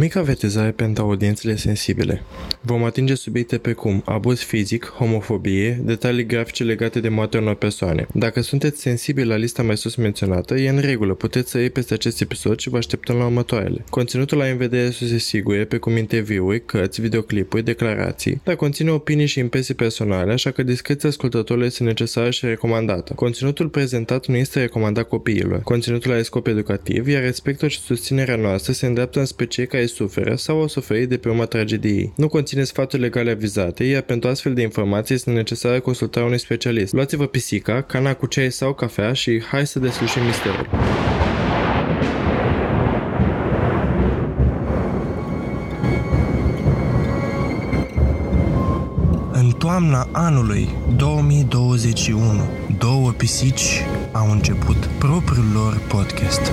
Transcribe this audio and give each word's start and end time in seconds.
Mică 0.00 0.18
avertizare 0.18 0.70
pentru 0.70 1.02
audiențele 1.02 1.56
sensibile. 1.56 2.22
Vom 2.60 2.84
atinge 2.84 3.14
subiecte 3.14 3.58
precum 3.58 4.02
abuz 4.04 4.40
fizic, 4.40 4.84
homofobie, 4.84 5.80
detalii 5.84 6.26
grafice 6.26 6.64
legate 6.64 7.00
de 7.00 7.08
moartea 7.08 7.40
unor 7.40 7.54
persoane. 7.54 8.06
Dacă 8.12 8.40
sunteți 8.40 8.80
sensibili 8.80 9.26
la 9.26 9.36
lista 9.36 9.62
mai 9.62 9.76
sus 9.76 9.94
menționată, 9.94 10.54
e 10.54 10.68
în 10.68 10.78
regulă, 10.78 11.14
puteți 11.14 11.50
să 11.50 11.58
iei 11.58 11.70
peste 11.70 11.94
acest 11.94 12.20
episod 12.20 12.58
și 12.58 12.68
vă 12.68 12.76
așteptăm 12.76 13.16
la 13.16 13.24
următoarele. 13.24 13.84
Conținutul 13.90 14.38
la 14.38 14.44
în 14.44 14.56
vedere 14.56 14.90
să 14.90 15.06
se 15.06 15.18
sigure, 15.18 15.64
precum 15.64 15.96
interviuri, 15.96 16.64
cărți, 16.64 17.00
videoclipuri, 17.00 17.64
declarații, 17.64 18.40
dar 18.44 18.56
conține 18.56 18.90
opinii 18.90 19.26
și 19.26 19.38
impresii 19.38 19.74
personale, 19.74 20.32
așa 20.32 20.50
că 20.50 20.62
discreția 20.62 21.08
ascultătorului 21.08 21.66
este 21.66 21.82
necesară 21.82 22.30
și 22.30 22.46
recomandată. 22.46 23.12
Conținutul 23.14 23.68
prezentat 23.68 24.26
nu 24.26 24.36
este 24.36 24.60
recomandat 24.60 25.08
copiilor. 25.08 25.60
Conținutul 25.60 26.12
are 26.12 26.22
scop 26.22 26.46
educativ, 26.46 27.08
iar 27.08 27.22
respectul 27.22 27.68
și 27.68 27.80
susținerea 27.80 28.36
noastră 28.36 28.72
se 28.72 28.86
îndreaptă 28.86 29.18
în 29.18 29.46
cei 29.46 29.66
care 29.66 29.84
suferă 29.86 30.34
sau 30.34 30.60
au 30.60 30.68
suferit 30.68 31.08
de 31.08 31.16
pe 31.16 31.28
urma 31.28 31.44
tragediei. 31.44 32.12
Nu 32.16 32.28
conține 32.28 32.64
sfaturi 32.64 33.02
legale 33.02 33.30
avizate, 33.30 33.84
iar 33.84 34.02
pentru 34.02 34.28
astfel 34.28 34.54
de 34.54 34.62
informații 34.62 35.14
este 35.14 35.30
necesară 35.30 35.80
consultarea 35.80 36.26
unui 36.26 36.38
specialist. 36.38 36.92
Luați-vă 36.92 37.26
pisica, 37.26 37.82
cana 37.82 38.14
cu 38.14 38.26
ceai 38.26 38.52
sau 38.52 38.74
cafea 38.74 39.12
și 39.12 39.42
hai 39.42 39.66
să 39.66 39.78
deslușim 39.78 40.22
misterul. 40.24 40.68
În 49.32 49.50
toamna 49.50 50.08
anului 50.12 50.68
2021, 50.96 52.20
două 52.78 53.10
pisici 53.10 53.84
au 54.12 54.30
început 54.30 54.76
propriul 54.98 55.46
lor 55.54 55.80
podcast. 55.88 56.52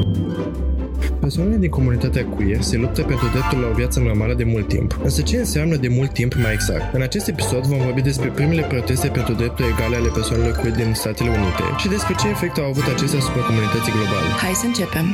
Persoanele 1.21 1.57
din 1.57 1.69
comunitatea 1.69 2.25
queer 2.25 2.61
se 2.61 2.77
luptă 2.77 3.01
pentru 3.03 3.27
dreptul 3.27 3.59
la 3.59 3.67
o 3.67 3.73
viață 3.73 3.99
normală 3.99 4.33
de 4.33 4.43
mult 4.43 4.67
timp. 4.67 4.99
Însă 5.03 5.21
ce 5.21 5.37
înseamnă 5.37 5.75
de 5.75 5.87
mult 5.87 6.13
timp 6.13 6.33
mai 6.33 6.53
exact? 6.53 6.93
În 6.93 7.01
acest 7.01 7.27
episod 7.27 7.63
vom 7.65 7.77
vorbi 7.77 8.01
despre 8.01 8.29
primele 8.29 8.61
proteste 8.61 9.07
pentru 9.07 9.33
drepturi 9.33 9.67
egale 9.67 9.95
ale 9.95 10.07
persoanelor 10.07 10.55
queer 10.55 10.75
din 10.75 10.93
Statele 10.93 11.29
Unite 11.29 11.63
și 11.77 11.87
despre 11.87 12.13
ce 12.19 12.27
efect 12.27 12.57
au 12.57 12.65
avut 12.65 12.83
acestea 12.95 13.19
asupra 13.19 13.41
comunității 13.41 13.91
globale. 13.91 14.27
Hai 14.41 14.53
să 14.53 14.65
începem! 14.65 15.05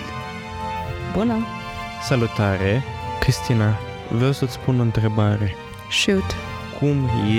Bună! 1.14 1.36
Salutare! 2.04 2.84
Cristina, 3.20 3.80
vreau 4.18 4.32
să-ți 4.32 4.54
spun 4.54 4.80
o 4.80 4.82
întrebare. 4.82 5.56
Shoot! 5.92 6.36
Cum 6.80 6.96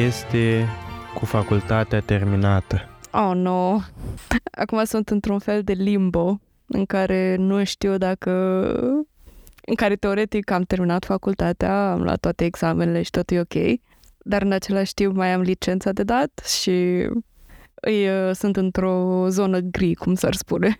este 0.06 0.68
cu 1.14 1.24
facultatea 1.24 2.00
terminată? 2.00 2.88
Oh, 3.10 3.32
no! 3.34 3.78
Acum 4.50 4.84
sunt 4.84 5.08
într-un 5.08 5.38
fel 5.38 5.62
de 5.62 5.72
limbo 5.72 6.40
în 6.68 6.86
care 6.86 7.36
nu 7.36 7.64
știu 7.64 7.96
dacă 7.96 8.30
în 9.68 9.74
care 9.74 9.96
teoretic 9.96 10.50
am 10.50 10.62
terminat 10.62 11.04
facultatea, 11.04 11.92
am 11.92 12.02
luat 12.02 12.20
toate 12.20 12.44
examenele 12.44 13.02
și 13.02 13.10
tot 13.10 13.30
e 13.30 13.40
ok, 13.40 13.80
dar 14.18 14.42
în 14.42 14.52
același 14.52 14.94
timp 14.94 15.14
mai 15.14 15.32
am 15.32 15.40
licența 15.40 15.92
de 15.92 16.02
dat 16.02 16.42
și 16.60 16.70
îi, 17.74 18.08
uh, 18.08 18.34
sunt 18.34 18.56
într-o 18.56 19.26
zonă 19.28 19.58
gri, 19.58 19.94
cum 19.94 20.14
s-ar 20.14 20.34
spune. 20.34 20.78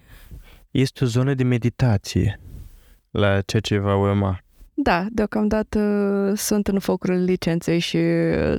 Este 0.70 1.04
o 1.04 1.06
zonă 1.06 1.34
de 1.34 1.42
meditație 1.42 2.40
la 3.10 3.40
ceea 3.40 3.62
ce 3.62 3.78
va 3.78 3.96
urma. 3.96 4.40
Da, 4.74 5.06
deocamdată 5.10 6.32
sunt 6.36 6.68
în 6.68 6.78
focul 6.78 7.12
licenței 7.12 7.78
și 7.78 7.98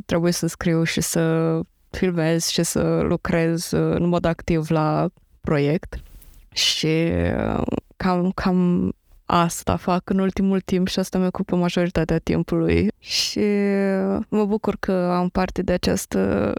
trebuie 0.05 0.31
să 0.31 0.47
scriu 0.47 0.83
și 0.83 1.01
să 1.01 1.59
filmez 1.89 2.47
și 2.47 2.63
să 2.63 2.99
lucrez 3.01 3.71
în 3.71 4.07
mod 4.07 4.25
activ 4.25 4.69
la 4.69 5.09
proiect 5.41 6.01
și 6.51 7.11
uh, 7.37 7.63
cam, 7.95 8.31
cam 8.31 8.91
asta 9.25 9.75
fac 9.75 10.09
în 10.09 10.19
ultimul 10.19 10.59
timp 10.61 10.87
și 10.87 10.99
asta 10.99 11.17
mi 11.17 11.25
ocupă 11.25 11.55
majoritatea 11.55 12.19
timpului 12.19 12.87
și 12.99 13.39
uh, 13.39 14.19
mă 14.29 14.45
bucur 14.45 14.77
că 14.79 14.91
am 14.91 15.29
parte 15.29 15.61
de 15.61 15.71
această 15.71 16.53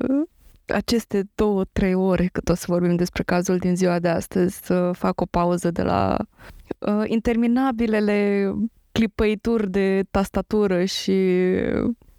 aceste 0.66 1.28
două, 1.34 1.64
trei 1.72 1.94
ore 1.94 2.28
cât 2.32 2.48
o 2.48 2.54
să 2.54 2.64
vorbim 2.68 2.96
despre 2.96 3.22
cazul 3.22 3.56
din 3.56 3.76
ziua 3.76 3.98
de 3.98 4.08
astăzi, 4.08 4.60
să 4.62 4.90
fac 4.94 5.20
o 5.20 5.26
pauză 5.26 5.70
de 5.70 5.82
la 5.82 6.16
uh, 6.78 7.02
interminabilele 7.06 8.50
clipăituri 8.92 9.70
de 9.70 10.04
tastatură 10.10 10.84
și, 10.84 11.48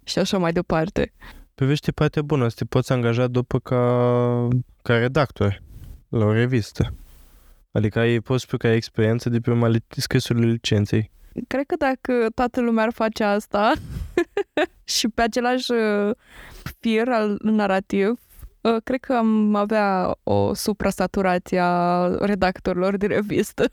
și 0.04 0.18
așa 0.18 0.38
mai 0.38 0.52
departe. 0.52 1.12
Pe 1.54 1.92
partea 1.94 2.22
bună, 2.22 2.48
să 2.48 2.54
te 2.58 2.64
poți 2.64 2.92
angaja 2.92 3.26
după 3.26 3.58
ca, 3.58 4.48
ca 4.82 4.96
redactor 4.96 5.62
la 6.08 6.24
o 6.24 6.32
revistă. 6.32 6.94
Adică 7.72 7.98
ai, 7.98 8.20
poți 8.20 8.42
spune 8.42 8.58
că 8.62 8.66
ai 8.66 8.76
experiență 8.76 9.28
de 9.28 9.40
pe 9.40 9.50
urma 9.50 9.70
scrisurile 9.88 10.46
licenței. 10.46 11.10
Cred 11.46 11.66
că 11.66 11.74
dacă 11.78 12.26
toată 12.34 12.60
lumea 12.60 12.84
ar 12.84 12.92
face 12.92 13.24
asta 13.24 13.72
și 14.96 15.08
pe 15.08 15.22
același 15.22 15.72
uh, 15.72 16.10
fir 16.80 17.08
al 17.08 17.38
narrativ, 17.42 18.20
uh, 18.60 18.76
cred 18.84 19.00
că 19.00 19.12
am 19.12 19.54
avea 19.54 20.16
o 20.22 20.54
suprasaturație 20.54 21.58
a 21.62 22.06
redactorilor 22.20 22.96
de 22.96 23.06
revistă. 23.06 23.64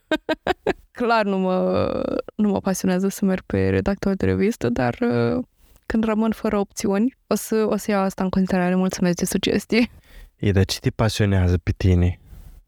Clar 0.92 1.26
nu 1.26 1.38
mă, 1.38 1.88
nu 2.36 2.50
mă 2.50 2.60
pasionează 2.60 3.08
să 3.08 3.26
merg 3.26 3.42
pe 3.42 3.70
redactor 3.70 4.16
de 4.16 4.26
revistă, 4.26 4.70
dar 4.70 4.98
uh, 5.02 5.44
când 5.86 6.04
rămân 6.04 6.32
fără 6.32 6.58
opțiuni, 6.58 7.18
o 7.28 7.36
să, 7.36 7.66
o 7.70 7.76
să 7.76 7.92
iau 7.92 8.02
asta 8.02 8.24
în 8.24 8.30
considerare. 8.30 8.76
Mulțumesc 8.76 9.18
de 9.18 9.26
sugestii. 9.26 9.92
E, 10.36 10.52
dar 10.52 10.66
ce 10.66 10.80
te 10.80 10.90
pasionează 10.90 11.58
pe 11.58 11.72
tine? 11.78 12.20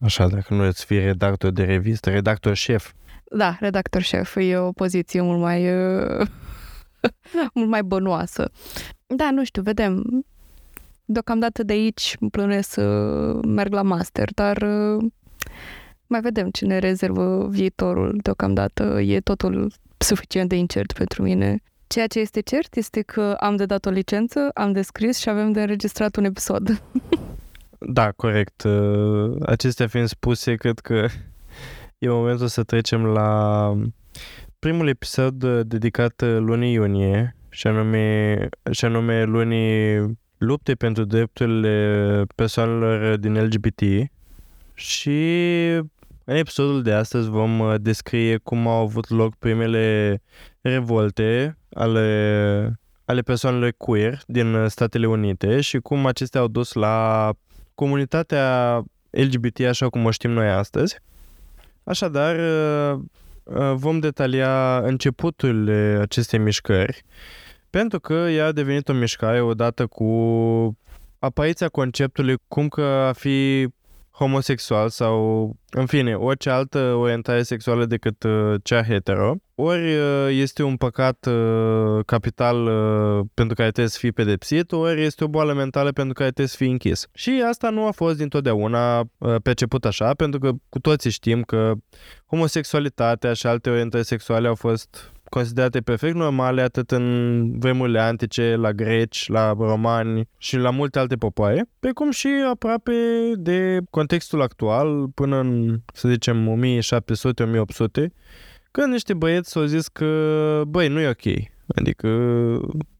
Așa, 0.02 0.28
dacă 0.28 0.54
nu 0.54 0.64
îți 0.64 0.86
fii 0.86 1.00
redactor 1.00 1.52
de 1.52 1.64
revistă, 1.64 2.10
redactor 2.10 2.56
șef. 2.56 2.92
Da, 3.24 3.58
redactor 3.60 4.02
șef 4.02 4.36
e 4.40 4.58
o 4.58 4.72
poziție 4.72 5.22
mult 5.22 5.40
mai 5.40 5.64
mult 7.54 7.70
mai 7.70 7.84
bănoasă. 7.84 8.52
Da, 9.08 9.32
nu 9.32 9.44
știu, 9.44 9.62
vedem. 9.62 10.26
Deocamdată 11.06 11.64
de 11.64 11.74
aici 11.74 12.16
plănuiesc 12.32 12.70
să 12.70 12.84
merg 13.48 13.74
la 13.74 13.82
master, 13.82 14.30
dar 14.34 14.66
mai 16.08 16.22
vedem 16.22 16.50
ce 16.50 16.66
ne 16.66 16.78
rezervă 16.78 17.48
viitorul. 17.50 18.20
Deocamdată 18.22 19.02
e 19.02 19.20
totul 19.20 19.72
suficient 19.98 20.50
de 20.50 20.56
incert 20.56 20.94
pentru 20.94 21.24
mine. 21.24 21.62
Ceea 21.88 22.08
ce 22.08 22.20
este 22.20 22.40
cert 22.40 22.76
este 22.76 23.02
că 23.02 23.36
am 23.40 23.56
de 23.56 23.66
dat 23.66 23.86
o 23.86 23.90
licență, 23.90 24.50
am 24.54 24.72
de 24.72 24.82
scris 24.82 25.18
și 25.18 25.30
avem 25.30 25.52
de 25.52 25.62
înregistrat 25.62 26.16
un 26.16 26.24
episod. 26.24 26.70
Da, 27.86 28.12
corect. 28.12 28.64
Uh, 28.64 29.36
acestea 29.46 29.88
fiind 29.88 30.08
spuse, 30.08 30.56
cred 30.56 30.80
că 30.80 31.08
e 31.98 32.10
momentul 32.10 32.48
să 32.48 32.64
trecem 32.64 33.06
la 33.06 33.74
primul 34.60 34.88
episod 34.88 35.44
uh, 35.44 35.60
dedicat 35.66 36.22
uh, 36.22 36.38
lunii 36.38 36.74
iunie, 36.74 37.36
și 37.50 37.68
anume, 37.68 38.50
și 38.72 38.86
anume 38.86 39.24
lunii 39.24 40.20
lupte 40.38 40.74
pentru 40.74 41.04
drepturile 41.04 42.26
persoanelor 42.36 43.18
din 43.18 43.44
LGBT 43.44 43.82
și 44.74 45.20
în 46.24 46.36
episodul 46.36 46.82
de 46.82 46.94
astăzi 46.94 47.30
vom 47.30 47.76
descrie 47.78 48.38
cum 48.38 48.68
au 48.68 48.82
avut 48.82 49.10
loc 49.10 49.36
primele 49.36 50.22
revolte 50.62 51.58
ale, 51.74 52.80
ale 53.06 53.22
persoanelor 53.22 53.74
queer 53.78 54.22
din 54.28 54.66
Statele 54.68 55.08
Unite 55.08 55.62
și 55.62 55.80
cum 55.80 56.06
acestea 56.06 56.42
au 56.42 56.48
dus 56.48 56.74
la 56.74 57.30
comunitatea 57.82 58.84
LGBT 59.10 59.60
așa 59.60 59.90
cum 59.90 60.06
o 60.06 60.12
știm 60.12 60.32
noi 60.32 60.50
astăzi. 60.50 61.00
Așadar, 61.84 62.36
uh, 62.36 63.00
uh, 63.44 63.74
vom 63.74 64.00
detalia 64.00 64.78
începutul 64.78 65.70
acestei 66.02 66.40
mișcări, 66.40 67.04
pentru 67.70 68.00
că 68.00 68.14
ea 68.14 68.46
a 68.46 68.52
devenit 68.52 68.90
o 68.90 68.94
mișcare 68.94 69.42
odată 69.42 69.88
cu 69.88 70.08
apariția 71.20 71.70
conceptului 71.70 72.36
cum 72.48 72.68
că 72.68 72.82
a 72.82 73.14
fi 73.14 73.68
homosexual 74.22 74.90
sau, 74.90 75.50
în 75.70 75.86
fine, 75.86 76.16
orice 76.16 76.50
altă 76.50 76.80
orientare 76.80 77.44
sexuală 77.44 77.86
decât 77.86 78.24
uh, 78.24 78.56
cea 78.64 78.84
hetero, 78.84 79.36
ori 79.56 79.96
uh, 79.96 80.28
este 80.30 80.64
un 80.64 80.76
păcat 80.76 81.26
uh, 81.26 82.06
capital 82.06 82.56
pentru 83.34 83.56
care 83.56 83.70
trebuie 83.70 83.88
să 83.88 83.98
fii 84.00 84.12
pedepsit, 84.12 84.72
ori 84.72 85.04
este 85.04 85.24
o 85.24 85.28
boală 85.28 85.54
mentală 85.54 85.92
pentru 85.92 86.14
care 86.14 86.30
trebuie 86.30 86.48
să 86.48 86.58
fii 86.58 86.72
închis. 86.72 87.08
Și 87.14 87.44
asta 87.50 87.70
nu 87.70 87.86
a 87.86 87.92
fost 87.92 88.18
dintotdeauna 88.18 89.04
perceput 89.44 89.86
așa, 89.86 90.14
pentru 90.14 90.40
că 90.40 90.52
cu 90.70 90.80
toții 90.80 91.10
știm 91.10 91.42
că 91.42 91.74
homosexualitatea 92.26 93.34
și 93.34 93.48
alte 93.48 93.70
orientări 93.70 94.06
sexuale 94.06 94.48
au 94.48 94.56
fost 94.56 95.12
considerate 95.32 95.80
perfect 95.80 96.16
normale 96.16 96.62
atât 96.62 96.92
în 96.92 97.06
vremurile 97.60 98.00
antice, 98.00 98.56
la 98.56 98.72
greci, 98.72 99.28
la 99.28 99.54
romani 99.60 100.30
și 100.38 100.58
la 100.58 100.70
multe 100.70 101.00
alte 101.00 101.16
popoare, 101.16 101.70
precum 101.80 102.12
și 102.12 102.28
aproape 102.50 102.92
de 103.36 103.80
contextul 103.90 104.42
actual 104.42 105.08
până 105.08 105.40
în, 105.40 105.80
să 105.94 106.08
zicem, 106.10 106.60
1700-1800, 106.60 108.12
când 108.72 108.92
niște 108.92 109.14
băieți 109.14 109.52
s-au 109.52 109.64
zis 109.64 109.88
că, 109.88 110.62
băi, 110.68 110.88
nu 110.88 111.00
e 111.00 111.08
ok. 111.08 111.50
Adică, 111.76 112.08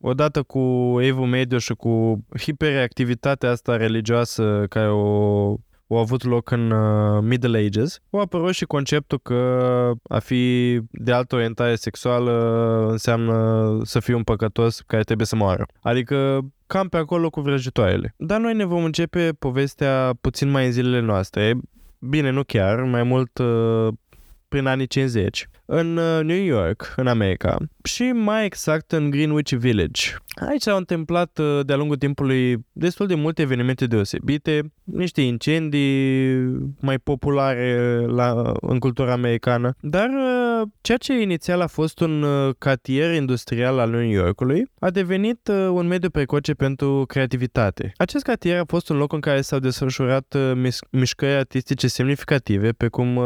odată 0.02 0.44
cu 0.44 0.98
evul 1.02 1.26
mediu 1.26 1.58
și 1.58 1.74
cu 1.74 2.26
hiperactivitatea 2.40 3.50
asta 3.50 3.78
religioasă 3.78 4.66
care 4.70 4.90
o 4.90 5.56
au 5.92 5.98
avut 5.98 6.24
loc 6.24 6.52
în 6.52 6.72
uh, 6.72 7.22
Middle 7.22 7.58
Ages, 7.58 8.00
au 8.10 8.20
apărut 8.20 8.54
și 8.54 8.66
conceptul 8.66 9.20
că 9.20 9.92
a 10.08 10.20
fi 10.20 10.78
de 10.92 11.12
altă 11.12 11.36
orientare 11.36 11.76
sexuală 11.76 12.32
înseamnă 12.90 13.78
să 13.84 14.00
fii 14.00 14.14
un 14.14 14.24
păcătos 14.24 14.82
care 14.88 15.04
trebuie 15.04 15.28
să 15.28 15.36
moară. 15.36 15.66
Adică 15.82 16.40
cam 16.68 16.88
pe 16.88 16.98
acolo 16.98 17.30
cu 17.30 17.42
vrăjitoarele. 17.42 18.14
Dar 18.18 18.40
noi 18.40 18.54
ne 18.54 18.66
vom 18.66 18.84
începe 18.84 19.32
povestea 19.40 20.14
puțin 20.22 20.50
mai 20.50 20.66
în 20.66 20.72
zilele 20.72 21.00
noastre. 21.00 21.58
Bine, 22.00 22.30
nu 22.30 22.44
chiar, 22.44 22.84
mai 22.84 23.04
mult 23.04 23.38
uh, 23.38 23.88
prin 24.48 24.66
anii 24.66 24.88
50 24.88 25.50
în 25.66 25.98
uh, 25.98 26.24
New 26.24 26.44
York, 26.44 26.94
în 26.96 27.08
America, 27.08 27.58
și 27.84 28.04
mai 28.04 28.46
exact 28.46 28.92
în 28.92 29.10
Greenwich 29.10 29.52
Village. 29.52 30.02
Aici 30.50 30.62
s-au 30.62 30.78
întâmplat 30.78 31.38
uh, 31.38 31.66
de-a 31.66 31.76
lungul 31.76 31.98
timpului 31.98 32.66
destul 32.72 33.08
de 33.08 33.16
multe 33.16 33.42
evenimente 33.42 33.86
deosebite, 33.86 34.72
niște 34.84 35.22
incendii 35.22 36.36
mai 36.80 36.98
populare 36.98 38.00
la, 38.08 38.52
în 38.62 38.80
cultura 38.80 39.12
americană, 39.12 39.76
dar 39.80 40.10
uh, 40.10 40.68
ceea 40.82 40.98
ce 40.98 41.22
inițial 41.22 41.62
a 41.62 41.68
fost 41.68 42.00
un 42.00 42.26
cartier 42.58 43.14
industrial 43.14 43.80
al 43.80 43.90
New 43.90 44.10
Yorkului 44.10 44.70
a 44.80 44.90
devenit 44.90 45.48
un 45.48 45.88
mediu 45.88 46.10
precoce 46.10 46.54
pentru 46.54 47.06
creativitate. 47.08 47.92
Acest 47.98 48.24
cartier 48.24 48.60
a 48.60 48.64
fost 48.68 48.90
un 48.90 48.98
loc 48.98 49.14
în 49.14 49.20
care 49.20 49.42
s-au 49.42 49.60
desfășurat 49.60 50.36
mișcări 50.90 51.34
artistice 51.34 51.88
semnificative, 51.88 52.72
precum 52.72 53.20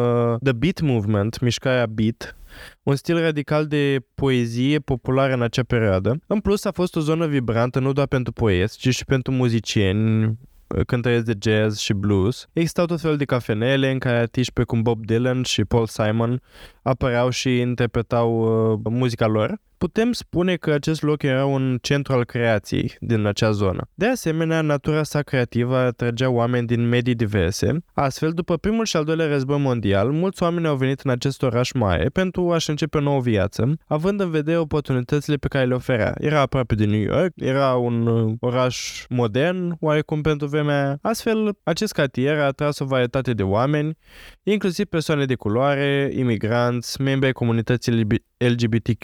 The 0.43 0.53
Beat 0.53 0.81
Movement, 0.81 1.39
mișcarea 1.39 1.85
Beat, 1.85 2.35
un 2.83 2.95
stil 2.95 3.19
radical 3.19 3.67
de 3.67 3.99
poezie 4.15 4.79
populară 4.79 5.33
în 5.33 5.41
acea 5.41 5.63
perioadă. 5.63 6.19
În 6.27 6.39
plus, 6.39 6.65
a 6.65 6.71
fost 6.71 6.95
o 6.95 6.99
zonă 6.99 7.27
vibrantă 7.27 7.79
nu 7.79 7.93
doar 7.93 8.07
pentru 8.07 8.33
poeți, 8.33 8.77
ci 8.77 8.95
și 8.95 9.05
pentru 9.05 9.31
muzicieni, 9.31 10.37
cântăreți 10.85 11.25
de 11.25 11.33
jazz 11.39 11.77
și 11.77 11.93
blues. 11.93 12.47
Existau 12.53 12.85
tot 12.85 13.01
felul 13.01 13.17
de 13.17 13.25
cafenele 13.25 13.91
în 13.91 13.99
care 13.99 14.17
artiști 14.17 14.53
precum 14.53 14.81
Bob 14.81 15.05
Dylan 15.05 15.43
și 15.43 15.63
Paul 15.63 15.87
Simon 15.87 16.41
apăreau 16.85 17.29
și 17.29 17.59
interpretau 17.59 18.29
uh, 18.73 18.79
muzica 18.83 19.27
lor 19.27 19.59
putem 19.77 20.11
spune 20.11 20.55
că 20.55 20.71
acest 20.71 21.01
loc 21.01 21.23
era 21.23 21.45
un 21.45 21.77
centru 21.81 22.13
al 22.13 22.25
creației 22.25 22.95
din 22.99 23.25
acea 23.25 23.51
zonă. 23.51 23.89
De 23.93 24.07
asemenea, 24.07 24.61
natura 24.61 25.03
sa 25.03 25.21
creativă 25.21 25.77
atragea 25.77 26.29
oameni 26.29 26.67
din 26.67 26.87
medii 26.87 27.15
diverse. 27.15 27.77
Astfel, 27.93 28.31
după 28.31 28.57
primul 28.57 28.85
și 28.85 28.97
al 28.97 29.03
doilea 29.03 29.27
război 29.27 29.59
mondial, 29.59 30.11
mulți 30.11 30.43
oameni 30.43 30.67
au 30.67 30.75
venit 30.75 30.99
în 30.99 31.11
acest 31.11 31.43
oraș 31.43 31.71
mare 31.71 32.05
pentru 32.05 32.51
a-și 32.51 32.69
începe 32.69 32.97
o 32.97 33.01
nouă 33.01 33.19
viață, 33.19 33.77
având 33.87 34.19
în 34.19 34.29
vedere 34.29 34.57
oportunitățile 34.57 35.35
pe 35.35 35.47
care 35.47 35.65
le 35.65 35.73
oferea. 35.73 36.13
Era 36.17 36.39
aproape 36.39 36.75
de 36.75 36.85
New 36.85 37.01
York, 37.01 37.31
era 37.35 37.73
un 37.75 38.07
uh, 38.07 38.33
oraș 38.39 39.05
modern, 39.09 39.77
oarecum 39.79 40.21
pentru 40.21 40.47
vremea 40.47 40.97
Astfel, 41.01 41.57
acest 41.63 41.93
cartier 41.93 42.39
a 42.39 42.45
atras 42.45 42.79
o 42.79 42.85
varietate 42.85 43.33
de 43.33 43.43
oameni, 43.43 43.97
inclusiv 44.43 44.85
persoane 44.85 45.25
de 45.25 45.35
culoare, 45.35 46.11
imigranți, 46.15 46.74
membri 46.99 47.25
ai 47.25 47.31
comunității 47.31 48.07
LGBTQ+, 48.37 49.03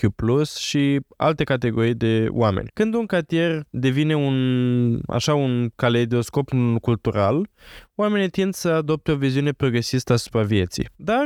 și 0.60 1.00
alte 1.18 1.44
categorii 1.44 1.94
de 1.94 2.28
oameni. 2.30 2.70
Când 2.74 2.94
un 2.94 3.06
cartier 3.06 3.64
devine 3.70 4.16
un, 4.16 5.00
așa, 5.08 5.34
un 5.34 5.70
caleidoscop 5.76 6.50
cultural, 6.82 7.50
oamenii 7.96 8.30
tind 8.30 8.54
să 8.54 8.70
adopte 8.70 9.12
o 9.12 9.16
viziune 9.16 9.52
progresistă 9.52 10.14
asupra 10.14 10.42
vieții. 10.42 10.90
Dar 10.96 11.26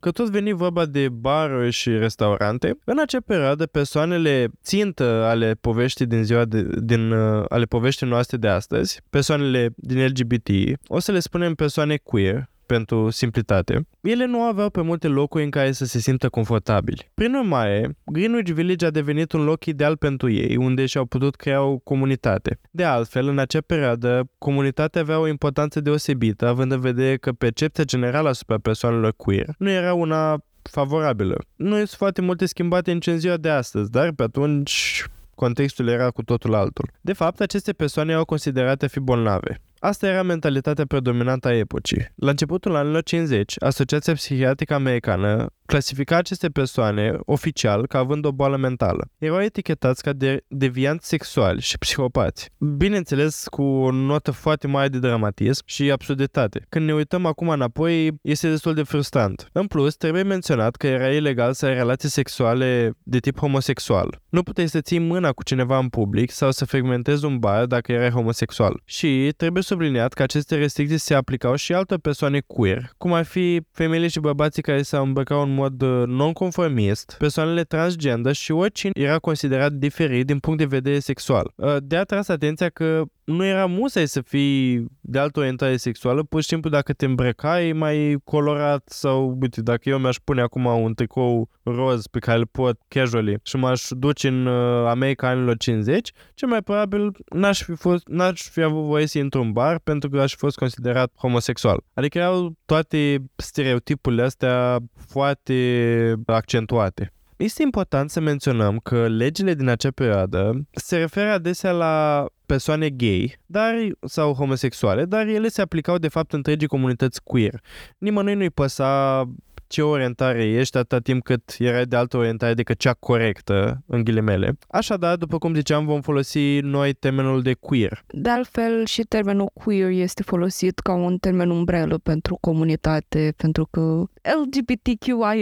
că 0.00 0.10
tot 0.10 0.28
veni 0.28 0.52
vorba 0.52 0.86
de 0.86 1.08
baruri 1.08 1.70
și 1.70 1.90
restaurante, 1.90 2.78
în 2.84 2.98
acea 2.98 3.20
perioadă 3.26 3.66
persoanele 3.66 4.48
țintă 4.62 5.04
ale 5.04 5.56
poveștii 5.60 6.06
din 6.06 6.24
ziua 6.24 6.44
de, 6.44 6.68
din, 6.82 7.12
ale 7.48 7.64
poveștii 7.64 8.06
noastre 8.06 8.36
de 8.36 8.48
astăzi, 8.48 9.00
persoanele 9.10 9.72
din 9.76 10.04
LGBT, 10.04 10.48
o 10.86 10.98
să 10.98 11.12
le 11.12 11.18
spunem 11.18 11.54
persoane 11.54 11.96
queer, 11.96 12.50
pentru 12.72 13.10
simplitate, 13.10 13.86
ele 14.00 14.26
nu 14.26 14.42
aveau 14.42 14.70
pe 14.70 14.80
multe 14.80 15.08
locuri 15.08 15.44
în 15.44 15.50
care 15.50 15.72
să 15.72 15.84
se 15.84 15.98
simtă 15.98 16.28
confortabili. 16.28 17.10
Prin 17.14 17.34
urmare, 17.34 17.96
Greenwich 18.04 18.50
Village 18.50 18.86
a 18.86 18.90
devenit 18.90 19.32
un 19.32 19.44
loc 19.44 19.64
ideal 19.64 19.96
pentru 19.96 20.30
ei, 20.30 20.56
unde 20.56 20.86
și-au 20.86 21.04
putut 21.04 21.34
crea 21.34 21.62
o 21.62 21.78
comunitate. 21.78 22.60
De 22.70 22.84
altfel, 22.84 23.28
în 23.28 23.38
acea 23.38 23.60
perioadă, 23.60 24.30
comunitatea 24.38 25.00
avea 25.00 25.18
o 25.18 25.28
importanță 25.28 25.80
deosebită, 25.80 26.46
având 26.46 26.72
în 26.72 26.80
vedere 26.80 27.16
că 27.16 27.32
percepția 27.32 27.84
generală 27.84 28.28
asupra 28.28 28.58
persoanelor 28.58 29.12
queer 29.16 29.54
nu 29.58 29.70
era 29.70 29.94
una 29.94 30.44
favorabilă. 30.62 31.36
Nu 31.56 31.76
sunt 31.76 31.88
foarte 31.88 32.20
multe 32.20 32.46
schimbate 32.46 32.92
nici 32.92 33.06
în 33.06 33.18
ziua 33.18 33.36
de 33.36 33.48
astăzi, 33.48 33.90
dar 33.90 34.12
pe 34.12 34.22
atunci 34.22 35.04
contextul 35.34 35.88
era 35.88 36.10
cu 36.10 36.22
totul 36.22 36.54
altul. 36.54 36.90
De 37.00 37.12
fapt, 37.12 37.40
aceste 37.40 37.72
persoane 37.72 38.10
erau 38.10 38.24
considerate 38.24 38.84
a 38.84 38.88
fi 38.88 39.00
bolnave. 39.00 39.60
Asta 39.84 40.06
era 40.06 40.22
mentalitatea 40.22 40.86
predominantă 40.86 41.48
a 41.48 41.56
epocii. 41.56 42.12
La 42.14 42.30
începutul 42.30 42.74
anilor 42.74 43.02
50, 43.02 43.54
Asociația 43.58 44.12
Psihiatrică 44.12 44.74
Americană 44.74 45.52
clasifica 45.66 46.16
aceste 46.16 46.48
persoane 46.48 47.18
oficial 47.24 47.86
ca 47.86 47.98
având 47.98 48.24
o 48.24 48.32
boală 48.32 48.56
mentală. 48.56 49.08
Erau 49.18 49.42
etichetați 49.42 50.02
ca 50.02 50.12
de 50.12 50.44
devianți 50.48 51.08
sexuali 51.08 51.60
și 51.60 51.78
psihopați. 51.78 52.50
Bineînțeles, 52.76 53.46
cu 53.50 53.62
o 53.62 53.90
notă 53.90 54.30
foarte 54.30 54.66
mare 54.66 54.88
de 54.88 54.98
dramatism 54.98 55.62
și 55.66 55.90
absurditate. 55.90 56.66
Când 56.68 56.86
ne 56.86 56.94
uităm 56.94 57.26
acum 57.26 57.48
înapoi, 57.48 58.10
este 58.22 58.48
destul 58.48 58.74
de 58.74 58.82
frustrant. 58.82 59.48
În 59.52 59.66
plus, 59.66 59.96
trebuie 59.96 60.22
menționat 60.22 60.76
că 60.76 60.86
era 60.86 61.08
ilegal 61.08 61.52
să 61.52 61.66
ai 61.66 61.74
relații 61.74 62.08
sexuale 62.08 62.92
de 63.02 63.18
tip 63.18 63.38
homosexual. 63.38 64.20
Nu 64.28 64.42
puteai 64.42 64.68
să 64.68 64.80
ții 64.80 64.98
mâna 64.98 65.32
cu 65.32 65.42
cineva 65.42 65.78
în 65.78 65.88
public 65.88 66.30
sau 66.30 66.50
să 66.50 66.64
frecventezi 66.64 67.24
un 67.24 67.38
bar 67.38 67.66
dacă 67.66 67.92
erai 67.92 68.10
homosexual. 68.10 68.82
Și 68.84 69.32
trebuie 69.36 69.62
subliniat 69.72 70.12
că 70.12 70.22
aceste 70.22 70.56
restricții 70.56 70.98
se 70.98 71.14
aplicau 71.14 71.54
și 71.54 71.72
altor 71.72 71.98
persoane 71.98 72.40
queer, 72.46 72.90
cum 72.98 73.12
ar 73.12 73.24
fi 73.24 73.60
femeile 73.70 74.08
și 74.08 74.20
bărbații 74.20 74.62
care 74.62 74.82
s-au 74.82 75.04
îmbrăcat 75.04 75.42
în 75.42 75.54
mod 75.54 75.82
uh, 75.82 76.06
non-conformist, 76.06 77.14
persoanele 77.18 77.62
transgender 77.62 78.32
și 78.32 78.52
oricine 78.52 78.92
era 78.94 79.18
considerat 79.18 79.72
diferit 79.72 80.26
din 80.26 80.38
punct 80.38 80.58
de 80.58 80.64
vedere 80.64 80.98
sexual. 80.98 81.52
Uh, 81.54 81.76
de 81.82 81.96
a 81.96 82.04
tras 82.04 82.28
atenția 82.28 82.68
că 82.68 83.02
nu 83.24 83.44
era 83.44 83.66
musai 83.66 84.06
să 84.06 84.20
fii 84.20 84.86
de 85.00 85.18
altă 85.18 85.38
orientare 85.38 85.76
sexuală, 85.76 86.22
pur 86.22 86.40
și 86.40 86.48
simplu 86.48 86.70
dacă 86.70 86.92
te 86.92 87.04
îmbrăcai 87.04 87.72
mai 87.72 88.16
colorat 88.24 88.88
sau, 88.88 89.38
uite, 89.40 89.62
dacă 89.62 89.88
eu 89.88 89.98
mi-aș 89.98 90.16
pune 90.16 90.40
acum 90.40 90.64
un 90.64 90.94
tricou 90.94 91.48
roz 91.62 92.06
pe 92.06 92.18
care 92.18 92.38
îl 92.38 92.46
pot 92.46 92.78
casually 92.88 93.36
și 93.42 93.56
m-aș 93.56 93.86
duce 93.90 94.28
în 94.28 94.46
uh, 94.46 94.86
America 94.86 95.28
anilor 95.28 95.56
50, 95.56 96.12
cel 96.34 96.48
mai 96.48 96.62
probabil 96.62 97.10
n-aș 97.30 97.62
fi, 97.62 97.74
fost, 97.74 98.06
n-aș 98.06 98.42
fi 98.42 98.62
avut 98.62 98.84
voie 98.84 99.06
să 99.06 99.18
intru 99.18 99.40
în 99.40 99.52
bar 99.52 99.78
pentru 99.78 100.08
că 100.08 100.20
aș 100.20 100.30
fi 100.30 100.36
fost 100.38 100.56
considerat 100.56 101.12
homosexual. 101.16 101.84
Adică 101.94 102.18
erau 102.18 102.56
toate 102.64 103.24
stereotipurile 103.36 104.22
astea 104.22 104.78
foarte 105.08 106.14
accentuate. 106.26 107.12
Este 107.42 107.62
important 107.62 108.10
să 108.10 108.20
menționăm 108.20 108.78
că 108.78 109.08
legile 109.08 109.54
din 109.54 109.68
acea 109.68 109.90
perioadă 109.90 110.66
se 110.70 110.96
referă 110.96 111.30
adesea 111.30 111.72
la 111.72 112.26
persoane 112.46 112.90
gay 112.90 113.38
dar, 113.46 113.74
sau 114.00 114.32
homosexuale, 114.32 115.04
dar 115.04 115.26
ele 115.26 115.48
se 115.48 115.60
aplicau 115.60 115.98
de 115.98 116.08
fapt 116.08 116.32
întregii 116.32 116.66
comunități 116.66 117.22
queer. 117.22 117.60
Nimănui 117.98 118.34
nu-i 118.34 118.50
păsa 118.50 119.24
ce 119.72 119.82
orientare 119.82 120.44
ești 120.44 120.76
atâta 120.76 120.98
timp 120.98 121.24
cât 121.24 121.54
erai 121.58 121.84
de 121.84 121.96
altă 121.96 122.16
orientare 122.16 122.54
decât 122.54 122.78
cea 122.78 122.92
corectă, 122.92 123.82
în 123.86 124.04
ghilimele. 124.04 124.58
Așadar, 124.68 125.16
după 125.16 125.38
cum 125.38 125.54
ziceam, 125.54 125.86
vom 125.86 126.00
folosi 126.00 126.58
noi 126.60 126.92
termenul 126.92 127.42
de 127.42 127.54
queer. 127.54 128.04
De 128.06 128.28
altfel, 128.28 128.86
și 128.86 129.02
termenul 129.02 129.50
queer 129.52 129.90
este 129.90 130.22
folosit 130.22 130.78
ca 130.78 130.92
un 130.92 131.18
termen 131.18 131.50
umbrelă 131.50 131.98
pentru 131.98 132.38
comunitate, 132.40 133.34
pentru 133.36 133.68
că 133.70 134.04
LGBTQIA+, 134.44 135.34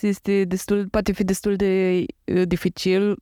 este 0.00 0.44
destul, 0.44 0.86
poate 0.90 1.12
fi 1.12 1.24
destul 1.24 1.56
de 1.56 2.04
uh, 2.24 2.42
dificil 2.46 3.16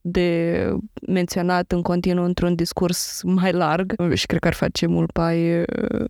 de 0.00 0.70
menționat 1.08 1.72
în 1.72 1.82
continuu 1.82 2.24
într-un 2.24 2.54
discurs 2.54 3.22
mai 3.22 3.52
larg 3.52 3.94
și 4.14 4.26
cred 4.26 4.40
că 4.40 4.46
ar 4.46 4.54
face 4.54 4.86
mult 4.86 5.16
mai 5.16 5.60
uh, 5.60 5.66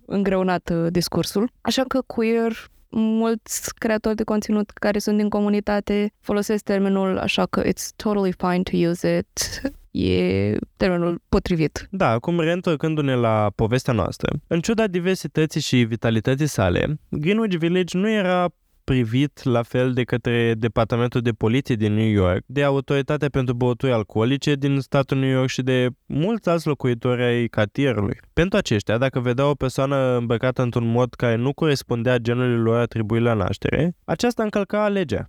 îngreunat 0.07 0.71
uh, 0.75 0.87
discursul. 0.91 1.51
Așa 1.61 1.83
că 1.83 2.01
queer 2.07 2.71
mulți 2.91 3.75
creatori 3.75 4.17
de 4.17 4.25
conținut 4.25 4.71
care 4.71 4.99
sunt 4.99 5.17
din 5.17 5.29
comunitate 5.29 6.13
folosesc 6.21 6.65
termenul 6.65 7.19
așa 7.19 7.47
că 7.47 7.63
it's 7.63 7.97
totally 7.97 8.33
fine 8.33 8.63
to 8.63 8.89
use 8.91 9.19
it 9.19 9.61
e 9.91 10.57
termenul 10.77 11.21
potrivit. 11.29 11.89
Da, 11.91 12.09
acum 12.09 12.41
reîntorcându-ne 12.41 13.15
la 13.15 13.53
povestea 13.55 13.93
noastră. 13.93 14.33
În 14.47 14.61
ciuda 14.61 14.87
diversității 14.87 15.61
și 15.61 15.77
vitalității 15.83 16.47
sale, 16.47 17.01
Greenwich 17.09 17.57
Village 17.57 17.99
nu 17.99 18.11
era 18.11 18.49
privit 18.91 19.43
la 19.43 19.63
fel 19.63 19.93
de 19.93 20.03
către 20.03 20.55
Departamentul 20.55 21.21
de 21.21 21.31
Poliție 21.31 21.75
din 21.75 21.93
New 21.95 22.09
York, 22.09 22.43
de 22.47 22.63
Autoritatea 22.63 23.29
pentru 23.29 23.55
Băuturi 23.55 23.93
Alcoolice 23.93 24.55
din 24.55 24.81
statul 24.81 25.19
New 25.19 25.29
York 25.29 25.49
și 25.49 25.63
de 25.63 25.89
mulți 26.07 26.49
alți 26.49 26.67
locuitori 26.67 27.23
ai 27.23 27.47
cartierului. 27.47 28.17
Pentru 28.33 28.59
aceștia, 28.59 28.99
dacă 28.99 29.21
vedeau 29.21 29.51
o 29.51 29.55
persoană 29.55 30.17
îmbrăcată 30.17 30.63
într-un 30.63 30.87
mod 30.87 31.15
care 31.15 31.35
nu 31.35 31.53
corespundea 31.53 32.17
genului 32.17 32.59
lor 32.59 32.79
atribuit 32.79 33.23
la 33.23 33.33
naștere, 33.33 33.97
aceasta 34.05 34.43
încălca 34.43 34.89
legea. 34.89 35.29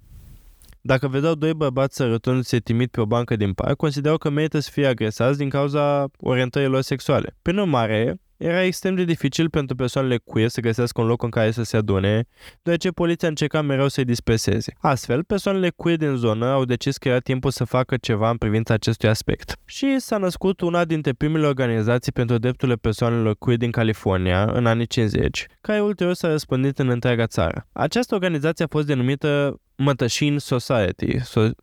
Dacă 0.81 1.07
vedeau 1.07 1.33
doi 1.33 1.53
bărbați 1.53 1.95
sărătându-se 1.95 2.57
timid 2.57 2.89
pe 2.89 3.01
o 3.01 3.05
bancă 3.05 3.35
din 3.35 3.53
parc, 3.53 3.75
considerau 3.75 4.17
că 4.17 4.29
merită 4.29 4.59
să 4.59 4.69
fie 4.71 4.87
agresați 4.87 5.37
din 5.37 5.49
cauza 5.49 6.05
orientării 6.17 6.67
lor 6.67 6.81
sexuale. 6.81 7.35
Prin 7.41 7.57
urmare, 7.57 8.19
era 8.41 8.63
extrem 8.63 8.95
de 8.95 9.03
dificil 9.03 9.49
pentru 9.49 9.75
persoanele 9.75 10.17
queer 10.17 10.49
să 10.49 10.61
găsească 10.61 11.01
un 11.01 11.07
loc 11.07 11.23
în 11.23 11.29
care 11.29 11.51
să 11.51 11.63
se 11.63 11.77
adune, 11.77 12.25
deoarece 12.61 12.89
poliția 12.89 13.27
încerca 13.27 13.61
mereu 13.61 13.87
să-i 13.87 14.05
disperseze. 14.05 14.73
Astfel, 14.79 15.23
persoanele 15.23 15.69
queer 15.69 15.97
din 15.97 16.15
zonă 16.15 16.45
au 16.45 16.65
decis 16.65 16.97
că 16.97 17.07
era 17.07 17.19
timpul 17.19 17.51
să 17.51 17.63
facă 17.63 17.97
ceva 17.97 18.29
în 18.29 18.37
privința 18.37 18.73
acestui 18.73 19.09
aspect. 19.09 19.55
Și 19.65 19.99
s-a 19.99 20.17
născut 20.17 20.61
una 20.61 20.85
dintre 20.85 21.11
primele 21.13 21.47
organizații 21.47 22.11
pentru 22.11 22.37
drepturile 22.37 22.77
persoanelor 22.77 23.35
queer 23.39 23.57
din 23.57 23.71
California, 23.71 24.43
în 24.43 24.65
anii 24.65 24.87
50, 24.87 25.45
care 25.61 25.81
ulterior 25.81 26.15
s-a 26.15 26.27
răspândit 26.27 26.79
în 26.79 26.89
întreaga 26.89 27.27
țară. 27.27 27.67
Această 27.71 28.15
organizație 28.15 28.65
a 28.65 28.67
fost 28.71 28.85
denumită 28.85 29.60
Mătășin 29.81 30.37
Society. 30.37 31.17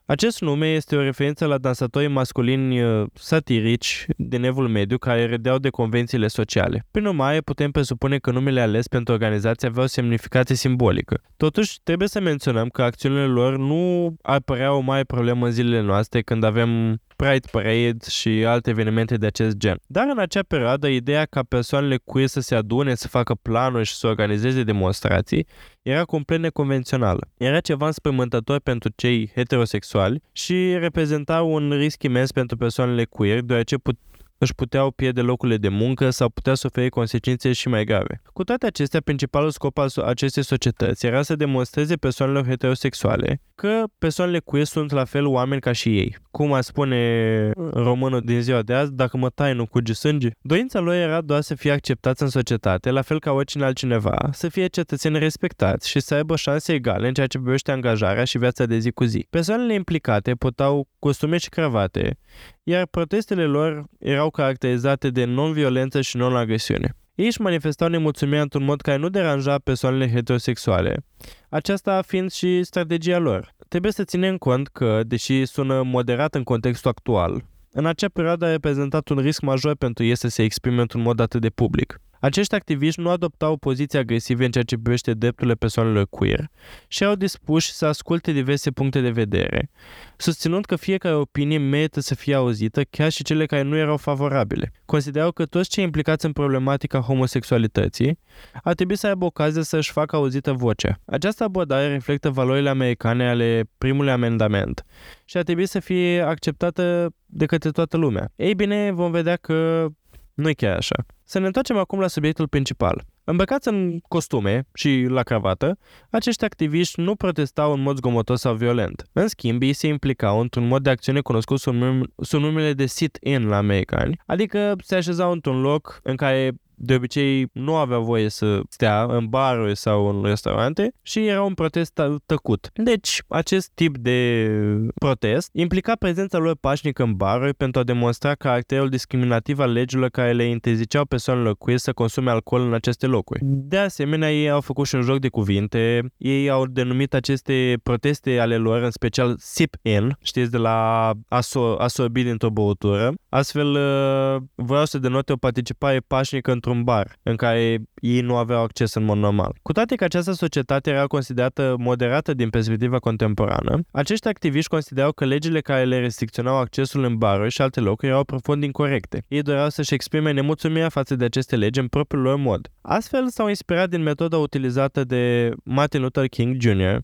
Acest 0.06 0.40
nume 0.40 0.72
este 0.72 0.96
o 0.96 1.02
referință 1.02 1.46
la 1.46 1.58
dansatorii 1.58 2.08
masculini 2.08 2.82
uh, 2.82 3.06
satirici 3.14 4.06
din 4.16 4.44
evul 4.44 4.68
mediu 4.68 4.98
care 4.98 5.26
redeau 5.26 5.58
de 5.58 5.68
convențiile 5.68 6.28
sociale. 6.28 6.87
Prin 6.90 7.06
urmare, 7.06 7.40
putem 7.40 7.70
presupune 7.70 8.18
că 8.18 8.30
numele 8.30 8.60
ales 8.60 8.88
pentru 8.88 9.12
organizație 9.12 9.68
avea 9.68 9.82
o 9.82 9.87
semnificație 9.87 10.54
simbolică. 10.54 11.20
Totuși, 11.37 11.78
trebuie 11.82 12.08
să 12.08 12.20
menționăm 12.20 12.68
că 12.68 12.82
acțiunile 12.82 13.26
lor 13.26 13.56
nu 13.56 14.14
ar 14.22 14.40
părea 14.40 14.72
o 14.72 14.80
mare 14.80 15.04
problemă 15.04 15.46
în 15.46 15.52
zilele 15.52 15.80
noastre 15.80 16.22
când 16.22 16.44
avem 16.44 17.00
Pride 17.22 17.48
Parade 17.50 17.96
și 18.08 18.28
alte 18.28 18.70
evenimente 18.70 19.16
de 19.16 19.26
acest 19.26 19.56
gen. 19.56 19.78
Dar 19.87 20.06
în 20.10 20.18
acea 20.18 20.42
perioadă, 20.42 20.88
ideea 20.88 21.25
ca 21.25 21.42
persoanele 21.42 21.96
queer 22.04 22.28
să 22.28 22.40
se 22.40 22.54
adune, 22.54 22.94
să 22.94 23.08
facă 23.08 23.34
planuri 23.34 23.84
și 23.84 23.94
să 23.94 24.06
organizeze 24.06 24.62
demonstrații 24.62 25.46
era 25.82 26.04
complet 26.04 26.40
neconvențională. 26.40 27.28
Era 27.37 27.60
ceva 27.60 27.87
înspăimântător 27.87 28.60
pentru 28.60 28.90
cei 28.96 29.30
heterosexuali 29.34 30.22
și 30.32 30.76
reprezenta 30.78 31.42
un 31.42 31.72
risc 31.72 32.02
imens 32.02 32.32
pentru 32.32 32.56
persoanele 32.56 33.04
queer, 33.04 33.40
deoarece 33.40 33.76
put- 33.76 33.98
își 34.38 34.54
puteau 34.54 34.90
pierde 34.90 35.21
locurile 35.21 35.57
de 35.57 35.68
muncă 35.68 36.11
sau 36.11 36.28
putea 36.28 36.54
suferi 36.54 36.88
consecințe 36.88 37.52
și 37.52 37.68
mai 37.68 37.85
grave. 37.85 38.21
Cu 38.33 38.45
toate 38.45 38.66
acestea, 38.66 39.00
principalul 39.00 39.50
scop 39.50 39.78
al 39.78 39.90
acestei 40.04 40.45
societăți 40.45 41.07
era 41.07 41.23
să 41.23 41.37
demonstreze 41.37 41.97
persoanelor 41.97 42.47
heterosexuale 42.47 43.42
că 43.54 43.85
persoanele 43.99 44.38
queer 44.38 44.64
sunt 44.64 44.90
la 44.90 45.04
fel 45.04 45.26
oameni 45.26 45.61
ca 45.61 45.73
și 45.73 45.99
ei. 45.99 46.16
Cum 46.30 46.52
ar 46.52 46.62
spune 46.62 47.50
românul 47.73 48.21
din 48.21 48.40
ziua 48.42 48.62
de 48.62 48.75
azi, 48.75 48.92
dacă 48.92 49.16
mă 49.16 49.28
tai 49.28 49.54
nu 49.54 49.66
curge 49.66 49.92
sânge. 49.92 50.28
Dorința 50.40 50.80
lor 50.80 50.95
era 50.95 51.21
doar 51.21 51.40
să 51.40 51.54
fie 51.54 51.73
acceptați 51.73 52.23
în 52.23 52.28
societate, 52.28 52.90
la 52.90 53.02
fel 53.02 53.21
ca 53.21 53.33
oricine 53.33 53.64
altcineva, 53.64 54.28
să 54.33 54.49
fie 54.49 54.66
cetățeni 54.66 55.18
respectați 55.18 55.88
și 55.88 56.00
să 56.00 56.14
aibă 56.14 56.37
șanse 56.37 56.73
egale 56.73 57.09
în 57.09 57.14
ceea 57.14 57.26
ce 57.26 57.38
privește 57.38 57.73
angajarea 57.73 58.25
și 58.25 58.38
viața 58.38 58.64
de 58.64 58.78
zi 58.78 58.90
cu 58.90 59.04
zi. 59.04 59.26
Persoanele 59.30 59.75
implicate 59.75 60.35
purtau 60.35 60.88
costume 60.99 61.37
și 61.37 61.49
cravate, 61.49 62.18
iar 62.62 62.87
protestele 62.87 63.45
lor 63.45 63.85
erau 63.99 64.27
caracterizate 64.30 65.11
de 65.11 65.25
non-violență 65.25 66.00
și 66.00 66.16
non-agresiune. 66.16 66.94
Ei 67.14 67.26
își 67.26 67.40
manifestau 67.40 67.88
nemulțumirea 67.88 68.42
într-un 68.42 68.64
mod 68.64 68.80
care 68.80 68.97
nu 68.97 69.08
deranja 69.08 69.58
persoanele 69.58 70.11
heterosexuale, 70.11 71.04
aceasta 71.49 72.02
fiind 72.02 72.30
și 72.30 72.62
strategia 72.62 73.18
lor. 73.18 73.54
Trebuie 73.68 73.92
să 73.92 74.04
ținem 74.04 74.37
cont 74.37 74.68
că, 74.68 75.00
deși 75.06 75.44
sună 75.44 75.82
moderat 75.82 76.35
în 76.35 76.42
contextul 76.42 76.90
actual, 76.90 77.44
în 77.73 77.87
acea 77.87 78.08
perioadă 78.08 78.44
a 78.44 78.50
reprezentat 78.50 79.08
un 79.08 79.18
risc 79.18 79.40
major 79.40 79.76
pentru 79.76 80.04
ei 80.04 80.16
să 80.16 80.28
se 80.28 80.42
exprime 80.42 80.80
într-un 80.80 81.02
mod 81.02 81.20
atât 81.20 81.40
de 81.40 81.50
public. 81.50 82.00
Acești 82.20 82.54
activiști 82.54 83.00
nu 83.00 83.10
adoptau 83.10 83.56
poziții 83.56 83.98
agresive 83.98 84.44
în 84.44 84.50
ceea 84.50 84.64
ce 84.64 84.76
privește 84.76 85.12
drepturile 85.12 85.54
persoanelor 85.54 86.06
queer 86.10 86.50
și 86.88 87.02
erau 87.02 87.14
dispuși 87.14 87.72
să 87.72 87.87
asculte 87.87 88.32
diverse 88.32 88.70
puncte 88.70 89.00
de 89.00 89.10
vedere, 89.10 89.70
susținând 90.16 90.64
că 90.64 90.76
fiecare 90.76 91.14
opinie 91.14 91.58
merită 91.58 92.00
să 92.00 92.14
fie 92.14 92.34
auzită, 92.34 92.82
chiar 92.84 93.10
și 93.10 93.22
cele 93.22 93.46
care 93.46 93.62
nu 93.62 93.76
erau 93.76 93.96
favorabile. 93.96 94.72
Considerau 94.84 95.32
că 95.32 95.44
toți 95.44 95.70
cei 95.70 95.84
implicați 95.84 96.25
în 96.25 96.32
problematica 96.32 96.98
homosexualității 96.98 98.18
ar 98.62 98.75
trebui 98.75 98.96
să 98.96 99.06
aibă 99.06 99.25
ocazia 99.25 99.62
să 99.62 99.76
își 99.76 99.92
facă 99.92 100.16
auzită 100.16 100.52
vocea. 100.52 101.00
Această 101.04 101.44
abordare 101.44 101.88
reflectă 101.88 102.30
valorile 102.30 102.68
americane 102.68 103.28
ale 103.28 103.70
primului 103.78 104.10
amendament 104.10 104.84
și 105.25 105.37
ar 105.37 105.42
trebui 105.42 105.66
să 105.66 105.80
fie 105.80 106.20
acceptată 106.20 107.12
de 107.26 107.46
către 107.46 107.70
toată 107.70 107.96
lumea. 107.96 108.32
Ei 108.37 108.54
bine, 108.54 108.90
vom 108.90 109.10
vedea 109.10 109.37
că 109.37 109.87
nu 110.34 110.48
e 110.48 110.52
chiar 110.52 110.76
așa. 110.76 111.06
Să 111.30 111.38
ne 111.38 111.47
întoarcem 111.47 111.76
acum 111.76 112.00
la 112.00 112.06
subiectul 112.06 112.49
principal. 112.49 113.04
Îmbrăcați 113.25 113.68
în 113.68 113.99
costume 113.99 114.66
și 114.75 115.06
la 115.08 115.23
cravată, 115.23 115.78
acești 116.11 116.44
activiști 116.44 117.00
nu 117.00 117.16
protestau 117.16 117.73
în 117.73 117.80
mod 117.80 117.97
zgomotos 117.97 118.40
sau 118.40 118.54
violent. 118.54 119.04
În 119.12 119.28
schimb, 119.28 119.62
ei 119.62 119.73
se 119.73 119.87
implicau 119.87 120.40
într-un 120.40 120.66
mod 120.66 120.82
de 120.82 120.90
acțiune 120.90 121.20
cunoscut 121.20 121.58
sub, 121.58 121.75
num- 121.75 122.14
sub 122.23 122.40
numele 122.40 122.73
de 122.73 122.87
sit-in 122.87 123.47
la 123.47 123.56
americani, 123.56 124.20
adică 124.26 124.76
se 124.85 124.94
așezau 124.94 125.32
într-un 125.32 125.61
loc 125.61 126.00
în 126.02 126.16
care 126.16 126.52
de 126.80 126.94
obicei 126.94 127.49
nu 127.52 127.76
aveau 127.76 128.02
voie 128.02 128.28
să 128.28 128.61
stea 128.68 129.02
în 129.02 129.26
baruri 129.26 129.76
sau 129.76 130.08
în 130.08 130.25
restaurante 130.25 130.92
și 131.02 131.26
era 131.26 131.42
un 131.42 131.54
protest 131.54 132.00
tăcut. 132.26 132.70
Deci, 132.75 133.23
acest 133.28 133.70
tip 133.75 133.99
de 133.99 134.50
protest 134.94 135.50
implica 135.52 135.94
prezența 135.99 136.38
lor 136.38 136.56
pașnică 136.61 137.02
în 137.02 137.12
baruri 137.12 137.54
pentru 137.54 137.80
a 137.80 137.85
demonstra 137.85 138.35
caracterul 138.35 138.88
discriminativ 138.88 139.58
al 139.58 139.73
legilor 139.73 140.08
care 140.08 140.32
le 140.32 140.44
interziceau 140.44 141.04
persoanelor 141.04 141.56
queer 141.58 141.78
să 141.78 141.92
consume 141.92 142.30
alcool 142.30 142.61
în 142.61 142.75
aceste 142.75 143.06
locuri. 143.06 143.40
De 143.42 143.76
asemenea, 143.76 144.32
ei 144.32 144.50
au 144.50 144.61
făcut 144.61 144.87
și 144.87 144.94
un 144.94 145.02
joc 145.02 145.18
de 145.18 145.28
cuvinte, 145.28 146.12
ei 146.16 146.50
au 146.50 146.66
denumit 146.66 147.14
aceste 147.14 147.78
proteste 147.82 148.38
ale 148.38 148.56
lor, 148.56 148.82
în 148.82 148.90
special 148.90 149.35
sip-in, 149.38 150.16
știți, 150.23 150.50
de 150.50 150.56
la 150.56 151.11
aso- 151.28 151.76
asorbi 151.78 152.23
dintr-o 152.23 152.50
băutură. 152.50 153.12
Astfel, 153.28 153.66
uh, 153.66 154.42
vreau 154.54 154.85
să 154.85 154.99
denote 154.99 155.32
o 155.32 155.37
participare 155.37 155.99
pașnică 156.06 156.52
într 156.52 156.67
într-un 156.68 156.84
bar 156.84 157.18
în 157.22 157.37
care 157.37 157.78
ei 158.00 158.20
nu 158.20 158.37
aveau 158.37 158.62
acces 158.62 158.94
în 158.94 159.04
mod 159.04 159.16
normal. 159.16 159.54
Cu 159.62 159.72
toate 159.72 159.94
că 159.94 160.04
această 160.04 160.32
societate 160.32 160.90
era 160.90 161.06
considerată 161.06 161.76
moderată 161.78 162.34
din 162.34 162.50
perspectiva 162.50 162.98
contemporană, 162.98 163.80
acești 163.90 164.28
activiști 164.28 164.68
considerau 164.68 165.12
că 165.12 165.25
legile 165.25 165.60
care 165.60 165.84
le 165.84 165.98
restricționau 165.98 166.56
accesul 166.56 167.04
în 167.04 167.16
baruri 167.16 167.50
și 167.50 167.62
alte 167.62 167.80
locuri 167.80 168.10
erau 168.10 168.25
profund 168.25 168.62
incorrecte. 168.62 169.25
Ei 169.28 169.42
doreau 169.42 169.68
să-și 169.68 169.94
exprime 169.94 170.32
nemulțumirea 170.32 170.88
față 170.88 171.14
de 171.16 171.25
aceste 171.25 171.56
legi 171.56 171.80
în 171.80 171.87
propriul 171.87 172.22
lor 172.22 172.37
mod. 172.37 172.68
Astfel 172.80 173.28
s-au 173.28 173.48
inspirat 173.48 173.88
din 173.88 174.02
metoda 174.02 174.37
utilizată 174.37 175.04
de 175.04 175.50
Martin 175.64 176.00
Luther 176.00 176.26
King 176.26 176.60
Jr. 176.60 176.96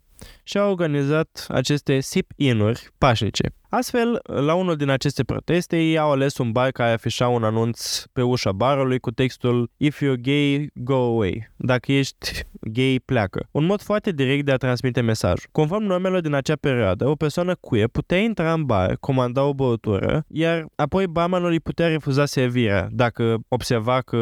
și 0.42 0.58
au 0.58 0.70
organizat 0.70 1.46
aceste 1.48 2.00
sip-in-uri 2.00 2.88
pașnice. 2.98 3.52
Astfel, 3.76 4.20
la 4.22 4.54
unul 4.54 4.76
din 4.76 4.88
aceste 4.88 5.24
proteste, 5.24 5.76
ei 5.76 5.98
au 5.98 6.10
ales 6.10 6.38
un 6.38 6.52
bar 6.52 6.70
care 6.70 6.92
afișa 6.92 7.28
un 7.28 7.44
anunț 7.44 8.02
pe 8.12 8.22
ușa 8.22 8.52
barului 8.52 8.98
cu 8.98 9.10
textul 9.10 9.70
If 9.76 10.02
you're 10.02 10.20
gay, 10.20 10.70
go 10.74 10.94
away. 10.94 11.52
Dacă 11.56 11.92
ești 11.92 12.46
gay, 12.60 13.00
pleacă. 13.04 13.48
Un 13.50 13.64
mod 13.64 13.80
foarte 13.80 14.10
direct 14.10 14.44
de 14.44 14.52
a 14.52 14.56
transmite 14.56 15.00
mesajul. 15.00 15.48
Conform 15.52 15.82
normelor 15.82 16.20
din 16.20 16.34
acea 16.34 16.54
perioadă, 16.54 17.08
o 17.08 17.14
persoană 17.14 17.54
queer 17.60 17.88
putea 17.88 18.18
intra 18.18 18.52
în 18.52 18.64
bar, 18.64 18.96
comanda 19.00 19.44
o 19.44 19.54
băutură, 19.54 20.24
iar 20.28 20.66
apoi 20.74 21.06
barmanul 21.06 21.50
îi 21.50 21.60
putea 21.60 21.88
refuza 21.88 22.24
servirea 22.24 22.88
dacă 22.90 23.38
observa 23.48 24.00
că 24.00 24.16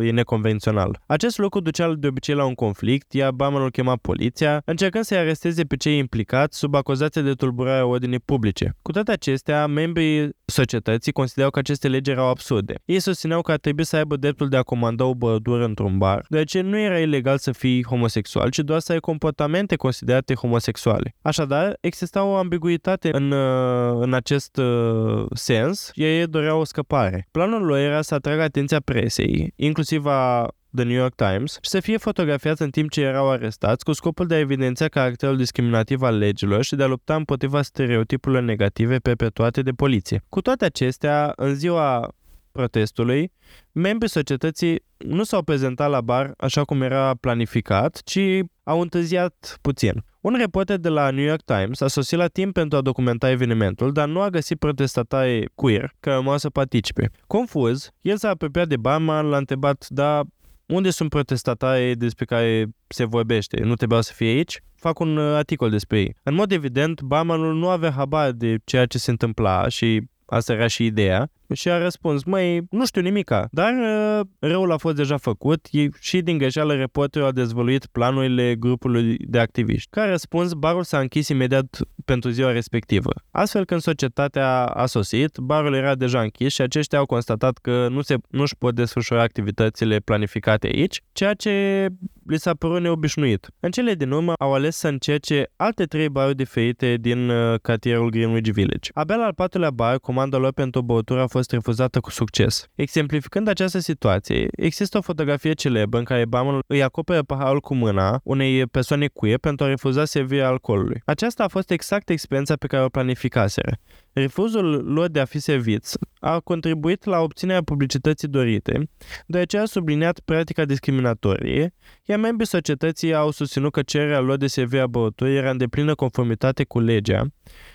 e 0.00 0.10
neconvențional. 0.10 1.00
Acest 1.06 1.38
lucru 1.38 1.60
ducea 1.60 1.94
de 1.94 2.06
obicei 2.06 2.34
la 2.34 2.44
un 2.44 2.54
conflict, 2.54 3.12
iar 3.12 3.30
barmanul 3.30 3.70
chema 3.70 3.96
poliția, 3.96 4.62
încercând 4.64 5.04
să-i 5.04 5.18
aresteze 5.18 5.64
pe 5.64 5.76
cei 5.76 5.98
implicați 5.98 6.58
sub 6.58 6.74
acuzație 6.74 7.22
de 7.22 7.32
tulburare 7.32 7.80
a 7.80 7.86
ordinii 7.86 8.20
publice. 8.20 8.76
Cu 8.82 8.92
toate 8.94 9.12
acestea, 9.12 9.66
membrii 9.66 10.30
societății 10.44 11.12
considerau 11.12 11.50
că 11.50 11.58
aceste 11.58 11.88
legi 11.88 12.10
erau 12.10 12.28
absurde. 12.28 12.74
Ei 12.84 13.00
susțineau 13.00 13.42
că 13.42 13.52
ar 13.52 13.58
trebui 13.58 13.84
să 13.84 13.96
aibă 13.96 14.16
dreptul 14.16 14.48
de 14.48 14.56
a 14.56 14.62
comanda 14.62 15.04
o 15.04 15.14
băutură 15.14 15.64
într-un 15.64 15.98
bar, 15.98 16.24
deoarece 16.28 16.60
nu 16.60 16.78
era 16.78 16.98
ilegal 16.98 17.38
să 17.38 17.52
fii 17.52 17.84
homosexual, 17.84 18.50
ci 18.50 18.58
doar 18.58 18.80
să 18.80 18.92
ai 18.92 18.98
comportamente 18.98 19.76
considerate 19.76 20.34
homosexuale. 20.34 21.14
Așadar, 21.22 21.76
exista 21.80 22.24
o 22.24 22.34
ambiguitate 22.34 23.08
în, 23.12 23.30
uh, 23.30 23.96
în 24.00 24.14
acest 24.14 24.56
uh, 24.56 25.26
sens, 25.34 25.90
iar 25.94 26.08
ei 26.08 26.26
doreau 26.26 26.60
o 26.60 26.64
scăpare. 26.64 27.28
Planul 27.30 27.62
lor 27.62 27.78
era 27.78 28.02
să 28.02 28.14
atragă 28.14 28.42
atenția 28.42 28.80
presei, 28.80 29.52
inclusiv 29.56 30.06
a 30.06 30.48
The 30.74 30.84
New 30.84 30.96
York 30.96 31.14
Times 31.14 31.52
și 31.62 31.70
să 31.70 31.80
fie 31.80 31.96
fotografiați 31.96 32.62
în 32.62 32.70
timp 32.70 32.90
ce 32.90 33.00
erau 33.00 33.30
arestați 33.30 33.84
cu 33.84 33.92
scopul 33.92 34.26
de 34.26 34.34
a 34.34 34.38
evidenția 34.38 34.88
caracterul 34.88 35.36
discriminativ 35.36 36.02
al 36.02 36.18
legilor 36.18 36.62
și 36.62 36.74
de 36.74 36.82
a 36.82 36.86
lupta 36.86 37.14
împotriva 37.14 37.62
stereotipurilor 37.62 38.42
negative 38.42 38.98
perpetuate 38.98 39.62
de 39.62 39.70
poliție. 39.70 40.24
Cu 40.28 40.40
toate 40.40 40.64
acestea, 40.64 41.32
în 41.36 41.54
ziua 41.54 42.14
protestului, 42.52 43.32
membrii 43.72 44.10
societății 44.10 44.84
nu 44.96 45.24
s-au 45.24 45.42
prezentat 45.42 45.90
la 45.90 46.00
bar 46.00 46.34
așa 46.38 46.64
cum 46.64 46.82
era 46.82 47.14
planificat, 47.20 48.00
ci 48.04 48.20
au 48.62 48.80
întârziat 48.80 49.58
puțin. 49.60 50.04
Un 50.20 50.34
reporter 50.38 50.76
de 50.76 50.88
la 50.88 51.10
New 51.10 51.24
York 51.24 51.42
Times 51.42 51.80
a 51.80 51.86
sosit 51.86 52.18
la 52.18 52.26
timp 52.26 52.52
pentru 52.52 52.78
a 52.78 52.80
documenta 52.80 53.30
evenimentul, 53.30 53.92
dar 53.92 54.08
nu 54.08 54.20
a 54.20 54.30
găsit 54.30 54.58
protestatari 54.58 55.50
queer 55.54 55.94
care 56.00 56.16
urmau 56.16 56.38
să 56.38 56.50
participe. 56.50 57.10
Confuz, 57.26 57.90
el 58.00 58.16
s-a 58.16 58.28
apropiat 58.28 58.68
de 58.68 58.76
barman, 58.76 59.26
l-a 59.26 59.36
întrebat, 59.36 59.86
da, 59.88 60.22
unde 60.66 60.90
sunt 60.90 61.10
protestatarii 61.10 61.94
despre 61.94 62.24
care 62.24 62.66
se 62.86 63.04
vorbește? 63.04 63.60
Nu 63.60 63.74
trebuia 63.74 64.00
să 64.00 64.12
fie 64.12 64.28
aici? 64.28 64.60
Fac 64.76 64.98
un 64.98 65.16
uh, 65.16 65.34
articol 65.34 65.70
despre 65.70 65.98
ei. 65.98 66.16
În 66.22 66.34
mod 66.34 66.52
evident, 66.52 67.00
barmanul 67.02 67.54
nu 67.54 67.68
avea 67.68 67.90
habar 67.90 68.30
de 68.30 68.56
ceea 68.64 68.86
ce 68.86 68.98
se 68.98 69.10
întâmpla 69.10 69.68
și 69.68 70.02
asta 70.26 70.52
era 70.52 70.66
și 70.66 70.84
ideea, 70.84 71.30
și 71.54 71.68
a 71.68 71.78
răspuns, 71.78 72.24
măi, 72.24 72.62
nu 72.70 72.86
știu 72.86 73.00
nimica, 73.00 73.48
dar 73.50 73.72
uh, 73.72 74.26
răul 74.38 74.72
a 74.72 74.76
fost 74.76 74.96
deja 74.96 75.16
făcut 75.16 75.68
și 76.00 76.20
din 76.20 76.38
greșeală 76.38 76.74
reporterul 76.74 77.28
a 77.28 77.32
dezvăluit 77.32 77.86
planurile 77.86 78.54
grupului 78.54 79.16
de 79.18 79.38
activiști. 79.38 79.88
Ca 79.90 80.04
răspuns, 80.04 80.52
barul 80.52 80.82
s-a 80.82 80.98
închis 80.98 81.28
imediat 81.28 81.78
pentru 82.04 82.30
ziua 82.30 82.52
respectivă. 82.52 83.10
Astfel, 83.30 83.64
când 83.64 83.80
societatea 83.80 84.64
a 84.64 84.86
sosit, 84.86 85.38
barul 85.38 85.74
era 85.74 85.94
deja 85.94 86.20
închis 86.20 86.52
și 86.52 86.60
aceștia 86.60 86.98
au 86.98 87.06
constatat 87.06 87.58
că 87.58 87.88
nu 87.90 88.00
se, 88.00 88.16
nu-și 88.28 88.56
pot 88.56 88.74
desfășura 88.74 89.22
activitățile 89.22 89.98
planificate 89.98 90.66
aici, 90.66 91.00
ceea 91.12 91.34
ce 91.34 91.86
li 92.26 92.38
s-a 92.38 92.54
părut 92.54 92.80
neobișnuit. 92.80 93.48
În 93.60 93.70
cele 93.70 93.94
din 93.94 94.10
urmă 94.10 94.32
au 94.38 94.54
ales 94.54 94.76
să 94.76 94.88
încerce 94.88 95.50
alte 95.56 95.84
trei 95.84 96.08
baruri 96.08 96.36
diferite 96.36 96.96
din 97.00 97.28
uh, 97.28 97.60
cartierul 97.62 98.10
Greenwich 98.10 98.50
Village. 98.50 98.90
Abia 98.94 99.16
la 99.16 99.24
al 99.24 99.34
patrulea 99.34 99.70
bar, 99.70 99.98
comanda 99.98 100.36
lor 100.36 100.52
pentru 100.52 100.80
o 100.80 100.84
băutură 100.84 101.20
a 101.20 101.26
fost 101.26 101.43
refuzată 101.50 102.00
cu 102.00 102.10
succes. 102.10 102.66
Exemplificând 102.74 103.48
această 103.48 103.78
situație, 103.78 104.48
există 104.52 104.98
o 104.98 105.00
fotografie 105.00 105.52
celebră 105.52 105.98
în 105.98 106.04
care 106.04 106.24
barmanul 106.24 106.64
îi 106.66 106.82
acoperă 106.82 107.22
paharul 107.22 107.60
cu 107.60 107.74
mâna 107.74 108.20
unei 108.24 108.66
persoane 108.66 109.06
queer 109.06 109.38
pentru 109.38 109.64
a 109.64 109.68
refuza 109.68 110.04
servirea 110.04 110.48
alcoolului. 110.48 111.02
Aceasta 111.04 111.44
a 111.44 111.48
fost 111.48 111.70
exact 111.70 112.08
experiența 112.10 112.56
pe 112.56 112.66
care 112.66 112.84
o 112.84 112.88
planificaseră. 112.88 113.76
Refuzul 114.12 114.92
lor 114.92 115.08
de 115.08 115.20
a 115.20 115.24
fi 115.24 115.38
serviți 115.38 115.98
a 116.18 116.40
contribuit 116.40 117.04
la 117.04 117.20
obținerea 117.20 117.62
publicității 117.62 118.28
dorite, 118.28 118.88
deoarece 119.26 119.58
a 119.58 119.64
subliniat 119.64 120.20
practica 120.20 120.64
discriminatorie, 120.64 121.74
iar 122.04 122.18
membrii 122.18 122.46
societății 122.46 123.14
au 123.14 123.30
susținut 123.30 123.72
că 123.72 123.82
cererea 123.82 124.20
lor 124.20 124.36
de 124.36 124.46
servire 124.46 124.82
a 124.82 124.86
băuturii 124.86 125.36
era 125.36 125.50
în 125.50 125.56
deplină 125.56 125.94
conformitate 125.94 126.64
cu 126.64 126.80
legea 126.80 127.26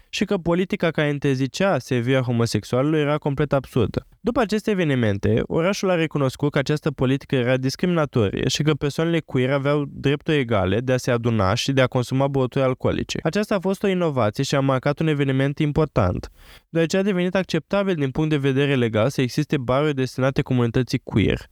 și 0.10 0.26
că 0.26 0.38
politica 0.38 0.92
care 0.92 1.10
interzicea 1.10 1.80
servirea 1.80 2.22
homosexualului 2.22 3.00
era 3.00 3.18
complet 3.18 3.54
absurdă. 3.54 4.08
După 4.20 4.40
aceste 4.40 4.72
evenimente, 4.72 5.42
orașul 5.46 5.90
a 5.90 5.96
recunoscut 5.96 6.52
că 6.52 6.58
această 6.58 6.92
politică 6.92 7.36
era 7.36 7.58
discriminatorie 7.58 8.48
și 8.48 8.64
că 8.64 8.74
persoanele 8.74 9.20
queer 9.20 9.52
aveau 9.52 9.86
drepturi 9.88 10.38
egale 10.38 10.80
de 10.80 10.94
a 10.94 10.98
se 10.98 11.12
aduna 11.12 11.54
și 11.54 11.72
de 11.72 11.82
a 11.82 11.88
consuma 11.88 12.28
băuturi 12.28 12.64
alcoolice. 12.64 13.20
Aceasta 13.24 13.56
a 13.56 13.60
fost 13.60 13.84
o 13.84 13.88
inovație 13.88 14.44
și 14.44 14.56
a 14.56 14.60
marcat 14.60 15.00
un 15.00 15.08
eveniment 15.08 15.60
important, 15.60 16.30
deoarece 16.70 16.98
a 16.98 17.02
devenit 17.02 17.36
acceptabil 17.36 17.96
din 17.96 18.12
punct 18.12 18.30
de 18.30 18.38
vedere 18.38 18.76
legal 18.76 19.10
să 19.10 19.22
existe 19.22 19.58
baruri 19.58 19.96
destinate 19.96 20.42
comunității 20.42 21.00
queer 21.04 21.50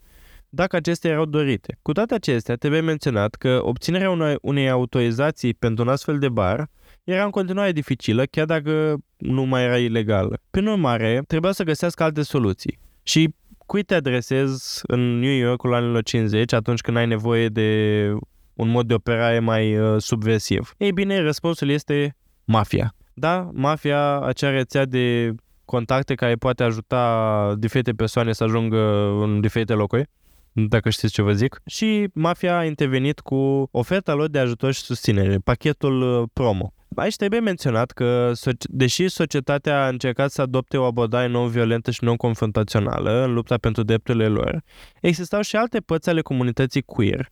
dacă 0.50 0.76
acestea 0.76 1.12
erau 1.12 1.26
dorite. 1.26 1.78
Cu 1.82 1.92
toate 1.92 2.14
acestea, 2.14 2.56
trebuie 2.56 2.82
menționat 2.82 3.36
că 3.36 3.60
obținerea 3.62 4.10
unei, 4.10 4.36
unei 4.42 4.70
autorizații 4.70 5.54
pentru 5.54 5.84
un 5.84 5.90
astfel 5.90 6.20
de 6.20 6.30
bar 6.30 6.70
era 7.12 7.24
în 7.24 7.30
continuare 7.30 7.72
dificilă, 7.72 8.24
chiar 8.26 8.46
dacă 8.46 8.98
nu 9.18 9.44
mai 9.44 9.64
era 9.64 9.78
ilegală. 9.78 10.40
Prin 10.50 10.68
urmare, 10.68 11.24
trebuia 11.28 11.52
să 11.52 11.64
găsească 11.64 12.04
alte 12.04 12.22
soluții. 12.22 12.80
Și 13.04 13.34
cui 13.58 13.84
te 13.84 13.96
adresezi 13.96 14.80
în 14.84 15.20
New 15.20 15.32
Yorkul 15.32 15.74
anilor 15.74 16.04
50 16.04 16.54
atunci 16.54 16.82
când 16.82 16.98
ai 16.98 17.08
nevoie 17.08 17.48
de 17.48 18.12
un 18.54 18.70
mod 18.70 18.88
de 18.88 18.94
operare 18.94 19.40
mai 19.40 19.78
uh, 19.78 20.02
subversiv? 20.02 20.74
Ei 20.78 20.92
bine, 20.92 21.20
răspunsul 21.20 21.70
este 21.70 22.16
mafia. 22.46 22.94
Da, 23.14 23.50
mafia, 23.54 24.20
acea 24.20 24.50
rețea 24.50 24.86
de 24.86 25.34
contacte 25.66 26.16
care 26.16 26.36
poate 26.36 26.64
ajuta 26.64 27.56
diferite 27.58 27.92
persoane 27.92 28.32
să 28.34 28.44
ajungă 28.44 28.78
în 29.22 29.42
diferite 29.42 29.74
locuri, 29.74 30.10
dacă 30.52 30.90
știți 30.90 31.14
ce 31.14 31.22
vă 31.22 31.34
zic. 31.34 31.62
Și 31.66 32.08
mafia 32.14 32.58
a 32.58 32.66
intervenit 32.66 33.20
cu 33.20 33.68
oferta 33.72 34.14
lor 34.14 34.28
de 34.28 34.40
ajutor 34.40 34.72
și 34.72 34.82
susținere, 34.82 35.38
pachetul 35.38 36.02
uh, 36.02 36.28
promo. 36.34 36.72
Aici 36.96 37.15
trebuie 37.15 37.39
menționat 37.39 37.91
că, 37.91 38.32
deși 38.62 39.08
societatea 39.08 39.86
a 39.86 39.88
încercat 39.88 40.32
să 40.32 40.41
adopte 40.41 40.78
o 40.78 40.84
abordare 40.84 41.28
non-violentă 41.28 41.91
și 41.91 42.04
non-confrontațională 42.04 43.23
în 43.23 43.34
lupta 43.34 43.58
pentru 43.58 43.84
drepturile 43.84 44.28
lor, 44.28 44.63
existau 45.02 45.41
și 45.41 45.56
alte 45.56 45.80
părți 45.80 46.10
ale 46.10 46.21
comunității 46.21 46.82
queer, 46.82 47.30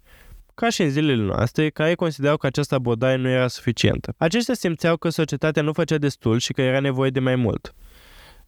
ca 0.53 0.69
și 0.69 0.81
în 0.81 0.89
zilele 0.89 1.23
noastre, 1.23 1.69
care 1.69 1.95
considerau 1.95 2.37
că 2.37 2.45
această 2.45 2.75
abordare 2.75 3.15
nu 3.15 3.29
era 3.29 3.47
suficientă. 3.47 4.13
Aceștia 4.17 4.53
simțeau 4.53 4.97
că 4.97 5.09
societatea 5.09 5.61
nu 5.61 5.73
făcea 5.73 5.97
destul 5.97 6.39
și 6.39 6.53
că 6.53 6.61
era 6.61 6.79
nevoie 6.79 7.09
de 7.09 7.19
mai 7.19 7.35
mult. 7.35 7.73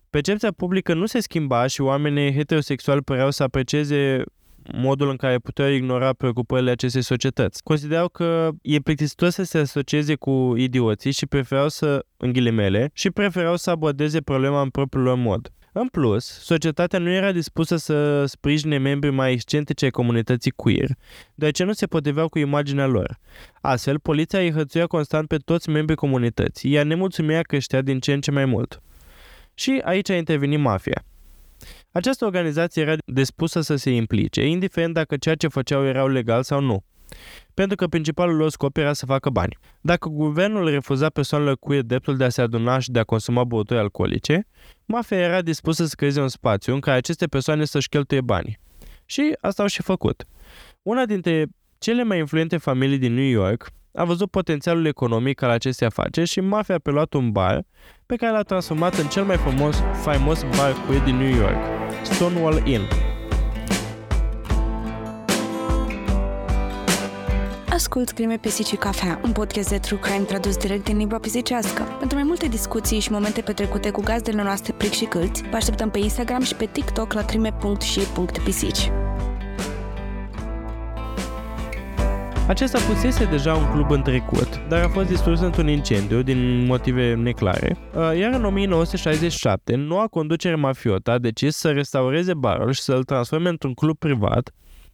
Percepția 0.09 0.51
publică 0.51 0.93
nu 0.93 1.05
se 1.05 1.19
schimba 1.19 1.67
și 1.67 1.81
oamenii 1.81 2.33
heterosexuali 2.33 3.01
păreau 3.01 3.31
să 3.31 3.43
aprecieze 3.43 4.23
modul 4.73 5.09
în 5.09 5.15
care 5.15 5.37
puteau 5.37 5.69
ignora 5.69 6.13
preocupările 6.13 6.71
acestei 6.71 7.01
societăți. 7.01 7.63
Considerau 7.63 8.07
că 8.07 8.49
e 8.61 8.79
plictisitor 8.79 9.29
să 9.29 9.43
se 9.43 9.57
asocieze 9.57 10.15
cu 10.15 10.53
idioții 10.57 11.11
și 11.11 11.25
preferau 11.25 11.69
să, 11.69 12.05
în 12.17 12.31
ghilimele, 12.31 12.89
și 12.93 13.09
preferau 13.09 13.55
să 13.55 13.69
abordeze 13.69 14.21
problema 14.21 14.61
în 14.61 14.69
propriul 14.69 15.03
lor 15.03 15.17
mod. 15.17 15.51
În 15.79 15.87
plus, 15.87 16.25
societatea 16.25 16.99
nu 16.99 17.09
era 17.09 17.31
dispusă 17.31 17.75
să 17.75 18.25
sprijine 18.25 18.77
membrii 18.77 19.11
mai 19.13 19.31
excentrice 19.31 19.85
ai 19.85 19.91
comunității 19.91 20.51
queer, 20.51 20.89
deoarece 21.35 21.63
nu 21.63 21.73
se 21.73 21.85
potriveau 21.85 22.29
cu 22.29 22.39
imaginea 22.39 22.85
lor. 22.85 23.17
Astfel, 23.61 23.99
poliția 23.99 24.39
îi 24.39 24.51
hățuia 24.51 24.87
constant 24.87 25.27
pe 25.27 25.37
toți 25.37 25.69
membrii 25.69 25.97
comunității, 25.97 26.71
iar 26.71 26.85
nemulțumirea 26.85 27.41
creștea 27.41 27.81
din 27.81 27.99
ce 27.99 28.13
în 28.13 28.21
ce 28.21 28.31
mai 28.31 28.45
mult. 28.45 28.81
Și 29.53 29.81
aici 29.83 30.09
a 30.09 30.15
intervenit 30.15 30.59
mafia. 30.59 31.05
Această 31.97 32.25
organizație 32.25 32.81
era 32.81 32.95
dispusă 33.05 33.61
să 33.61 33.75
se 33.75 33.89
implice, 33.89 34.45
indiferent 34.45 34.93
dacă 34.93 35.17
ceea 35.17 35.35
ce 35.35 35.47
făceau 35.47 35.85
erau 35.85 36.07
legal 36.07 36.43
sau 36.43 36.61
nu. 36.61 36.83
Pentru 37.53 37.75
că 37.75 37.87
principalul 37.87 38.35
lor 38.35 38.49
scop 38.49 38.77
era 38.77 38.93
să 38.93 39.05
facă 39.05 39.29
bani. 39.29 39.57
Dacă 39.81 40.09
guvernul 40.09 40.69
refuza 40.69 41.09
persoanelor 41.09 41.57
cu 41.57 41.73
dreptul 41.73 42.17
de 42.17 42.23
a 42.23 42.29
se 42.29 42.41
aduna 42.41 42.79
și 42.79 42.91
de 42.91 42.99
a 42.99 43.03
consuma 43.03 43.43
băuturi 43.43 43.79
alcoolice, 43.79 44.47
mafia 44.85 45.17
era 45.17 45.41
dispusă 45.41 45.85
să 45.85 45.93
creeze 45.95 46.21
un 46.21 46.27
spațiu 46.27 46.73
în 46.73 46.79
care 46.79 46.97
aceste 46.97 47.27
persoane 47.27 47.65
să-și 47.65 47.89
cheltuie 47.89 48.21
bani. 48.21 48.59
Și 49.05 49.37
asta 49.41 49.61
au 49.61 49.67
și 49.67 49.81
făcut. 49.81 50.25
Una 50.81 51.05
dintre 51.05 51.45
cele 51.77 52.03
mai 52.03 52.17
influente 52.17 52.57
familii 52.57 52.97
din 52.97 53.13
New 53.13 53.29
York 53.29 53.69
a 53.97 54.03
văzut 54.03 54.29
potențialul 54.29 54.85
economic 54.85 55.41
al 55.41 55.49
acestei 55.49 55.87
afaceri 55.87 56.27
și 56.27 56.39
mafia 56.39 56.75
a 56.75 56.79
preluat 56.83 57.13
un 57.13 57.31
bar 57.31 57.65
pe 58.05 58.15
care 58.15 58.31
l-a 58.31 58.41
transformat 58.41 58.95
în 58.95 59.07
cel 59.07 59.23
mai 59.23 59.37
frumos, 59.37 59.83
faimos 60.01 60.43
bar 60.43 60.73
queer 60.85 61.01
din 61.03 61.15
New 61.15 61.35
York, 61.35 61.57
Stonewall 62.03 62.67
Inn. 62.67 62.81
Ascult 67.69 68.11
Crime, 68.11 68.37
Pisici 68.37 68.65
și 68.65 68.75
Cafea, 68.75 69.19
un 69.23 69.31
podcast 69.31 69.69
de 69.69 69.77
true 69.77 69.99
crime 69.99 70.23
tradus 70.23 70.57
direct 70.57 70.83
din 70.83 70.97
limba 70.97 71.17
pisicească. 71.17 71.81
Pentru 71.99 72.17
mai 72.17 72.27
multe 72.27 72.47
discuții 72.47 72.99
și 72.99 73.11
momente 73.11 73.41
petrecute 73.41 73.89
cu 73.89 74.01
gazdele 74.01 74.43
noastre 74.43 74.73
plic 74.77 74.91
și 74.91 75.05
câlți, 75.05 75.43
vă 75.49 75.55
așteptăm 75.55 75.89
pe 75.89 75.99
Instagram 75.99 76.41
și 76.41 76.55
pe 76.55 76.65
TikTok 76.65 77.13
la 77.13 77.25
crime.și.pisici. 77.25 78.91
Acesta 82.47 82.77
fusese 82.77 83.25
deja 83.25 83.53
un 83.53 83.71
club 83.71 83.91
în 83.91 84.01
trecut, 84.01 84.67
dar 84.67 84.83
a 84.83 84.89
fost 84.89 85.07
distrus 85.07 85.39
într-un 85.39 85.67
incendiu 85.67 86.21
din 86.21 86.65
motive 86.65 87.13
neclare, 87.13 87.77
uh, 87.95 88.17
iar 88.17 88.33
în 88.33 88.45
1967, 88.45 89.75
noua 89.75 90.07
conducere 90.07 90.55
mafiotă 90.55 91.11
a 91.11 91.17
decis 91.17 91.55
să 91.55 91.71
restaureze 91.71 92.33
barul 92.33 92.71
și 92.71 92.81
să-l 92.81 93.03
transforme 93.03 93.49
într-un 93.49 93.73
club 93.73 93.97
privat 93.97 94.51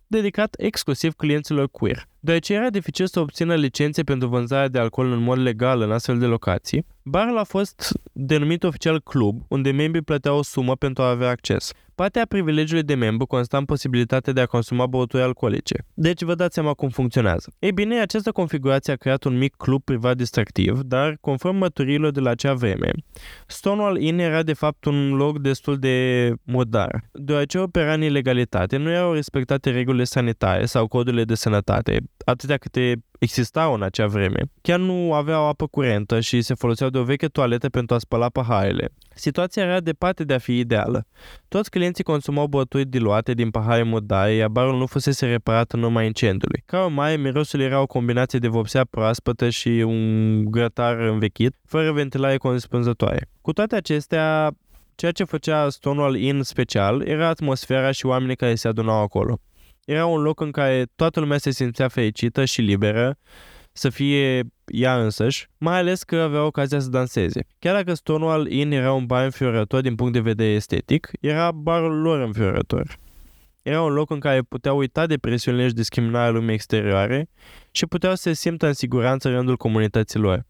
dedicat 0.08 0.56
exclusiv 0.58 1.13
clienților 1.13 1.68
queer. 1.72 2.08
Deoarece 2.25 2.53
era 2.53 2.69
dificil 2.69 3.07
să 3.07 3.19
obțină 3.19 3.55
licențe 3.55 4.03
pentru 4.03 4.27
vânzarea 4.27 4.67
de 4.67 4.79
alcool 4.79 5.12
în 5.12 5.19
mod 5.23 5.38
legal 5.38 5.81
în 5.81 5.91
astfel 5.91 6.19
de 6.19 6.25
locații, 6.25 6.86
barul 7.03 7.38
a 7.38 7.43
fost 7.43 7.99
denumit 8.12 8.63
oficial 8.63 9.01
club, 9.01 9.41
unde 9.47 9.71
membrii 9.71 10.03
plăteau 10.03 10.38
o 10.38 10.43
sumă 10.43 10.75
pentru 10.75 11.03
a 11.03 11.09
avea 11.09 11.29
acces. 11.29 11.71
Partea 11.95 12.21
a 12.21 12.25
privilegiului 12.25 12.83
de 12.83 12.95
membru 12.95 13.25
consta 13.25 13.57
în 13.57 13.65
posibilitatea 13.65 14.33
de 14.33 14.41
a 14.41 14.45
consuma 14.45 14.86
băuturi 14.86 15.23
alcoolice. 15.23 15.86
Deci 15.93 16.21
vă 16.21 16.36
dați 16.36 16.53
seama 16.53 16.73
cum 16.73 16.89
funcționează. 16.89 17.53
Ei 17.59 17.71
bine, 17.71 17.99
această 17.99 18.31
configurație 18.31 18.93
a 18.93 18.95
creat 18.95 19.23
un 19.23 19.38
mic 19.38 19.55
club 19.55 19.83
privat 19.83 20.17
distractiv, 20.17 20.79
dar 20.79 21.17
conform 21.21 21.55
măturilor 21.55 22.12
de 22.12 22.19
la 22.19 22.29
acea 22.29 22.53
vreme, 22.53 22.91
Stonewall 23.47 24.01
Inn 24.01 24.19
era 24.19 24.43
de 24.43 24.53
fapt 24.53 24.86
un 24.86 25.15
loc 25.15 25.39
destul 25.39 25.77
de 25.77 26.29
murdar, 26.43 27.09
deoarece 27.12 27.57
opera 27.57 27.93
în 27.93 28.01
ilegalitate, 28.01 28.77
nu 28.77 28.91
erau 28.91 29.13
respectate 29.13 29.69
regulile 29.69 30.03
sanitare 30.03 30.65
sau 30.65 30.88
codurile 30.88 31.23
de 31.23 31.36
sănătate, 31.36 32.01
atâtea 32.25 32.57
câte 32.57 33.03
existau 33.19 33.73
în 33.73 33.83
acea 33.83 34.07
vreme, 34.07 34.41
chiar 34.62 34.79
nu 34.79 35.13
aveau 35.13 35.47
apă 35.47 35.67
curentă 35.67 36.19
și 36.19 36.41
se 36.41 36.53
foloseau 36.53 36.89
de 36.89 36.97
o 36.97 37.03
veche 37.03 37.27
toaletă 37.27 37.69
pentru 37.69 37.95
a 37.95 37.97
spăla 37.97 38.29
paharele. 38.29 38.89
Situația 39.15 39.63
era 39.63 39.79
departe 39.79 40.23
de 40.23 40.33
a 40.33 40.38
fi 40.38 40.57
ideală. 40.57 41.05
Toți 41.47 41.69
clienții 41.69 42.03
consumau 42.03 42.47
băuturi 42.47 42.86
diluate 42.86 43.33
din 43.33 43.49
pahare 43.49 43.83
murdare, 43.83 44.33
iar 44.33 44.49
barul 44.49 44.77
nu 44.77 44.86
fusese 44.86 45.25
reparat 45.25 45.71
în 45.71 45.83
urma 45.83 46.03
incendiului. 46.03 46.63
Ca 46.65 46.83
urmare, 46.83 47.15
mirosul 47.15 47.59
era 47.59 47.81
o 47.81 47.86
combinație 47.86 48.39
de 48.39 48.47
vopsea 48.47 48.83
proaspătă 48.89 49.49
și 49.49 49.69
un 49.69 50.45
grătar 50.45 50.99
învechit, 50.99 51.55
fără 51.65 51.91
ventilare 51.91 52.38
corespunzătoare. 52.38 53.29
Cu 53.41 53.53
toate 53.53 53.75
acestea, 53.75 54.51
ceea 54.95 55.12
ce 55.12 55.23
făcea 55.23 55.69
Stonewall 55.69 56.15
Inn 56.15 56.43
special 56.43 57.01
era 57.07 57.27
atmosfera 57.27 57.91
și 57.91 58.05
oamenii 58.05 58.36
care 58.36 58.55
se 58.55 58.67
adunau 58.67 59.01
acolo. 59.01 59.39
Era 59.86 60.06
un 60.06 60.22
loc 60.22 60.39
în 60.39 60.52
care 60.52 60.86
toată 60.96 61.19
lumea 61.19 61.38
se 61.38 61.52
simțea 61.52 61.88
fericită 61.88 62.46
și 62.46 62.62
liberă 62.62 63.17
să 63.72 63.89
fie 63.89 64.43
ea 64.65 65.04
însăși, 65.04 65.48
mai 65.58 65.78
ales 65.78 66.04
că 66.04 66.15
avea 66.15 66.46
ocazia 66.46 66.80
să 66.80 66.89
danseze. 66.89 67.46
Chiar 67.60 67.76
dacă 67.76 67.93
Stonewall 67.93 68.52
Inn 68.52 68.72
era 68.72 68.93
un 68.93 69.06
bar 69.06 69.24
înfiorător 69.24 69.82
din 69.82 69.96
punct 69.96 70.13
de 70.13 70.19
vedere 70.19 70.50
estetic, 70.50 71.10
era 71.19 71.52
barul 71.52 72.02
lor 72.02 72.19
înfiorător. 72.19 72.98
Era 73.62 73.82
un 73.82 73.93
loc 73.93 74.10
în 74.10 74.19
care 74.19 74.41
puteau 74.41 74.78
uita 74.78 75.06
de 75.06 75.17
presiunile 75.17 75.67
și 75.67 75.74
discriminarea 75.74 76.30
lumii 76.30 76.54
exterioare 76.54 77.30
și 77.72 77.86
puteau 77.86 78.15
să 78.15 78.22
se 78.22 78.34
simtă 78.34 78.67
în 78.67 78.74
siguranță 78.74 79.28
în 79.28 79.34
rândul 79.34 79.58
comunității 79.58 80.19
lor. 80.19 80.46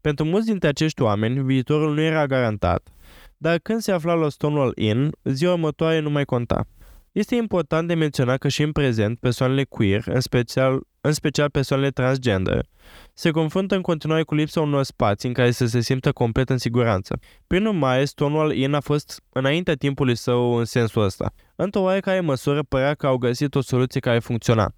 Pentru 0.00 0.24
mulți 0.24 0.46
dintre 0.46 0.68
acești 0.68 1.02
oameni, 1.02 1.42
viitorul 1.42 1.94
nu 1.94 2.00
era 2.00 2.26
garantat, 2.26 2.88
dar 3.36 3.58
când 3.58 3.80
se 3.80 3.92
aflau 3.92 4.18
la 4.18 4.28
Stonewall 4.28 4.72
Inn, 4.76 5.10
ziua 5.24 5.52
următoare 5.52 5.98
nu 5.98 6.10
mai 6.10 6.24
conta. 6.24 6.66
Este 7.14 7.34
important 7.34 7.88
de 7.88 7.94
menționat 7.94 8.38
că 8.38 8.48
și 8.48 8.62
în 8.62 8.72
prezent 8.72 9.18
persoanele 9.18 9.64
queer, 9.64 10.02
în 10.06 10.20
special, 10.20 10.80
în 11.00 11.12
special 11.12 11.50
persoanele 11.50 11.90
transgender, 11.90 12.66
se 13.12 13.30
confruntă 13.30 13.74
în 13.74 13.80
continuare 13.80 14.22
cu 14.22 14.34
lipsa 14.34 14.60
unor 14.60 14.82
spații 14.82 15.28
în 15.28 15.34
care 15.34 15.50
să 15.50 15.66
se 15.66 15.80
simtă 15.80 16.12
complet 16.12 16.48
în 16.48 16.58
siguranță. 16.58 17.18
Prin 17.46 17.66
urmare, 17.66 18.04
Stonewall 18.04 18.52
Inn 18.52 18.74
a 18.74 18.80
fost 18.80 19.22
înaintea 19.32 19.74
timpului 19.74 20.14
său 20.14 20.54
în 20.54 20.64
sensul 20.64 21.02
ăsta. 21.02 21.32
Într-o 21.56 21.80
oarecare 21.80 22.20
măsură 22.20 22.62
părea 22.62 22.94
că 22.94 23.06
au 23.06 23.16
găsit 23.16 23.54
o 23.54 23.60
soluție 23.60 24.00
care 24.00 24.18
funcționa. 24.18 24.74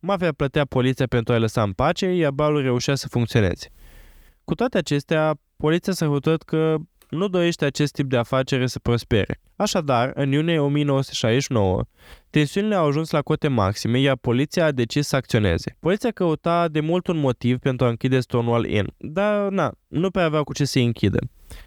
Mafia 0.00 0.32
plătea 0.32 0.64
poliția 0.64 1.06
pentru 1.06 1.32
a-i 1.32 1.40
lăsa 1.40 1.62
în 1.62 1.72
pace, 1.72 2.06
iar 2.06 2.30
balul 2.30 2.62
reușea 2.62 2.94
să 2.94 3.08
funcționeze. 3.08 3.68
Cu 4.44 4.54
toate 4.54 4.78
acestea, 4.78 5.34
poliția 5.56 5.92
s-a 5.92 6.06
hotărât 6.06 6.42
că 6.42 6.76
nu 7.08 7.28
dorește 7.28 7.64
acest 7.64 7.92
tip 7.92 8.08
de 8.08 8.16
afacere 8.16 8.66
să 8.66 8.78
prospere. 8.78 9.40
Așadar, 9.56 10.10
în 10.14 10.32
iunie 10.32 10.58
1969, 10.58 11.84
tensiunile 12.30 12.74
au 12.74 12.86
ajuns 12.86 13.10
la 13.10 13.22
cote 13.22 13.48
maxime, 13.48 13.98
iar 13.98 14.16
poliția 14.16 14.64
a 14.64 14.70
decis 14.70 15.06
să 15.06 15.16
acționeze. 15.16 15.76
Poliția 15.80 16.10
căuta 16.10 16.68
de 16.68 16.80
mult 16.80 17.06
un 17.06 17.16
motiv 17.16 17.58
pentru 17.58 17.86
a 17.86 17.88
închide 17.88 18.20
Stonewall 18.20 18.66
Inn, 18.66 18.94
dar 18.96 19.48
na, 19.48 19.72
nu 19.88 20.10
prea 20.10 20.24
aveau 20.24 20.44
cu 20.44 20.52
ce 20.52 20.64
să-i 20.64 20.84
închidă. 20.84 21.18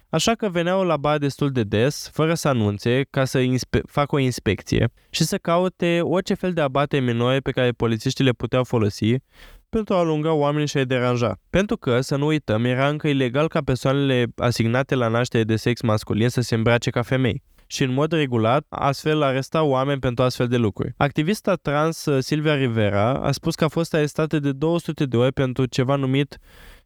Așa 0.08 0.34
că 0.34 0.48
veneau 0.48 0.84
la 0.84 0.96
bar 0.96 1.18
destul 1.18 1.50
de 1.50 1.62
des, 1.62 2.10
fără 2.12 2.34
să 2.34 2.48
anunțe, 2.48 3.06
ca 3.10 3.24
să 3.24 3.38
inspe- 3.38 3.82
facă 3.86 4.14
o 4.14 4.18
inspecție 4.18 4.92
și 5.10 5.24
să 5.24 5.38
caute 5.38 6.00
orice 6.02 6.34
fel 6.34 6.52
de 6.52 6.60
abate 6.60 6.98
minore 6.98 7.40
pe 7.40 7.50
care 7.50 7.70
polițiștii 7.70 8.24
le 8.24 8.32
puteau 8.32 8.64
folosi 8.64 9.16
pentru 9.72 9.94
a 9.94 9.98
alunga 9.98 10.32
oamenii 10.32 10.66
și 10.66 10.76
a-i 10.76 10.84
deranja. 10.84 11.40
Pentru 11.50 11.76
că, 11.76 12.00
să 12.00 12.16
nu 12.16 12.26
uităm, 12.26 12.64
era 12.64 12.88
încă 12.88 13.08
ilegal 13.08 13.48
ca 13.48 13.60
persoanele 13.60 14.26
asignate 14.36 14.94
la 14.94 15.08
naștere 15.08 15.44
de 15.44 15.56
sex 15.56 15.80
masculin 15.80 16.28
să 16.28 16.40
se 16.40 16.54
îmbrace 16.54 16.90
ca 16.90 17.02
femei 17.02 17.42
și 17.66 17.82
în 17.82 17.92
mod 17.92 18.12
regulat 18.12 18.66
astfel 18.68 19.22
aresta 19.22 19.62
oameni 19.62 20.00
pentru 20.00 20.24
astfel 20.24 20.48
de 20.48 20.56
lucruri. 20.56 20.94
Activista 20.96 21.54
trans 21.54 22.04
uh, 22.04 22.22
Silvia 22.22 22.54
Rivera 22.54 23.12
a 23.12 23.32
spus 23.32 23.54
că 23.54 23.64
a 23.64 23.68
fost 23.68 23.94
arestată 23.94 24.38
de 24.38 24.52
200 24.52 25.04
de 25.04 25.16
ori 25.16 25.32
pentru 25.32 25.66
ceva 25.66 25.96
numit 25.96 26.38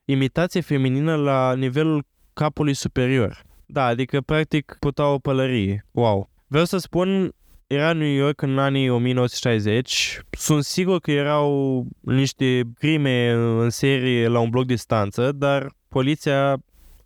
imitație 0.05 0.61
feminină 0.61 1.14
la 1.14 1.55
nivelul 1.55 2.05
capului 2.33 2.75
superior. 2.75 3.42
Da, 3.66 3.85
adică 3.85 4.20
practic 4.20 4.77
putea 4.81 5.07
o 5.07 5.18
pălărie. 5.18 5.87
Wow. 5.90 6.31
Vreau 6.46 6.64
să 6.64 6.79
spun, 6.79 7.33
era 7.66 7.92
New 7.92 8.09
York 8.09 8.42
în 8.42 8.59
anii 8.59 8.88
1960. 8.88 10.20
Sunt 10.31 10.64
sigur 10.64 11.00
că 11.00 11.11
erau 11.11 11.87
niște 12.00 12.62
crime 12.79 13.31
în 13.31 13.70
serie 13.70 14.29
la 14.29 14.38
un 14.38 14.50
bloc 14.50 14.64
distanță, 14.64 15.33
dar 15.33 15.72
poliția 15.88 16.59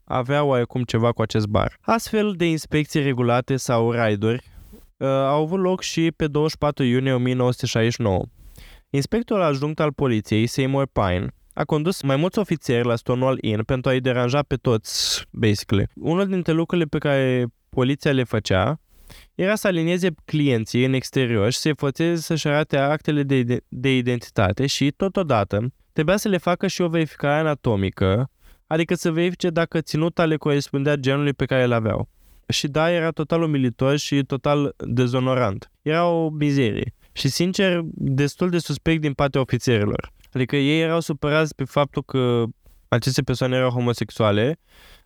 avea 0.04 0.44
oarecum 0.44 0.82
ceva 0.82 1.12
cu 1.12 1.22
acest 1.22 1.46
bar. 1.46 1.78
Astfel 1.80 2.32
de 2.36 2.44
inspecții 2.44 3.02
regulate 3.02 3.56
sau 3.56 3.92
raiduri 3.92 4.42
uh, 4.96 5.08
au 5.08 5.42
avut 5.42 5.60
loc 5.60 5.82
și 5.82 6.12
pe 6.16 6.26
24 6.26 6.84
iunie 6.84 7.12
1969. 7.12 8.24
Inspectorul 8.90 9.42
adjunct 9.42 9.80
al 9.80 9.92
poliției, 9.92 10.46
Seymour 10.46 10.88
Pine, 10.92 11.26
a 11.52 11.64
condus 11.64 12.02
mai 12.02 12.16
mulți 12.16 12.38
ofițeri 12.38 12.86
la 12.86 12.96
Stonewall 12.96 13.38
Inn 13.40 13.62
pentru 13.62 13.90
a-i 13.90 14.00
deranja 14.00 14.42
pe 14.42 14.56
toți, 14.56 15.24
basically. 15.30 15.86
Unul 15.94 16.26
dintre 16.26 16.52
lucrurile 16.52 16.86
pe 16.86 16.98
care 16.98 17.46
poliția 17.68 18.12
le 18.12 18.24
făcea 18.24 18.80
era 19.34 19.54
să 19.54 19.66
alinieze 19.66 20.10
clienții 20.24 20.84
în 20.84 20.92
exterior 20.92 21.50
și 21.50 21.58
să-i 21.58 21.76
forțeze 21.76 22.20
să-și 22.20 22.46
arate 22.46 22.76
actele 22.76 23.22
de, 23.22 23.60
de 23.68 23.96
identitate 23.96 24.66
și, 24.66 24.90
totodată, 24.90 25.72
trebuia 25.92 26.16
să 26.16 26.28
le 26.28 26.36
facă 26.36 26.66
și 26.66 26.80
o 26.80 26.88
verificare 26.88 27.38
anatomică, 27.38 28.30
adică 28.66 28.94
să 28.94 29.10
verifice 29.10 29.50
dacă 29.50 29.80
ținuta 29.80 30.24
le 30.24 30.36
corespundea 30.36 30.94
genului 30.94 31.32
pe 31.32 31.44
care 31.44 31.62
îl 31.62 31.72
aveau. 31.72 32.08
Și 32.48 32.68
da, 32.68 32.90
era 32.90 33.10
total 33.10 33.42
umilitor 33.42 33.96
și 33.96 34.22
total 34.22 34.74
dezonorant. 34.76 35.70
Era 35.82 36.06
o 36.06 36.28
mizerie. 36.28 36.94
Și, 37.12 37.28
sincer, 37.28 37.80
destul 37.94 38.50
de 38.50 38.58
suspect 38.58 39.00
din 39.00 39.12
partea 39.12 39.40
ofițerilor. 39.40 40.12
Adică 40.32 40.56
ei 40.56 40.80
erau 40.80 41.00
supărați 41.00 41.54
pe 41.54 41.64
faptul 41.64 42.02
că 42.02 42.44
aceste 42.88 43.22
persoane 43.22 43.56
erau 43.56 43.70
homosexuale, 43.70 44.58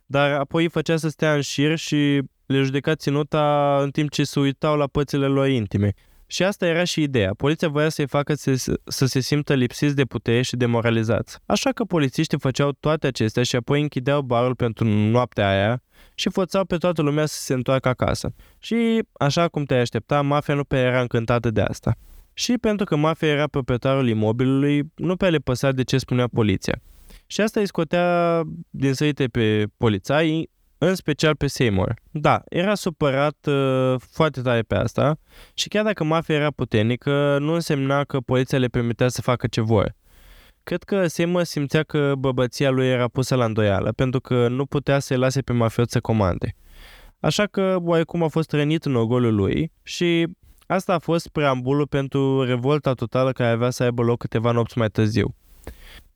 dar 0.05 0.31
apoi 0.31 0.63
îi 0.63 0.69
făcea 0.69 0.97
să 0.97 1.09
stea 1.09 1.33
în 1.35 1.41
șir 1.41 1.75
și 1.75 2.21
le 2.45 2.61
judeca 2.61 2.95
ținuta 2.95 3.77
în 3.81 3.89
timp 3.89 4.09
ce 4.09 4.23
se 4.23 4.39
uitau 4.39 4.77
la 4.77 4.87
pățile 4.87 5.25
lor 5.25 5.47
intime. 5.47 5.93
Și 6.27 6.43
asta 6.43 6.65
era 6.65 6.83
și 6.83 7.01
ideea. 7.01 7.33
Poliția 7.37 7.67
voia 7.67 7.89
să-i 7.89 8.07
facă 8.07 8.33
să, 8.33 8.79
să 8.83 9.05
se 9.05 9.19
simtă 9.19 9.53
lipsiți 9.53 9.95
de 9.95 10.03
putere 10.03 10.41
și 10.41 10.55
demoralizați. 10.55 11.37
Așa 11.45 11.71
că 11.71 11.83
polițiștii 11.83 12.39
făceau 12.39 12.71
toate 12.71 13.07
acestea 13.07 13.43
și 13.43 13.55
apoi 13.55 13.81
închideau 13.81 14.21
barul 14.21 14.55
pentru 14.55 14.85
noaptea 14.87 15.49
aia 15.49 15.83
și 16.15 16.29
forțau 16.29 16.65
pe 16.65 16.77
toată 16.77 17.01
lumea 17.01 17.25
să 17.25 17.41
se 17.41 17.53
întoarcă 17.53 17.87
acasă. 17.87 18.33
Și, 18.59 19.03
așa 19.13 19.47
cum 19.47 19.63
te-ai 19.63 19.79
aștepta, 19.79 20.21
mafia 20.21 20.53
nu 20.53 20.63
prea 20.63 20.81
era 20.81 21.01
încântată 21.01 21.51
de 21.51 21.61
asta. 21.61 21.95
Și 22.33 22.53
pentru 22.53 22.85
că 22.85 22.95
mafia 22.95 23.27
era 23.27 23.47
proprietarul 23.47 24.07
imobilului, 24.07 24.81
nu 24.95 25.15
prea 25.15 25.29
le 25.29 25.37
păsa 25.37 25.71
de 25.71 25.83
ce 25.83 25.97
spunea 25.97 26.27
poliția. 26.27 26.81
Și 27.25 27.41
asta 27.41 27.59
îi 27.59 27.67
scotea 27.67 28.41
din 28.69 28.93
sărite 28.93 29.25
pe 29.27 29.65
polițai, 29.77 30.49
în 30.87 30.95
special 30.95 31.35
pe 31.35 31.47
Seymour. 31.47 31.93
Da, 32.11 32.41
era 32.49 32.75
supărat 32.75 33.45
uh, 33.47 33.95
foarte 34.11 34.41
tare 34.41 34.61
pe 34.61 34.75
asta 34.75 35.17
și 35.53 35.67
chiar 35.67 35.83
dacă 35.83 36.03
mafia 36.03 36.35
era 36.35 36.51
puternică, 36.51 37.37
nu 37.39 37.53
însemna 37.53 38.03
că 38.03 38.19
poliția 38.19 38.57
le 38.57 38.67
permitea 38.67 39.07
să 39.07 39.21
facă 39.21 39.47
ce 39.47 39.61
vor. 39.61 39.95
Cred 40.63 40.83
că 40.83 41.07
Seymour 41.07 41.43
simțea 41.43 41.83
că 41.83 42.13
băbăția 42.17 42.69
lui 42.69 42.87
era 42.87 43.07
pusă 43.07 43.35
la 43.35 43.45
îndoială, 43.45 43.91
pentru 43.91 44.19
că 44.19 44.47
nu 44.47 44.65
putea 44.65 44.99
să-i 44.99 45.17
lase 45.17 45.41
pe 45.41 45.53
mafiot 45.53 45.89
să 45.89 45.99
comande. 45.99 46.55
Așa 47.19 47.45
că 47.45 47.77
oarecum 47.81 48.23
a 48.23 48.27
fost 48.27 48.51
rănit 48.51 48.85
în 48.85 48.95
orgolul 48.95 49.35
lui 49.35 49.71
și 49.83 50.27
asta 50.67 50.93
a 50.93 50.99
fost 50.99 51.27
preambulul 51.27 51.87
pentru 51.87 52.43
revolta 52.43 52.93
totală 52.93 53.31
care 53.31 53.49
avea 53.49 53.69
să 53.69 53.83
aibă 53.83 54.01
loc 54.01 54.19
câteva 54.19 54.51
nopți 54.51 54.77
mai 54.77 54.89
târziu. 54.89 55.35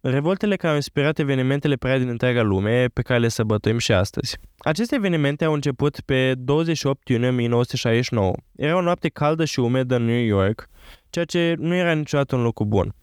Revoltele 0.01 0.55
care 0.55 0.69
au 0.69 0.75
inspirat 0.75 1.19
evenimentele 1.19 1.75
prea 1.75 1.97
din 1.97 2.07
întreaga 2.07 2.41
lume 2.41 2.87
pe 2.87 3.01
care 3.01 3.19
le 3.19 3.27
sărbătorim 3.27 3.77
și 3.77 3.91
astăzi. 3.91 4.37
Aceste 4.57 4.95
evenimente 4.95 5.45
au 5.45 5.53
început 5.53 5.99
pe 5.99 6.33
28 6.37 7.09
iunie 7.09 7.29
1969. 7.29 8.33
Era 8.55 8.75
o 8.75 8.81
noapte 8.81 9.09
caldă 9.09 9.45
și 9.45 9.59
umedă 9.59 9.95
în 9.95 10.05
New 10.05 10.23
York, 10.23 10.69
ceea 11.09 11.25
ce 11.25 11.55
nu 11.57 11.75
era 11.75 11.93
niciodată 11.93 12.35
un 12.35 12.43
lucru 12.43 12.65
bun. 12.65 12.95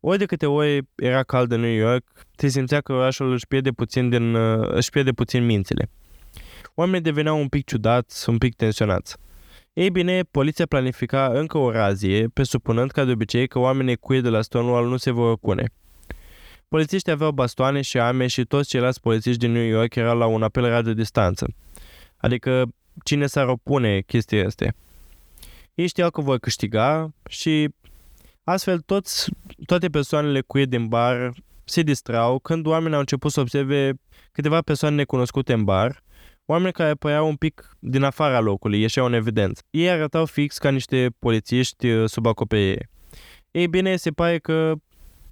Ori 0.00 0.18
de 0.18 0.24
câte 0.24 0.46
ori 0.46 0.80
era 0.94 1.22
cald 1.22 1.52
în 1.52 1.60
New 1.60 1.74
York, 1.74 2.04
se 2.36 2.48
simțea 2.48 2.80
că 2.80 2.92
orașul 2.92 3.32
își 3.32 3.46
pierde 3.46 3.70
puțin, 3.70 4.08
din, 4.08 4.34
uh, 4.34 4.68
își 4.70 4.90
pierde 4.90 5.10
puțin 5.10 5.44
mințile. 5.44 5.90
Oamenii 6.74 7.00
deveneau 7.00 7.40
un 7.40 7.48
pic 7.48 7.66
ciudați, 7.66 8.28
un 8.28 8.38
pic 8.38 8.54
tensionați. 8.54 9.16
Ei 9.72 9.90
bine, 9.90 10.22
poliția 10.30 10.66
planifica 10.66 11.30
încă 11.34 11.58
o 11.58 11.70
razie, 11.70 12.28
presupunând 12.28 12.90
ca 12.90 13.04
de 13.04 13.10
obicei 13.10 13.46
că 13.48 13.58
oamenii 13.58 13.96
queer 13.96 14.22
de 14.22 14.28
la 14.28 14.40
Stonewall 14.40 14.88
nu 14.88 14.96
se 14.96 15.10
vor 15.10 15.30
ocune. 15.30 15.64
Polițiștii 16.72 17.12
aveau 17.12 17.30
bastoane 17.30 17.80
și 17.80 18.00
arme 18.00 18.26
și 18.26 18.44
toți 18.44 18.68
ceilalți 18.68 19.00
polițiști 19.00 19.38
din 19.38 19.52
New 19.52 19.62
York 19.62 19.94
erau 19.94 20.18
la 20.18 20.26
un 20.26 20.42
apel 20.42 20.68
radio 20.68 20.92
distanță. 20.94 21.54
Adică 22.16 22.72
cine 23.04 23.26
s-ar 23.26 23.48
opune 23.48 24.00
chestia 24.00 24.46
astea. 24.46 24.74
Ei 25.74 25.86
știau 25.86 26.10
că 26.10 26.20
vor 26.20 26.38
câștiga 26.38 27.14
și 27.28 27.68
astfel 28.44 28.80
toți, 28.80 29.30
toate 29.66 29.88
persoanele 29.88 30.40
cu 30.40 30.58
din 30.58 30.88
bar 30.88 31.32
se 31.64 31.82
distrau 31.82 32.38
când 32.38 32.66
oamenii 32.66 32.94
au 32.94 33.00
început 33.00 33.30
să 33.30 33.40
observe 33.40 33.92
câteva 34.32 34.60
persoane 34.60 34.94
necunoscute 34.94 35.52
în 35.52 35.64
bar, 35.64 36.02
oameni 36.44 36.72
care 36.72 36.94
păreau 36.94 37.28
un 37.28 37.36
pic 37.36 37.76
din 37.78 38.02
afara 38.02 38.40
locului, 38.40 38.80
ieșeau 38.80 39.06
în 39.06 39.12
evidență. 39.12 39.62
Ei 39.70 39.90
arătau 39.90 40.26
fix 40.26 40.58
ca 40.58 40.70
niște 40.70 41.14
polițiști 41.18 41.90
uh, 41.90 42.08
sub 42.08 42.26
acoperire. 42.26 42.90
Ei 43.50 43.68
bine, 43.68 43.96
se 43.96 44.10
pare 44.10 44.38
că 44.38 44.74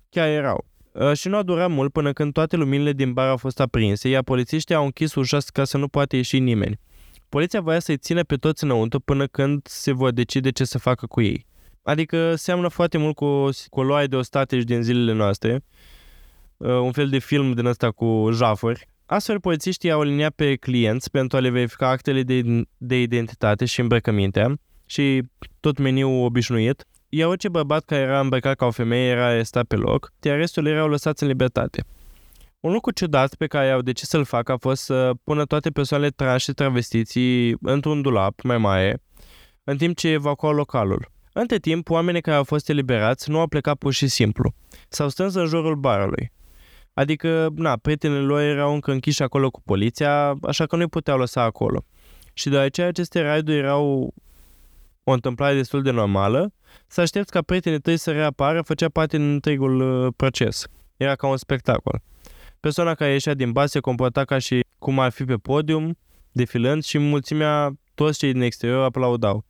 chiar 0.09 0.29
erau. 0.29 0.70
Uh, 0.93 1.13
și 1.13 1.29
nu 1.29 1.37
a 1.37 1.43
durat 1.43 1.71
mult 1.71 1.93
până 1.93 2.13
când 2.13 2.33
toate 2.33 2.57
luminile 2.57 2.93
din 2.93 3.13
bar 3.13 3.29
au 3.29 3.37
fost 3.37 3.61
aprinse, 3.61 4.09
iar 4.09 4.23
polițiștii 4.23 4.75
au 4.75 4.85
închis 4.85 5.15
ușa 5.15 5.39
ca 5.53 5.65
să 5.65 5.77
nu 5.77 5.89
poate 5.89 6.17
ieși 6.17 6.39
nimeni. 6.39 6.81
Poliția 7.29 7.61
voia 7.61 7.79
să-i 7.79 7.97
ține 7.97 8.23
pe 8.23 8.37
toți 8.37 8.65
înăuntru 8.65 9.01
până 9.01 9.27
când 9.27 9.67
se 9.67 9.93
vor 9.93 10.11
decide 10.11 10.51
ce 10.51 10.65
să 10.65 10.79
facă 10.79 11.07
cu 11.07 11.21
ei. 11.21 11.47
Adică 11.83 12.35
seamănă 12.35 12.69
foarte 12.69 12.99
mult 12.99 13.15
cu, 13.15 13.49
cu 13.69 13.83
loaie 13.83 14.07
de 14.07 14.17
ostateci 14.17 14.63
din 14.63 14.83
zilele 14.83 15.13
noastre, 15.13 15.65
uh, 16.57 16.69
un 16.69 16.93
fel 16.93 17.09
de 17.09 17.19
film 17.19 17.53
din 17.53 17.65
ăsta 17.67 17.91
cu 17.91 18.29
jafuri. 18.33 18.89
Astfel, 19.07 19.41
polițiștii 19.41 19.91
au 19.91 20.01
aliniat 20.01 20.33
pe 20.33 20.55
clienți 20.55 21.11
pentru 21.11 21.37
a 21.37 21.41
le 21.41 21.49
verifica 21.51 21.89
actele 21.89 22.23
de, 22.23 22.63
de 22.77 23.01
identitate 23.01 23.65
și 23.65 23.81
îmbrăcămintea 23.81 24.55
și 24.87 25.23
tot 25.61 25.79
meniul 25.79 26.25
obișnuit, 26.25 26.87
iar 27.11 27.29
orice 27.29 27.49
bărbat 27.49 27.85
care 27.85 28.01
era 28.01 28.21
îmbrăcat 28.21 28.57
ca 28.57 28.67
o 28.67 28.71
femeie 28.71 29.11
era 29.11 29.27
arestat 29.27 29.65
pe 29.65 29.77
loc, 29.77 30.13
iar 30.23 30.37
restul 30.37 30.67
erau 30.67 30.89
lăsați 30.89 31.23
în 31.23 31.29
libertate. 31.29 31.85
Un 32.61 32.73
lucru 32.73 32.93
ciudat 32.93 33.35
pe 33.35 33.47
care 33.47 33.71
au 33.71 33.81
decis 33.81 34.09
să-l 34.09 34.25
facă 34.25 34.53
a 34.53 34.57
fost 34.57 34.83
să 34.83 35.13
pună 35.25 35.45
toate 35.45 35.71
persoanele 35.71 36.11
tranșe 36.11 36.53
travestiții 36.53 37.57
într-un 37.63 38.03
dulap 38.03 38.41
mai 38.43 38.59
mare, 38.59 39.03
în 39.65 39.77
timp 39.77 39.97
ce 39.97 40.09
evacuau 40.09 40.53
localul. 40.53 41.11
Între 41.33 41.59
timp, 41.59 41.91
oamenii 41.91 42.21
care 42.21 42.37
au 42.37 42.45
fost 42.45 42.69
eliberați 42.69 43.31
nu 43.31 43.39
au 43.39 43.47
plecat 43.47 43.77
pur 43.77 43.93
și 43.93 44.09
simplu. 44.09 44.55
S-au 44.89 45.09
strâns 45.09 45.35
în 45.35 45.47
jurul 45.47 45.75
barului. 45.75 46.33
Adică, 46.93 47.49
na, 47.55 47.77
prietenii 47.77 48.21
lor 48.21 48.41
erau 48.41 48.75
încă 48.75 48.91
închiși 48.91 49.23
acolo 49.23 49.51
cu 49.51 49.63
poliția, 49.63 50.35
așa 50.43 50.67
că 50.67 50.77
nu-i 50.77 50.89
puteau 50.89 51.19
lăsa 51.19 51.43
acolo. 51.43 51.85
Și 52.33 52.49
deoarece 52.49 52.83
aceste 52.83 53.21
raiduri 53.21 53.57
erau 53.57 54.15
o 55.05 55.13
întâmplare 55.13 55.55
destul 55.55 55.83
de 55.83 55.91
normală, 55.91 56.53
să 56.87 57.01
aștepți 57.01 57.33
ca 57.33 57.43
prietenii 57.43 57.81
tăi 57.81 57.97
să 57.97 58.13
reapară 58.13 58.63
făcea 58.63 58.89
parte 58.89 59.17
din 59.17 59.33
întregul 59.33 59.81
uh, 59.81 60.13
proces. 60.17 60.65
Era 60.97 61.15
ca 61.15 61.27
un 61.27 61.37
spectacol. 61.37 62.03
Persoana 62.61 62.95
care 62.95 63.13
ieșea 63.13 63.35
din 63.35 63.53
bas 63.53 63.71
se 63.71 63.81
comporta 63.81 64.25
ca 64.25 64.39
și 64.39 64.65
cum 64.79 64.99
ar 64.99 65.11
fi 65.11 65.25
pe 65.25 65.35
podium, 65.35 65.99
defilând 66.33 66.85
și 66.85 66.99
mulțimea, 66.99 67.73
toți 67.95 68.19
cei 68.19 68.33
din 68.33 68.43
exterior 68.43 68.83
aplaudau. 68.83 69.45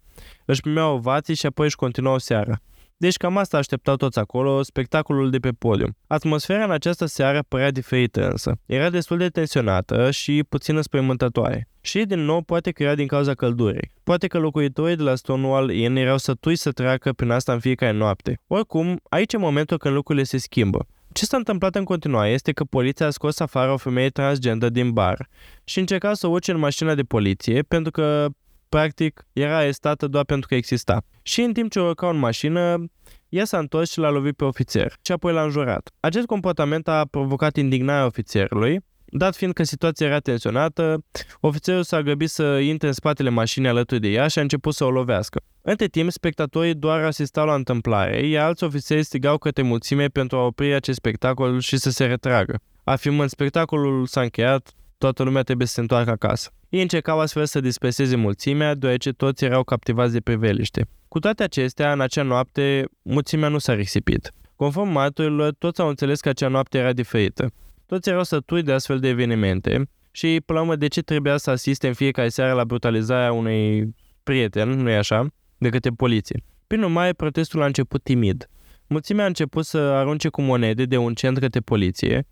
Își 0.44 0.60
primeau 0.60 0.94
ovații 0.94 1.34
și 1.34 1.46
apoi 1.46 1.66
își 1.66 1.76
continuau 1.76 2.18
seara. 2.18 2.60
Deci 3.00 3.16
cam 3.16 3.36
asta 3.36 3.56
așteptau 3.56 3.96
toți 3.96 4.18
acolo, 4.18 4.62
spectacolul 4.62 5.30
de 5.30 5.38
pe 5.38 5.50
podium. 5.50 5.96
Atmosfera 6.06 6.64
în 6.64 6.70
această 6.70 7.06
seară 7.06 7.44
părea 7.48 7.70
diferită 7.70 8.28
însă. 8.30 8.58
Era 8.66 8.90
destul 8.90 9.18
de 9.18 9.28
tensionată 9.28 10.10
și 10.10 10.44
puțin 10.48 10.76
înspăimântătoare. 10.76 11.68
Și 11.80 12.04
din 12.04 12.20
nou 12.20 12.40
poate 12.40 12.70
că 12.70 12.82
era 12.82 12.94
din 12.94 13.06
cauza 13.06 13.34
căldurii. 13.34 13.90
Poate 14.02 14.26
că 14.26 14.38
locuitorii 14.38 14.96
de 14.96 15.02
la 15.02 15.14
Stonewall 15.14 15.70
Inn 15.70 15.96
erau 15.96 16.18
sătui 16.18 16.56
să 16.56 16.70
treacă 16.70 17.12
prin 17.12 17.30
asta 17.30 17.52
în 17.52 17.60
fiecare 17.60 17.92
noapte. 17.92 18.40
Oricum, 18.46 19.00
aici 19.08 19.32
e 19.32 19.36
momentul 19.36 19.78
când 19.78 19.94
lucrurile 19.94 20.24
se 20.24 20.38
schimbă. 20.38 20.86
Ce 21.12 21.24
s-a 21.24 21.36
întâmplat 21.36 21.74
în 21.74 21.84
continuare 21.84 22.30
este 22.30 22.52
că 22.52 22.64
poliția 22.64 23.06
a 23.06 23.10
scos 23.10 23.40
afară 23.40 23.72
o 23.72 23.76
femeie 23.76 24.08
transgendă 24.08 24.68
din 24.68 24.92
bar 24.92 25.28
și 25.64 25.78
încerca 25.78 26.14
să 26.14 26.26
urce 26.26 26.52
în 26.52 26.58
mașina 26.58 26.94
de 26.94 27.02
poliție 27.02 27.62
pentru 27.62 27.90
că 27.90 28.28
practic 28.70 29.26
era 29.32 29.56
arestată 29.56 30.06
doar 30.06 30.24
pentru 30.24 30.48
că 30.48 30.54
exista. 30.54 31.02
Și 31.22 31.40
în 31.40 31.52
timp 31.52 31.70
ce 31.70 31.80
urca 31.80 32.08
în 32.08 32.16
mașină, 32.16 32.84
ea 33.28 33.44
s-a 33.44 33.58
întors 33.58 33.90
și 33.90 33.98
l-a 33.98 34.10
lovit 34.10 34.36
pe 34.36 34.44
ofițer 34.44 34.92
și 35.02 35.12
apoi 35.12 35.32
l-a 35.32 35.42
înjurat. 35.42 35.90
Acest 36.00 36.26
comportament 36.26 36.88
a 36.88 37.06
provocat 37.10 37.56
indignarea 37.56 38.06
ofițerului, 38.06 38.80
Dat 39.12 39.36
fiind 39.36 39.52
că 39.52 39.62
situația 39.62 40.06
era 40.06 40.18
tensionată, 40.18 41.04
ofițerul 41.40 41.82
s-a 41.82 42.02
grăbit 42.02 42.28
să 42.28 42.58
intre 42.58 42.86
în 42.86 42.92
spatele 42.92 43.28
mașinii 43.28 43.68
alături 43.68 44.00
de 44.00 44.08
ea 44.08 44.28
și 44.28 44.38
a 44.38 44.42
început 44.42 44.74
să 44.74 44.84
o 44.84 44.90
lovească. 44.90 45.40
Între 45.62 45.86
timp, 45.86 46.10
spectatorii 46.10 46.74
doar 46.74 47.04
asistau 47.04 47.46
la 47.46 47.54
întâmplare, 47.54 48.26
iar 48.26 48.46
alți 48.46 48.64
ofițeri 48.64 49.02
strigau 49.02 49.38
către 49.38 49.62
mulțime 49.62 50.06
pentru 50.06 50.36
a 50.36 50.44
opri 50.44 50.74
acest 50.74 50.98
spectacol 50.98 51.60
și 51.60 51.76
să 51.76 51.90
se 51.90 52.04
retragă. 52.04 52.60
Afirmând 52.84 53.30
spectacolul 53.30 54.06
s-a 54.06 54.20
încheiat, 54.20 54.74
toată 55.00 55.22
lumea 55.22 55.42
trebuie 55.42 55.66
să 55.66 55.72
se 55.72 55.80
întoarcă 55.80 56.10
acasă. 56.10 56.50
Ei 56.68 56.82
încercau 56.82 57.20
astfel 57.20 57.46
să 57.46 57.60
disperseze 57.60 58.16
mulțimea, 58.16 58.74
deoarece 58.74 59.10
toți 59.12 59.44
erau 59.44 59.62
captivați 59.62 60.12
de 60.12 60.20
priveliște. 60.20 60.86
Cu 61.08 61.18
toate 61.18 61.42
acestea, 61.42 61.92
în 61.92 62.00
acea 62.00 62.22
noapte, 62.22 62.84
mulțimea 63.02 63.48
nu 63.48 63.58
s-a 63.58 63.74
risipit. 63.74 64.32
Conform 64.56 64.88
martorilor, 64.88 65.52
toți 65.58 65.80
au 65.80 65.88
înțeles 65.88 66.20
că 66.20 66.28
acea 66.28 66.48
noapte 66.48 66.78
era 66.78 66.92
diferită. 66.92 67.52
Toți 67.86 68.08
erau 68.08 68.24
sătui 68.24 68.62
de 68.62 68.72
astfel 68.72 68.98
de 68.98 69.08
evenimente 69.08 69.88
și, 70.10 70.40
până 70.46 70.58
la 70.58 70.64
urmă, 70.64 70.76
de 70.76 70.86
ce 70.86 71.02
trebuia 71.02 71.36
să 71.36 71.50
asiste 71.50 71.86
în 71.88 71.94
fiecare 71.94 72.28
seară 72.28 72.52
la 72.52 72.64
brutalizarea 72.64 73.32
unui 73.32 73.94
prieten, 74.22 74.68
nu-i 74.68 74.96
așa, 74.96 75.26
de 75.58 75.68
către 75.68 75.90
poliție. 75.90 76.42
Prin 76.66 76.82
urmare, 76.82 77.12
protestul 77.12 77.62
a 77.62 77.66
început 77.66 78.02
timid. 78.02 78.48
Mulțimea 78.86 79.24
a 79.24 79.26
început 79.26 79.64
să 79.64 79.78
arunce 79.78 80.28
cu 80.28 80.42
monede 80.42 80.84
de 80.84 80.96
un 80.96 81.14
cent 81.14 81.38
către 81.38 81.60
poliție, 81.60 82.16
ă, 82.18 82.22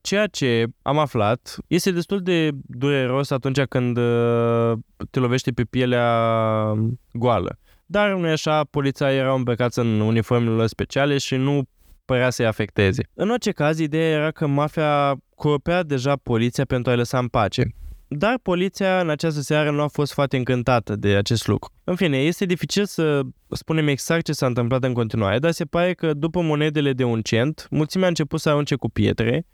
ceea 0.00 0.26
ce 0.26 0.66
am 0.82 0.98
aflat 0.98 1.56
este 1.66 1.90
destul 1.90 2.22
de 2.22 2.50
dureros 2.66 3.30
atunci 3.30 3.60
când 3.60 3.96
ă, 3.96 4.78
te 5.10 5.18
lovește 5.18 5.50
pe 5.50 5.64
pielea 5.64 6.74
goală. 7.12 7.58
Dar 7.86 8.10
nu 8.14 8.26
e 8.26 8.30
așa, 8.30 8.64
poliția 8.64 9.12
erau 9.12 9.36
îmbrăcați 9.36 9.78
în 9.78 10.00
uniformele 10.00 10.66
speciale 10.66 11.18
și 11.18 11.36
nu 11.36 11.62
părea 12.04 12.30
să-i 12.30 12.46
afecteze. 12.46 13.02
În 13.14 13.30
orice 13.30 13.50
caz, 13.50 13.78
ideea 13.78 14.08
era 14.08 14.30
că 14.30 14.46
mafia 14.46 15.16
corupea 15.34 15.82
deja 15.82 16.16
poliția 16.16 16.64
pentru 16.64 16.90
a-i 16.90 16.96
lăsa 16.96 17.18
în 17.18 17.28
pace. 17.28 17.74
Dar 18.08 18.38
poliția 18.42 19.00
în 19.00 19.10
această 19.10 19.40
seară 19.40 19.70
nu 19.70 19.82
a 19.82 19.86
fost 19.88 20.12
foarte 20.12 20.36
încântată 20.36 20.96
de 20.96 21.08
acest 21.08 21.46
lucru. 21.46 21.72
În 21.84 21.94
fine, 21.96 22.16
este 22.18 22.44
dificil 22.44 22.84
să 22.84 23.20
spunem 23.48 23.88
exact 23.88 24.24
ce 24.24 24.32
s-a 24.32 24.46
întâmplat 24.46 24.84
în 24.84 24.92
continuare, 24.92 25.38
dar 25.38 25.50
se 25.50 25.64
pare 25.64 25.94
că 25.94 26.14
după 26.14 26.40
monedele 26.40 26.92
de 26.92 27.04
un 27.04 27.22
cent, 27.22 27.66
mulțimea 27.70 28.06
a 28.06 28.08
început 28.08 28.40
să 28.40 28.48
arunce 28.48 28.74
cu 28.74 28.90
pietre, 28.90 29.46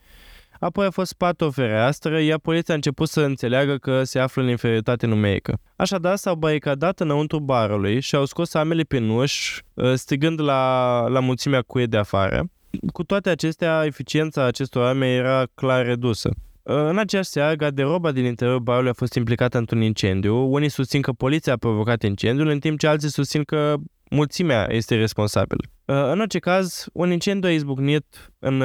Apoi 0.61 0.87
a 0.87 0.91
fost 0.91 1.11
spart 1.11 1.41
o 1.41 1.51
fereastră, 1.51 2.21
iar 2.21 2.39
poliția 2.39 2.75
a 2.75 2.77
început 2.77 3.09
să 3.09 3.21
înțeleagă 3.21 3.77
că 3.77 4.05
se 4.05 4.19
află 4.19 4.43
în 4.43 4.49
inferioritate 4.49 5.07
numerică. 5.07 5.59
Așadar, 5.77 6.17
s-au 6.17 6.35
baricadat 6.35 7.01
înăuntru 7.01 7.41
barului 7.41 8.01
și 8.01 8.15
au 8.15 8.25
scos 8.25 8.55
amele 8.55 8.83
pe 8.83 8.99
nuș, 8.99 9.59
ă, 9.77 9.95
strigând 9.95 10.41
la, 10.41 11.05
la 11.09 11.21
mulțimea 11.21 11.63
cuie 11.63 11.87
de 11.87 11.97
afară. 11.97 12.45
Cu 12.93 13.05
toate 13.05 13.31
acestea, 13.31 13.83
eficiența 13.85 14.45
acestor 14.45 14.85
arme 14.85 15.15
era 15.15 15.45
clar 15.55 15.85
redusă. 15.85 16.31
Ă, 16.67 16.89
în 16.89 16.99
aceeași 16.99 17.29
seară, 17.29 17.55
garderoba 17.55 18.13
din 18.13 18.25
interiorul 18.25 18.63
barului 18.63 18.91
a 18.91 18.95
fost 18.95 19.15
implicată 19.15 19.59
într-un 19.59 19.81
incendiu. 19.81 20.53
Unii 20.53 20.69
susțin 20.69 21.03
că 21.03 21.13
poliția 21.13 21.53
a 21.53 21.57
provocat 21.57 22.03
incendiul, 22.03 22.49
în 22.49 22.59
timp 22.59 22.79
ce 22.79 22.87
alții 22.87 23.11
susțin 23.11 23.43
că 23.43 23.75
mulțimea 24.11 24.67
este 24.71 24.95
responsabilă. 24.97 25.63
Ă, 25.89 26.13
în 26.13 26.21
orice 26.21 26.39
caz, 26.39 26.87
un 26.93 27.11
incendiu 27.11 27.49
a 27.49 27.53
izbucnit 27.53 28.33
în, 28.39 28.61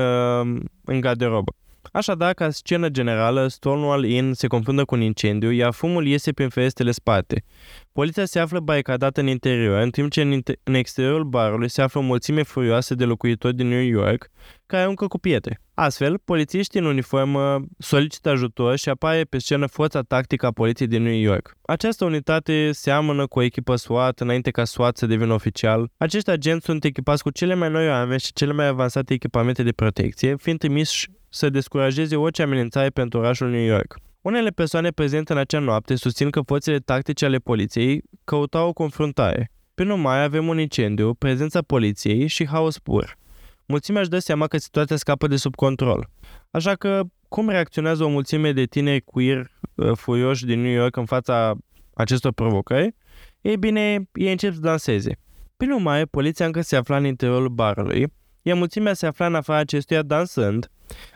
în 0.83 0.99
garderobă. 0.99 1.53
Așadar, 1.91 2.33
ca 2.33 2.49
scenă 2.49 2.89
generală, 2.89 3.47
Stonewall 3.47 4.05
Inn 4.05 4.33
se 4.33 4.47
confundă 4.47 4.85
cu 4.85 4.95
un 4.95 5.01
incendiu, 5.01 5.51
iar 5.51 5.71
fumul 5.71 6.07
iese 6.07 6.31
prin 6.31 6.49
ferestrele 6.49 6.91
spate. 6.91 7.43
Poliția 7.91 8.25
se 8.25 8.39
află 8.39 8.59
baricadată 8.59 9.19
în 9.19 9.27
interior, 9.27 9.81
în 9.81 9.89
timp 9.89 10.11
ce 10.11 10.21
în, 10.21 10.41
inter- 10.41 10.63
în 10.63 10.73
exteriorul 10.73 11.23
barului 11.23 11.69
se 11.69 11.81
află 11.81 11.99
o 11.99 12.03
mulțime 12.03 12.43
furioasă 12.43 12.95
de 12.95 13.05
locuitori 13.05 13.55
din 13.55 13.67
New 13.67 13.81
York 13.81 14.29
care 14.65 14.81
aruncă 14.81 15.07
cu 15.07 15.17
pietre. 15.17 15.61
Astfel, 15.73 16.17
polițiștii 16.25 16.79
în 16.79 16.85
uniformă 16.85 17.65
solicită 17.77 18.29
ajutor 18.29 18.77
și 18.77 18.89
apare 18.89 19.23
pe 19.23 19.37
scenă 19.37 19.65
forța 19.65 20.01
tactică 20.01 20.45
a 20.45 20.51
poliției 20.51 20.87
din 20.87 21.03
New 21.03 21.13
York. 21.13 21.57
Această 21.61 22.05
unitate 22.05 22.71
seamănă 22.71 23.27
cu 23.27 23.39
o 23.39 23.41
echipă 23.41 23.75
SWAT 23.75 24.19
înainte 24.19 24.51
ca 24.51 24.63
SWAT 24.63 24.97
să 24.97 25.05
devină 25.05 25.33
oficial. 25.33 25.91
Acești 25.97 26.29
agenți 26.29 26.65
sunt 26.65 26.83
echipați 26.83 27.23
cu 27.23 27.29
cele 27.29 27.53
mai 27.53 27.69
noi 27.69 27.89
arme 27.89 28.17
și 28.17 28.33
cele 28.33 28.53
mai 28.53 28.67
avansate 28.67 29.13
echipamente 29.13 29.63
de 29.63 29.71
protecție, 29.71 30.35
fiind 30.37 30.59
trimiși 30.59 31.09
să 31.29 31.49
descurajeze 31.49 32.15
orice 32.15 32.41
amenințare 32.41 32.89
pentru 32.89 33.19
orașul 33.19 33.49
New 33.49 33.65
York. 33.65 33.97
Unele 34.21 34.49
persoane 34.49 34.89
prezente 34.89 35.31
în 35.31 35.37
acea 35.39 35.59
noapte 35.59 35.95
susțin 35.95 36.29
că 36.29 36.41
forțele 36.41 36.77
tactice 36.77 37.25
ale 37.25 37.37
poliției 37.37 38.01
căutau 38.23 38.67
o 38.67 38.73
confruntare. 38.73 39.51
Prin 39.73 39.89
urmare, 39.89 40.23
avem 40.23 40.47
un 40.47 40.59
incendiu, 40.59 41.13
prezența 41.13 41.61
poliției 41.61 42.27
și 42.27 42.47
haos 42.47 42.79
pur. 42.79 43.17
Mulțimea 43.65 44.01
își 44.01 44.09
dă 44.09 44.19
seama 44.19 44.47
că 44.47 44.57
situația 44.57 44.95
scapă 44.95 45.27
de 45.27 45.35
sub 45.35 45.55
control. 45.55 46.09
Așa 46.51 46.75
că, 46.75 47.01
cum 47.27 47.49
reacționează 47.49 48.03
o 48.03 48.09
mulțime 48.09 48.51
de 48.51 48.65
tineri 48.65 49.01
queer 49.01 49.51
uh, 49.75 49.91
furioși 49.95 50.45
din 50.45 50.61
New 50.61 50.71
York 50.71 50.95
în 50.95 51.05
fața 51.05 51.55
acestor 51.93 52.31
provocări? 52.33 52.95
Ei 53.41 53.57
bine, 53.57 54.09
ei 54.13 54.31
încep 54.31 54.53
să 54.53 54.59
danseze. 54.59 55.17
Prin 55.57 55.71
urmare, 55.71 56.05
poliția 56.05 56.45
încă 56.45 56.61
se 56.61 56.75
afla 56.75 56.97
în 56.97 57.05
interiorul 57.05 57.49
barului, 57.49 58.13
iar 58.41 58.57
mulțimea 58.57 58.93
se 58.93 59.05
afla 59.05 59.25
în 59.25 59.35
afara 59.35 59.59
acestuia 59.59 60.01
dansând, 60.01 60.71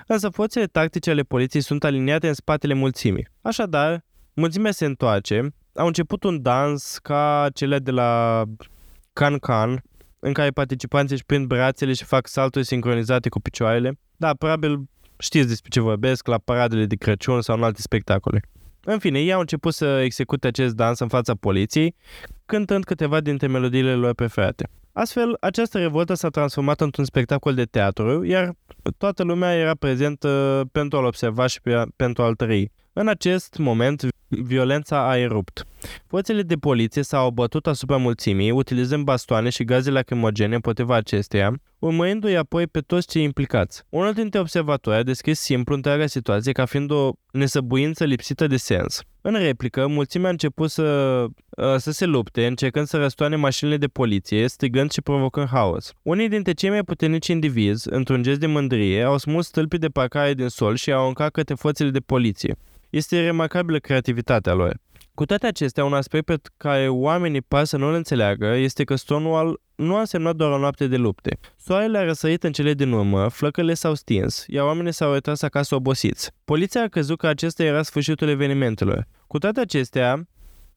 însă 0.08 0.30
forțele 0.30 0.66
tactice 0.66 1.10
ale 1.10 1.22
poliției 1.22 1.62
sunt 1.62 1.84
aliniate 1.84 2.28
în 2.28 2.34
spatele 2.34 2.74
mulțimii. 2.74 3.28
Așadar, 3.42 4.04
mulțimea 4.34 4.72
se 4.72 4.86
întoarce, 4.86 5.54
au 5.76 5.88
început 5.88 6.24
un 6.24 6.42
dans 6.42 6.98
ca 6.98 7.48
cele 7.54 7.80
de 7.80 7.92
la 7.92 8.44
Can 9.14 9.38
Can, 9.38 9.84
în 10.20 10.34
care 10.34 10.50
participanții 10.50 11.16
își 11.16 11.26
prind 11.26 11.48
brațele 11.48 11.94
și 11.94 12.04
fac 12.04 12.28
salturi 12.28 12.66
sincronizate 12.66 13.30
cu 13.30 13.40
picioarele. 13.40 14.00
Da, 14.16 14.34
probabil 14.34 14.90
știți 15.18 15.48
despre 15.48 15.70
ce 15.70 15.80
vorbesc 15.80 16.28
la 16.28 16.38
paradele 16.38 16.86
de 16.86 16.96
Crăciun 16.96 17.42
sau 17.42 17.56
în 17.56 17.64
alte 17.64 17.82
spectacole. 17.82 18.42
În 18.86 19.00
fine, 19.00 19.20
ei 19.20 19.34
au 19.34 19.40
început 19.40 19.74
să 19.74 20.02
execute 20.04 20.48
acest 20.48 20.76
dans 20.76 21.00
în 21.00 21.08
fața 21.08 21.34
poliției, 21.34 21.96
cântând 22.46 22.84
câteva 22.84 23.20
dintre 23.20 23.48
melodiile 23.48 23.94
lor 23.96 24.14
preferate. 24.14 24.70
Astfel, 24.92 25.38
această 25.40 25.78
revoltă 25.78 26.14
s-a 26.14 26.30
transformat 26.30 26.82
într-un 26.82 27.06
spectacol 27.06 27.54
de 27.54 27.64
teatru, 27.64 28.26
iar 28.26 28.54
toată 28.98 29.24
lumea 29.24 29.56
era 29.56 29.76
prezentă 29.76 30.64
pentru 30.72 30.98
a-l 30.98 31.06
observa 31.06 31.48
și 31.48 31.60
pentru 31.96 32.24
a-l 32.24 32.36
trăi. 32.36 32.72
În 32.94 33.08
acest 33.08 33.58
moment, 33.58 34.08
violența 34.42 35.10
a 35.10 35.18
erupt. 35.18 35.66
Forțele 36.08 36.42
de 36.42 36.56
poliție 36.56 37.02
s-au 37.02 37.30
bătut 37.30 37.68
asupra 37.68 37.98
mulțimii, 37.98 38.52
utilizând 38.52 39.04
bastoane 39.04 39.50
și 39.50 39.64
gaze 39.64 39.90
lacrimogene 39.90 40.56
împotriva 40.56 40.96
acesteia, 40.96 41.54
urmărindu-i 41.80 42.36
apoi 42.36 42.68
pe 42.68 42.80
toți 42.80 43.08
cei 43.08 43.24
implicați. 43.24 43.84
Unul 43.90 44.14
dintre 44.14 44.40
observatori 44.40 44.96
a 44.96 45.04
descris 45.04 45.40
simplu 45.40 45.76
întreaga 45.76 46.06
situație 46.06 46.52
ca 46.52 46.66
fiind 46.66 46.92
o 46.92 47.12
nesăbuință 47.32 48.04
lipsită 48.04 48.48
de 48.48 48.58
sens. 48.58 49.02
În 49.22 49.34
replică, 49.34 49.88
mulțimea 49.88 50.28
a 50.28 50.32
început 50.32 50.70
să, 50.70 50.84
ă, 51.58 51.78
să 51.78 51.92
se 51.92 52.06
lupte, 52.06 52.46
încercând 52.46 52.88
să 52.88 52.98
răstoane 52.98 53.36
mașinile 53.36 53.78
de 53.78 53.88
poliție, 53.88 54.48
strigând 54.48 54.92
și 54.92 55.02
provocând 55.02 55.48
haos. 55.48 55.94
Unii 56.02 56.30
dintre 56.30 56.54
cei 56.54 56.70
mai 56.70 56.84
puternici 56.84 57.28
indivizi, 57.28 57.88
într-un 57.90 58.24
gest 58.24 58.40
de 58.40 58.48
mândrie, 58.48 59.04
au 59.04 59.18
smuls 59.18 59.48
stâlpii 59.48 59.80
de 59.80 59.88
parcare 59.88 60.34
din 60.34 60.48
sol 60.48 60.76
și 60.76 60.92
au 60.92 61.08
încat 61.08 61.32
către 61.32 61.56
forțele 61.56 61.90
de 61.90 62.00
poliție. 62.00 62.56
Este 62.94 63.22
remarcabilă 63.22 63.78
creativitatea 63.78 64.54
lor. 64.54 64.78
Cu 65.14 65.26
toate 65.26 65.48
acestea, 65.48 65.86
un 65.86 65.94
aspect 65.94 66.26
pe 66.26 66.36
care 66.58 66.88
oamenii 66.88 67.42
par 67.42 67.64
să 67.64 67.78
nu-l 67.78 67.94
înțeleagă 67.94 68.46
este 68.46 68.84
că 68.84 68.96
Stonewall 68.96 69.62
nu 69.76 69.96
a 69.96 70.00
însemnat 70.00 70.36
doar 70.36 70.52
o 70.52 70.58
noapte 70.58 70.88
de 70.88 70.98
lupte. 70.98 71.38
Soarele 71.58 71.98
a 71.98 72.04
răsărit 72.04 72.44
în 72.44 72.52
cele 72.52 72.74
din 72.74 72.92
urmă, 72.92 73.28
flăcările 73.28 73.74
s-au 73.74 73.94
stins, 73.94 74.44
iar 74.48 74.66
oamenii 74.66 74.92
s-au 74.92 75.14
retras 75.14 75.42
acasă 75.42 75.76
obosiți. 75.76 76.32
Poliția 76.46 76.82
a 76.82 76.88
crezut 76.88 77.18
că 77.18 77.28
acesta 77.28 77.64
era 77.64 77.82
sfârșitul 77.82 78.28
evenimentelor. 78.28 79.08
Cu 79.28 79.38
toate 79.38 79.60
acestea, 79.60 80.28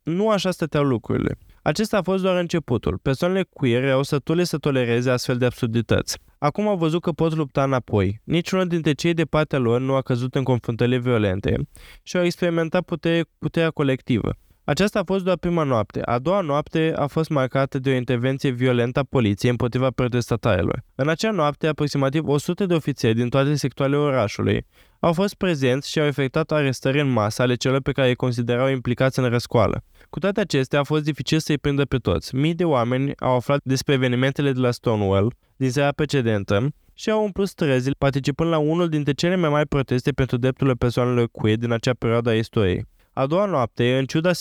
nu 0.02 0.30
așa 0.30 0.50
stăteau 0.50 0.84
lucrurile. 0.84 1.38
Acesta 1.62 1.96
a 1.96 2.02
fost 2.02 2.22
doar 2.22 2.36
începutul. 2.36 2.98
Persoanele 2.98 3.46
queer 3.50 3.90
au 3.90 4.02
sătule 4.02 4.44
să 4.44 4.58
tolereze 4.58 5.10
astfel 5.10 5.36
de 5.36 5.44
absurdități. 5.44 6.18
Acum 6.38 6.68
au 6.68 6.76
văzut 6.76 7.02
că 7.02 7.10
pot 7.10 7.34
lupta 7.34 7.62
înapoi. 7.62 8.20
Niciunul 8.24 8.66
dintre 8.66 8.92
cei 8.92 9.14
de 9.14 9.24
partea 9.24 9.58
lor 9.58 9.80
nu 9.80 9.94
a 9.94 10.02
căzut 10.02 10.34
în 10.34 10.42
confruntările 10.42 10.98
violente 10.98 11.68
și 12.02 12.16
au 12.16 12.24
experimentat 12.24 12.82
putere, 12.82 13.24
puterea 13.38 13.70
colectivă. 13.70 14.36
Aceasta 14.64 14.98
a 14.98 15.04
fost 15.04 15.24
doar 15.24 15.36
prima 15.36 15.62
noapte. 15.62 16.02
A 16.02 16.18
doua 16.18 16.40
noapte 16.40 16.92
a 16.96 17.06
fost 17.06 17.28
marcată 17.28 17.78
de 17.78 17.90
o 17.90 17.94
intervenție 17.94 18.50
violentă 18.50 18.98
a 18.98 19.02
poliției 19.02 19.50
împotriva 19.50 19.90
protestatarilor. 19.90 20.82
În 20.94 21.08
acea 21.08 21.30
noapte, 21.30 21.66
aproximativ 21.66 22.26
100 22.26 22.66
de 22.66 22.74
ofițeri 22.74 23.14
din 23.14 23.28
toate 23.28 23.54
sectoarele 23.54 23.96
orașului 23.96 24.66
au 25.00 25.12
fost 25.12 25.34
prezenți 25.34 25.90
și 25.90 26.00
au 26.00 26.06
efectuat 26.06 26.52
arestări 26.52 27.00
în 27.00 27.08
masă 27.08 27.42
ale 27.42 27.54
celor 27.54 27.80
pe 27.80 27.92
care 27.92 28.08
îi 28.08 28.14
considerau 28.14 28.68
implicați 28.68 29.18
în 29.18 29.28
răscoală. 29.28 29.84
Cu 30.10 30.18
toate 30.18 30.40
acestea, 30.40 30.80
a 30.80 30.82
fost 30.82 31.04
dificil 31.04 31.38
să-i 31.38 31.58
prindă 31.58 31.84
pe 31.84 31.96
toți. 31.96 32.34
Mii 32.34 32.54
de 32.54 32.64
oameni 32.64 33.12
au 33.18 33.34
aflat 33.34 33.60
despre 33.64 33.94
evenimentele 33.94 34.52
de 34.52 34.60
la 34.60 34.70
Stonewall 34.70 35.34
din 35.56 35.70
seara 35.70 35.92
precedentă 35.92 36.68
și 36.94 37.10
au 37.10 37.24
umplut 37.24 37.48
străzile 37.48 37.94
participând 37.98 38.50
la 38.50 38.58
unul 38.58 38.88
dintre 38.88 39.12
cele 39.12 39.36
mai 39.36 39.50
mari 39.50 39.68
proteste 39.68 40.12
pentru 40.12 40.36
drepturile 40.36 40.74
persoanelor 40.74 41.28
queer 41.30 41.56
din 41.56 41.72
acea 41.72 41.92
perioadă 41.92 42.30
a 42.30 42.34
istoriei. 42.34 42.86
A 43.12 43.26
doua 43.26 43.44
noapte, 43.44 43.98
în 43.98 44.04
ciuda 44.04 44.32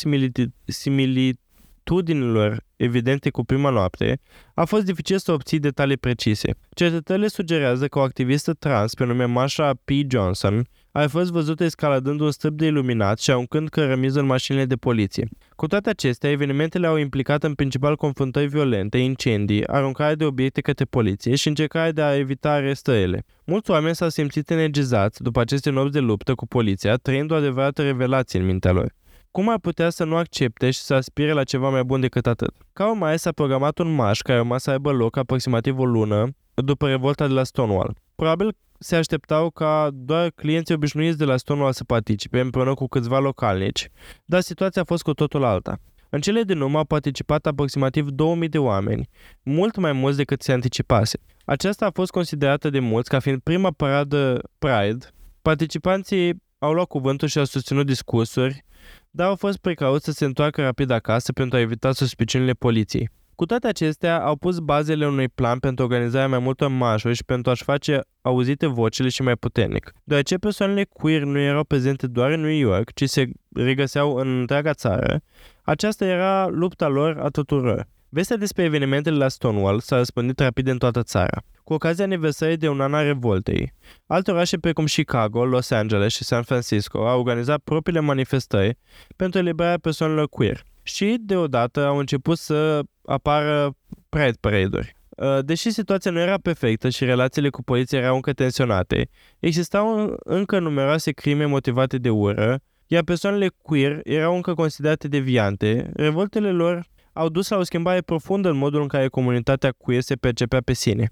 similitudinilor 0.65 2.63
evidente 2.75 3.29
cu 3.29 3.43
prima 3.43 3.69
noapte, 3.69 4.19
a 4.53 4.65
fost 4.65 4.85
dificil 4.85 5.17
să 5.17 5.31
obții 5.31 5.59
detalii 5.59 5.97
precise. 5.97 6.55
Cercetările 6.73 7.27
sugerează 7.27 7.87
că 7.87 7.99
o 7.99 8.01
activistă 8.01 8.53
trans 8.53 8.93
pe 8.93 9.05
nume 9.05 9.25
Masha 9.25 9.73
P. 9.73 9.89
Johnson 10.09 10.67
a 10.97 11.07
fost 11.07 11.31
văzută 11.31 11.63
escaladând 11.63 12.19
un 12.19 12.31
stâlp 12.31 12.57
de 12.57 12.65
iluminat 12.65 13.19
și 13.19 13.31
aruncând 13.31 13.69
cărămiză 13.69 14.19
în 14.19 14.25
mașinile 14.25 14.65
de 14.65 14.75
poliție. 14.75 15.27
Cu 15.55 15.67
toate 15.67 15.89
acestea, 15.89 16.29
evenimentele 16.29 16.87
au 16.87 16.97
implicat 16.97 17.43
în 17.43 17.53
principal 17.53 17.95
confruntări 17.95 18.47
violente, 18.47 18.97
incendii, 18.97 19.67
aruncare 19.67 20.15
de 20.15 20.25
obiecte 20.25 20.61
către 20.61 20.85
poliție 20.85 21.35
și 21.35 21.47
încercarea 21.47 21.91
de 21.91 22.01
a 22.01 22.15
evita 22.15 22.51
arestările. 22.51 23.25
Mulți 23.45 23.71
oameni 23.71 23.95
s-au 23.95 24.09
simțit 24.09 24.49
energizați 24.49 25.23
după 25.23 25.39
aceste 25.39 25.69
nopți 25.69 25.93
de 25.93 25.99
luptă 25.99 26.35
cu 26.35 26.47
poliția, 26.47 26.95
trăind 26.95 27.31
o 27.31 27.35
adevărată 27.35 27.81
revelație 27.81 28.39
în 28.39 28.45
mintea 28.45 28.71
lor. 28.71 28.93
Cum 29.31 29.49
ar 29.49 29.59
putea 29.59 29.89
să 29.89 30.03
nu 30.03 30.15
accepte 30.15 30.71
și 30.71 30.79
să 30.79 30.93
aspire 30.93 31.31
la 31.31 31.43
ceva 31.43 31.69
mai 31.69 31.83
bun 31.83 31.99
decât 31.99 32.27
atât? 32.27 32.53
Ca 32.73 32.89
urmare 32.89 33.15
s-a 33.15 33.31
programat 33.31 33.79
un 33.79 33.93
marș 33.93 34.19
care 34.19 34.39
urma 34.39 34.57
să 34.57 34.71
aibă 34.71 34.91
loc 34.91 35.17
aproximativ 35.17 35.79
o 35.79 35.85
lună 35.85 36.29
după 36.53 36.87
revolta 36.87 37.27
de 37.27 37.33
la 37.33 37.43
Stonewall. 37.43 37.97
Probabil 38.15 38.55
se 38.79 38.95
așteptau 38.95 39.49
ca 39.49 39.89
doar 39.93 40.29
clienții 40.29 40.73
obișnuiți 40.73 41.17
de 41.17 41.25
la 41.25 41.37
Stonewall 41.37 41.73
să 41.73 41.83
participe 41.83 42.39
împreună 42.39 42.73
cu 42.73 42.87
câțiva 42.87 43.19
localnici, 43.19 43.89
dar 44.25 44.41
situația 44.41 44.81
a 44.81 44.85
fost 44.85 45.03
cu 45.03 45.13
totul 45.13 45.43
alta. 45.43 45.79
În 46.09 46.21
cele 46.21 46.43
din 46.43 46.61
urmă 46.61 46.77
au 46.77 46.83
participat 46.83 47.45
aproximativ 47.45 48.09
2000 48.09 48.49
de 48.49 48.57
oameni, 48.57 49.09
mult 49.43 49.75
mai 49.75 49.91
mulți 49.91 50.17
decât 50.17 50.41
se 50.41 50.51
anticipase. 50.51 51.19
Aceasta 51.45 51.85
a 51.85 51.91
fost 51.91 52.11
considerată 52.11 52.69
de 52.69 52.79
mulți 52.79 53.09
ca 53.09 53.19
fiind 53.19 53.41
prima 53.41 53.71
paradă 53.71 54.41
Pride. 54.59 55.05
Participanții 55.41 56.43
au 56.57 56.73
luat 56.73 56.87
cuvântul 56.87 57.27
și 57.27 57.37
au 57.37 57.43
susținut 57.43 57.85
discursuri, 57.85 58.65
dar 59.11 59.27
au 59.27 59.35
fost 59.35 59.57
precauți 59.57 60.05
să 60.05 60.11
se 60.11 60.25
întoarcă 60.25 60.61
rapid 60.61 60.89
acasă 60.89 61.33
pentru 61.33 61.57
a 61.57 61.61
evita 61.61 61.91
suspiciunile 61.91 62.53
poliției. 62.53 63.09
Cu 63.35 63.45
toate 63.45 63.67
acestea, 63.67 64.21
au 64.23 64.35
pus 64.35 64.59
bazele 64.59 65.07
unui 65.07 65.27
plan 65.27 65.59
pentru 65.59 65.83
organizarea 65.83 66.27
mai 66.27 66.39
multor 66.39 66.67
marșuri 66.67 67.15
și 67.15 67.23
pentru 67.23 67.51
a-și 67.51 67.63
face 67.63 67.99
auzite 68.21 68.67
vocile 68.67 69.09
și 69.09 69.21
mai 69.21 69.35
puternic. 69.35 69.93
Deoarece 70.03 70.37
persoanele 70.37 70.83
queer 70.83 71.21
nu 71.21 71.39
erau 71.39 71.63
prezente 71.63 72.07
doar 72.07 72.31
în 72.31 72.41
New 72.41 72.55
York, 72.55 72.93
ci 72.93 73.09
se 73.09 73.29
regăseau 73.53 74.15
în 74.15 74.39
întreaga 74.39 74.73
țară, 74.73 75.21
aceasta 75.63 76.05
era 76.05 76.47
lupta 76.47 76.87
lor 76.87 77.19
a 77.19 77.29
tuturor. 77.29 77.87
Vestea 78.09 78.37
despre 78.37 78.63
evenimentele 78.63 79.17
la 79.17 79.27
Stonewall 79.27 79.79
s-a 79.79 79.95
răspândit 79.95 80.39
rapid 80.39 80.67
în 80.67 80.77
toată 80.77 81.03
țara. 81.03 81.41
Cu 81.63 81.73
ocazia 81.73 82.03
aniversării 82.03 82.57
de 82.57 82.69
un 82.69 82.81
an 82.81 82.93
a 82.93 83.01
revoltei, 83.01 83.73
alte 84.07 84.31
orașe 84.31 84.57
precum 84.57 84.85
Chicago, 84.85 85.45
Los 85.45 85.71
Angeles 85.71 86.13
și 86.13 86.23
San 86.23 86.43
Francisco 86.43 87.07
au 87.07 87.19
organizat 87.19 87.59
propriile 87.63 87.99
manifestări 87.99 88.77
pentru 89.15 89.39
eliberarea 89.39 89.77
persoanelor 89.77 90.27
queer 90.27 90.63
și 90.83 91.17
deodată 91.19 91.85
au 91.85 91.97
început 91.97 92.37
să 92.37 92.81
apară 93.05 93.75
Pride 94.09 94.37
Parade-uri. 94.39 94.95
Uh, 95.09 95.39
deși 95.45 95.71
situația 95.71 96.11
nu 96.11 96.19
era 96.19 96.37
perfectă 96.37 96.89
și 96.89 97.05
relațiile 97.05 97.49
cu 97.49 97.63
poliția 97.63 97.99
erau 97.99 98.15
încă 98.15 98.33
tensionate, 98.33 99.09
existau 99.39 100.15
încă 100.23 100.59
numeroase 100.59 101.11
crime 101.11 101.45
motivate 101.45 101.97
de 101.97 102.09
ură, 102.09 102.59
iar 102.87 103.03
persoanele 103.03 103.47
queer 103.61 103.99
erau 104.03 104.35
încă 104.35 104.53
considerate 104.53 105.07
deviante, 105.07 105.91
revoltele 105.93 106.51
lor 106.51 106.85
au 107.13 107.29
dus 107.29 107.49
la 107.49 107.57
o 107.57 107.63
schimbare 107.63 108.01
profundă 108.01 108.49
în 108.49 108.57
modul 108.57 108.81
în 108.81 108.87
care 108.87 109.07
comunitatea 109.07 109.71
queer 109.71 110.01
se 110.01 110.15
percepea 110.15 110.61
pe 110.61 110.73
sine. 110.73 111.09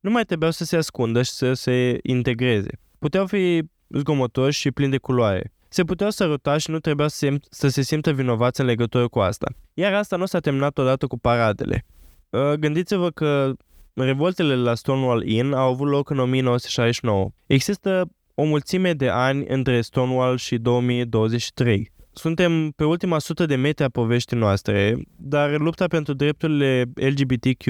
Nu 0.00 0.10
mai 0.10 0.24
trebuiau 0.24 0.52
să 0.52 0.64
se 0.64 0.76
ascundă 0.76 1.22
și 1.22 1.30
să 1.30 1.52
se 1.52 1.98
integreze. 2.02 2.70
Puteau 2.98 3.26
fi 3.26 3.62
zgomotoși 3.88 4.60
și 4.60 4.70
plini 4.70 4.90
de 4.90 4.98
culoare 4.98 5.52
se 5.68 5.84
puteau 5.84 6.10
săruta 6.10 6.58
și 6.58 6.70
nu 6.70 6.78
trebuia 6.78 7.08
să 7.08 7.16
se, 7.16 7.36
să 7.50 7.68
se 7.68 7.82
simtă 7.82 8.12
vinovați 8.12 8.60
în 8.60 8.66
legătură 8.66 9.08
cu 9.08 9.18
asta. 9.18 9.52
Iar 9.74 9.94
asta 9.94 10.16
nu 10.16 10.26
s-a 10.26 10.38
terminat 10.38 10.78
odată 10.78 11.06
cu 11.06 11.18
paradele. 11.18 11.84
Uh, 12.30 12.52
gândiți-vă 12.52 13.10
că 13.10 13.52
revoltele 13.94 14.54
la 14.54 14.74
Stonewall 14.74 15.26
Inn 15.26 15.52
au 15.52 15.72
avut 15.72 15.88
loc 15.88 16.10
în 16.10 16.18
1969. 16.18 17.30
Există 17.46 18.08
o 18.34 18.44
mulțime 18.44 18.92
de 18.92 19.08
ani 19.08 19.44
între 19.48 19.80
Stonewall 19.80 20.36
și 20.36 20.58
2023. 20.58 21.90
Suntem 22.12 22.70
pe 22.70 22.84
ultima 22.84 23.18
sută 23.18 23.46
de 23.46 23.54
metri 23.54 23.84
a 23.84 23.88
poveștii 23.88 24.36
noastre, 24.36 24.96
dar 25.16 25.58
lupta 25.58 25.86
pentru 25.86 26.12
drepturile 26.12 26.84
LGBTQ+, 26.94 27.64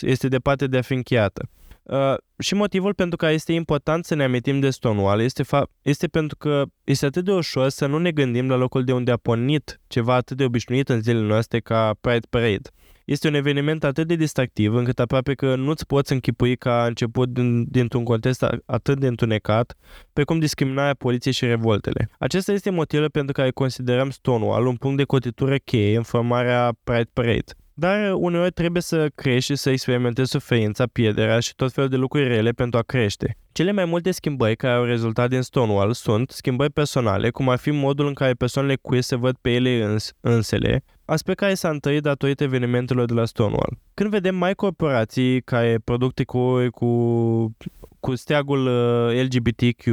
este 0.00 0.28
departe 0.28 0.66
de 0.66 0.78
a 0.78 0.82
fi 0.82 0.94
încheiată. 0.94 1.48
Uh, 1.88 2.14
și 2.38 2.54
motivul 2.54 2.94
pentru 2.94 3.16
care 3.16 3.32
este 3.32 3.52
important 3.52 4.04
să 4.04 4.14
ne 4.14 4.24
amintim 4.24 4.60
de 4.60 4.70
Stonewall 4.70 5.20
este, 5.20 5.42
fa- 5.44 5.70
este 5.82 6.06
pentru 6.06 6.36
că 6.36 6.64
este 6.84 7.06
atât 7.06 7.24
de 7.24 7.32
ușor 7.32 7.68
să 7.68 7.86
nu 7.86 7.98
ne 7.98 8.10
gândim 8.10 8.48
la 8.48 8.56
locul 8.56 8.84
de 8.84 8.92
unde 8.92 9.10
a 9.10 9.16
pornit 9.16 9.80
ceva 9.86 10.14
atât 10.14 10.36
de 10.36 10.44
obișnuit 10.44 10.88
în 10.88 11.00
zilele 11.00 11.26
noastre 11.26 11.60
ca 11.60 11.94
Pride 12.00 12.26
Parade. 12.30 12.70
Este 13.04 13.28
un 13.28 13.34
eveniment 13.34 13.84
atât 13.84 14.06
de 14.06 14.14
distractiv 14.14 14.74
încât 14.74 14.98
aproape 14.98 15.34
că 15.34 15.54
nu-ți 15.54 15.86
poți 15.86 16.12
închipui 16.12 16.56
ca 16.56 16.82
a 16.82 16.86
început 16.86 17.28
din, 17.28 17.64
dintr-un 17.70 18.04
context 18.04 18.46
atât 18.66 18.98
de 18.98 19.06
întunecat, 19.06 19.76
precum 20.12 20.38
discriminarea 20.38 20.94
poliției 20.94 21.34
și 21.34 21.44
revoltele. 21.44 22.10
Acesta 22.18 22.52
este 22.52 22.70
motivul 22.70 23.10
pentru 23.10 23.32
care 23.32 23.50
considerăm 23.50 24.10
Stonewall 24.10 24.66
un 24.66 24.76
punct 24.76 24.96
de 24.96 25.04
cotitură 25.04 25.56
cheie 25.56 25.96
în 25.96 26.02
formarea 26.02 26.72
Pride 26.84 27.10
Parade. 27.12 27.52
Dar 27.80 28.12
uneori 28.12 28.50
trebuie 28.50 28.82
să 28.82 29.08
crești 29.14 29.52
și 29.52 29.58
să 29.58 29.70
experimentezi 29.70 30.30
suferința, 30.30 30.86
pierderea 30.92 31.40
și 31.40 31.54
tot 31.54 31.72
felul 31.72 31.90
de 31.90 31.96
lucruri 31.96 32.28
rele 32.28 32.50
pentru 32.50 32.78
a 32.78 32.82
crește. 32.82 33.36
Cele 33.52 33.72
mai 33.72 33.84
multe 33.84 34.10
schimbări 34.10 34.56
care 34.56 34.74
au 34.74 34.84
rezultat 34.84 35.28
din 35.28 35.42
Stonewall 35.42 35.92
sunt 35.92 36.30
schimbări 36.30 36.72
personale, 36.72 37.30
cum 37.30 37.48
ar 37.48 37.58
fi 37.58 37.70
modul 37.70 38.06
în 38.06 38.14
care 38.14 38.32
persoanele 38.32 38.76
queer 38.76 39.02
se 39.02 39.16
văd 39.16 39.36
pe 39.40 39.50
ele 39.50 39.84
îns- 39.84 40.12
însele, 40.20 40.84
aspect 41.04 41.38
care 41.38 41.54
s-a 41.54 41.68
întărit 41.68 42.02
datorită 42.02 42.42
evenimentelor 42.42 43.04
de 43.04 43.14
la 43.14 43.24
Stonewall. 43.24 43.78
Când 43.94 44.10
vedem 44.10 44.34
mai 44.34 44.54
corporații 44.54 45.40
care 45.40 45.78
produc 45.84 46.12
tricouri 46.14 46.70
cu 46.70 47.56
cu 48.00 48.14
steagul 48.14 48.66
uh, 48.66 49.22
LGBTQ 49.22 49.84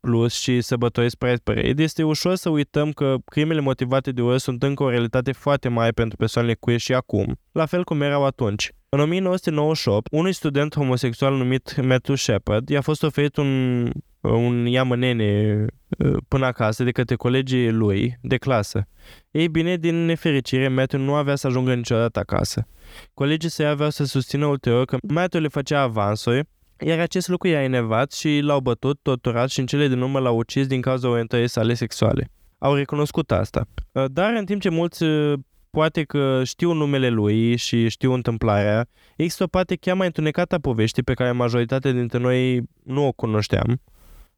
plus 0.00 0.34
și 0.34 0.60
sărbătoresc 0.60 1.16
Pride 1.16 1.40
Parade, 1.44 1.82
este 1.82 2.02
ușor 2.02 2.34
să 2.34 2.48
uităm 2.48 2.92
că 2.92 3.16
crimele 3.24 3.60
motivate 3.60 4.10
de 4.12 4.22
ură 4.22 4.36
sunt 4.36 4.62
încă 4.62 4.82
o 4.82 4.90
realitate 4.90 5.32
foarte 5.32 5.68
mare 5.68 5.90
pentru 5.90 6.16
persoanele 6.16 6.54
queer 6.54 6.78
și 6.78 6.94
acum, 6.94 7.40
la 7.52 7.66
fel 7.66 7.84
cum 7.84 8.02
erau 8.02 8.24
atunci. 8.24 8.72
În 8.88 9.00
1998, 9.00 10.08
unui 10.10 10.32
student 10.32 10.74
homosexual 10.74 11.36
numit 11.36 11.82
Matthew 11.82 12.14
Shepard 12.14 12.68
i-a 12.68 12.80
fost 12.80 13.02
oferit 13.02 13.36
un, 13.36 13.82
un 14.20 14.66
iamănene 14.66 15.64
uh, 15.98 16.16
până 16.28 16.46
acasă 16.46 16.84
de 16.84 16.90
către 16.90 17.14
colegii 17.14 17.70
lui 17.70 18.18
de 18.22 18.36
clasă. 18.36 18.88
Ei 19.30 19.48
bine, 19.48 19.76
din 19.76 20.04
nefericire, 20.04 20.68
Matthew 20.68 21.00
nu 21.00 21.14
avea 21.14 21.34
să 21.34 21.46
ajungă 21.46 21.74
niciodată 21.74 22.18
acasă. 22.18 22.68
Colegii 23.14 23.50
săi 23.50 23.66
aveau 23.66 23.90
să 23.90 24.04
susțină 24.04 24.46
ulterior 24.46 24.84
că 24.84 24.96
Matthew 25.08 25.40
le 25.40 25.48
făcea 25.48 25.80
avansuri, 25.80 26.48
iar 26.80 26.98
acest 26.98 27.28
lucru 27.28 27.48
i-a 27.48 27.62
enervat 27.62 28.12
și 28.12 28.40
l-au 28.42 28.60
bătut, 28.60 28.98
torturat 29.02 29.50
și 29.50 29.60
în 29.60 29.66
cele 29.66 29.88
din 29.88 30.00
urmă 30.00 30.18
l-au 30.18 30.36
ucis 30.36 30.66
din 30.66 30.80
cauza 30.80 31.08
orientării 31.08 31.48
sale 31.48 31.74
sexuale. 31.74 32.30
Au 32.58 32.74
recunoscut 32.74 33.30
asta. 33.32 33.68
Uh, 33.92 34.04
dar 34.10 34.34
în 34.34 34.44
timp 34.44 34.60
ce 34.60 34.68
mulți 34.68 35.02
uh, 35.02 35.38
poate 35.70 36.02
că 36.02 36.42
știu 36.44 36.72
numele 36.72 37.08
lui 37.08 37.56
și 37.56 37.88
știu 37.88 38.12
întâmplarea, 38.12 38.88
există 39.16 39.42
o 39.42 39.46
parte 39.46 39.76
chiar 39.76 39.96
mai 39.96 40.06
întunecată 40.06 40.54
a 40.54 40.58
poveștii 40.58 41.02
pe 41.02 41.14
care 41.14 41.32
majoritatea 41.32 41.92
dintre 41.92 42.18
noi 42.18 42.62
nu 42.82 43.06
o 43.06 43.12
cunoșteam, 43.12 43.80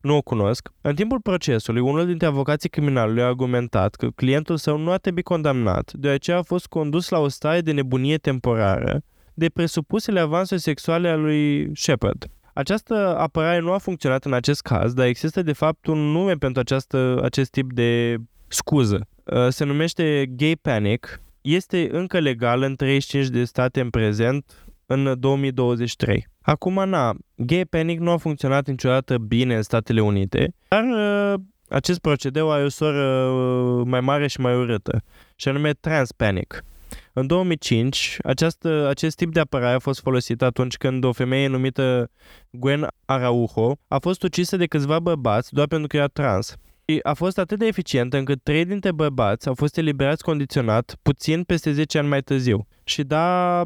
nu 0.01 0.17
o 0.17 0.23
cunosc. 0.23 0.69
În 0.81 0.95
timpul 0.95 1.21
procesului, 1.21 1.81
unul 1.81 2.07
dintre 2.07 2.27
avocații 2.27 2.69
criminalului 2.69 3.23
a 3.23 3.27
argumentat 3.27 3.95
că 3.95 4.09
clientul 4.15 4.57
său 4.57 4.79
nu 4.79 4.91
a 4.91 4.97
trebuit 4.97 5.25
condamnat, 5.25 5.93
deoarece 5.93 6.33
a 6.33 6.43
fost 6.43 6.67
condus 6.67 7.09
la 7.09 7.19
o 7.19 7.29
stare 7.29 7.61
de 7.61 7.73
nebunie 7.73 8.17
temporară 8.17 9.03
de 9.39 9.49
presupusele 9.49 10.21
avansuri 10.21 10.61
sexuale 10.61 11.09
a 11.09 11.17
lui 11.17 11.71
Shepard. 11.75 12.27
Această 12.53 13.17
apărare 13.19 13.61
nu 13.61 13.73
a 13.73 13.79
funcționat 13.79 14.25
în 14.25 14.33
acest 14.33 14.61
caz, 14.63 14.93
dar 14.93 15.07
există 15.07 15.43
de 15.43 15.53
fapt 15.53 15.87
un 15.87 15.99
nume 15.99 16.35
pentru 16.35 16.61
această, 16.61 17.21
acest 17.23 17.51
tip 17.51 17.73
de 17.73 18.17
scuză. 18.49 19.07
Uh, 19.25 19.49
se 19.49 19.65
numește 19.65 20.27
gay 20.37 20.57
panic 20.63 21.21
este 21.41 21.89
încă 21.93 22.19
legal 22.19 22.63
în 22.63 22.77
35 22.77 23.27
de 23.27 23.45
state 23.45 23.81
în 23.81 23.91
prezent, 23.91 24.45
în 24.87 25.15
2023. 25.21 26.27
Acum, 26.41 26.89
na, 26.89 27.15
gay 27.35 27.65
panic 27.65 27.99
nu 28.01 28.11
a 28.11 28.17
funcționat 28.17 28.67
niciodată 28.67 29.19
bine 29.19 29.57
în 29.57 29.63
Statele 29.63 30.01
Unite, 30.01 30.55
dar 30.69 30.85
uh, 30.85 31.41
acest 31.69 31.99
procedeu 31.99 32.51
are 32.51 32.65
o 32.65 32.69
soră 32.69 33.25
uh, 33.25 33.87
mai 33.87 34.01
mare 34.01 34.27
și 34.27 34.41
mai 34.41 34.57
urâtă, 34.57 35.03
și 35.37 35.49
anume 35.49 35.73
trans 35.73 36.13
panic. 36.13 36.65
În 37.13 37.27
2005, 37.27 38.17
această, 38.23 38.87
acest 38.89 39.17
tip 39.17 39.33
de 39.33 39.41
apărare 39.41 39.75
a 39.75 39.79
fost 39.79 40.01
folosit 40.01 40.43
atunci 40.43 40.77
când 40.77 41.05
o 41.05 41.13
femeie 41.13 41.47
numită 41.47 42.11
Gwen 42.51 42.87
Araujo 43.05 43.79
a 43.89 43.99
fost 43.99 44.23
ucisă 44.23 44.57
de 44.57 44.67
câțiva 44.67 45.01
bărbați 45.01 45.53
doar 45.53 45.67
pentru 45.67 45.87
că 45.87 45.97
era 45.97 46.07
trans 46.07 46.55
și 46.91 46.99
a 47.03 47.15
fost 47.15 47.39
atât 47.39 47.59
de 47.59 47.67
eficientă 47.67 48.17
încât 48.17 48.43
trei 48.43 48.65
dintre 48.65 48.93
bărbați 48.93 49.49
au 49.49 49.55
fost 49.55 49.77
eliberați 49.77 50.23
condiționat 50.23 50.97
puțin 51.03 51.43
peste 51.43 51.73
10 51.73 51.99
ani 51.99 52.09
mai 52.09 52.21
târziu. 52.21 52.67
Și 52.85 53.03
da, 53.03 53.63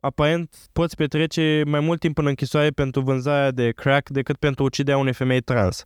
aparent 0.00 0.56
poți 0.72 0.96
petrece 0.96 1.62
mai 1.66 1.80
mult 1.80 2.00
timp 2.00 2.18
în 2.18 2.26
închisoare 2.26 2.70
pentru 2.70 3.00
vânzarea 3.00 3.50
de 3.50 3.70
crack 3.70 4.10
decât 4.10 4.36
pentru 4.36 4.64
uciderea 4.64 4.98
unei 4.98 5.12
femei 5.12 5.40
trans. 5.40 5.84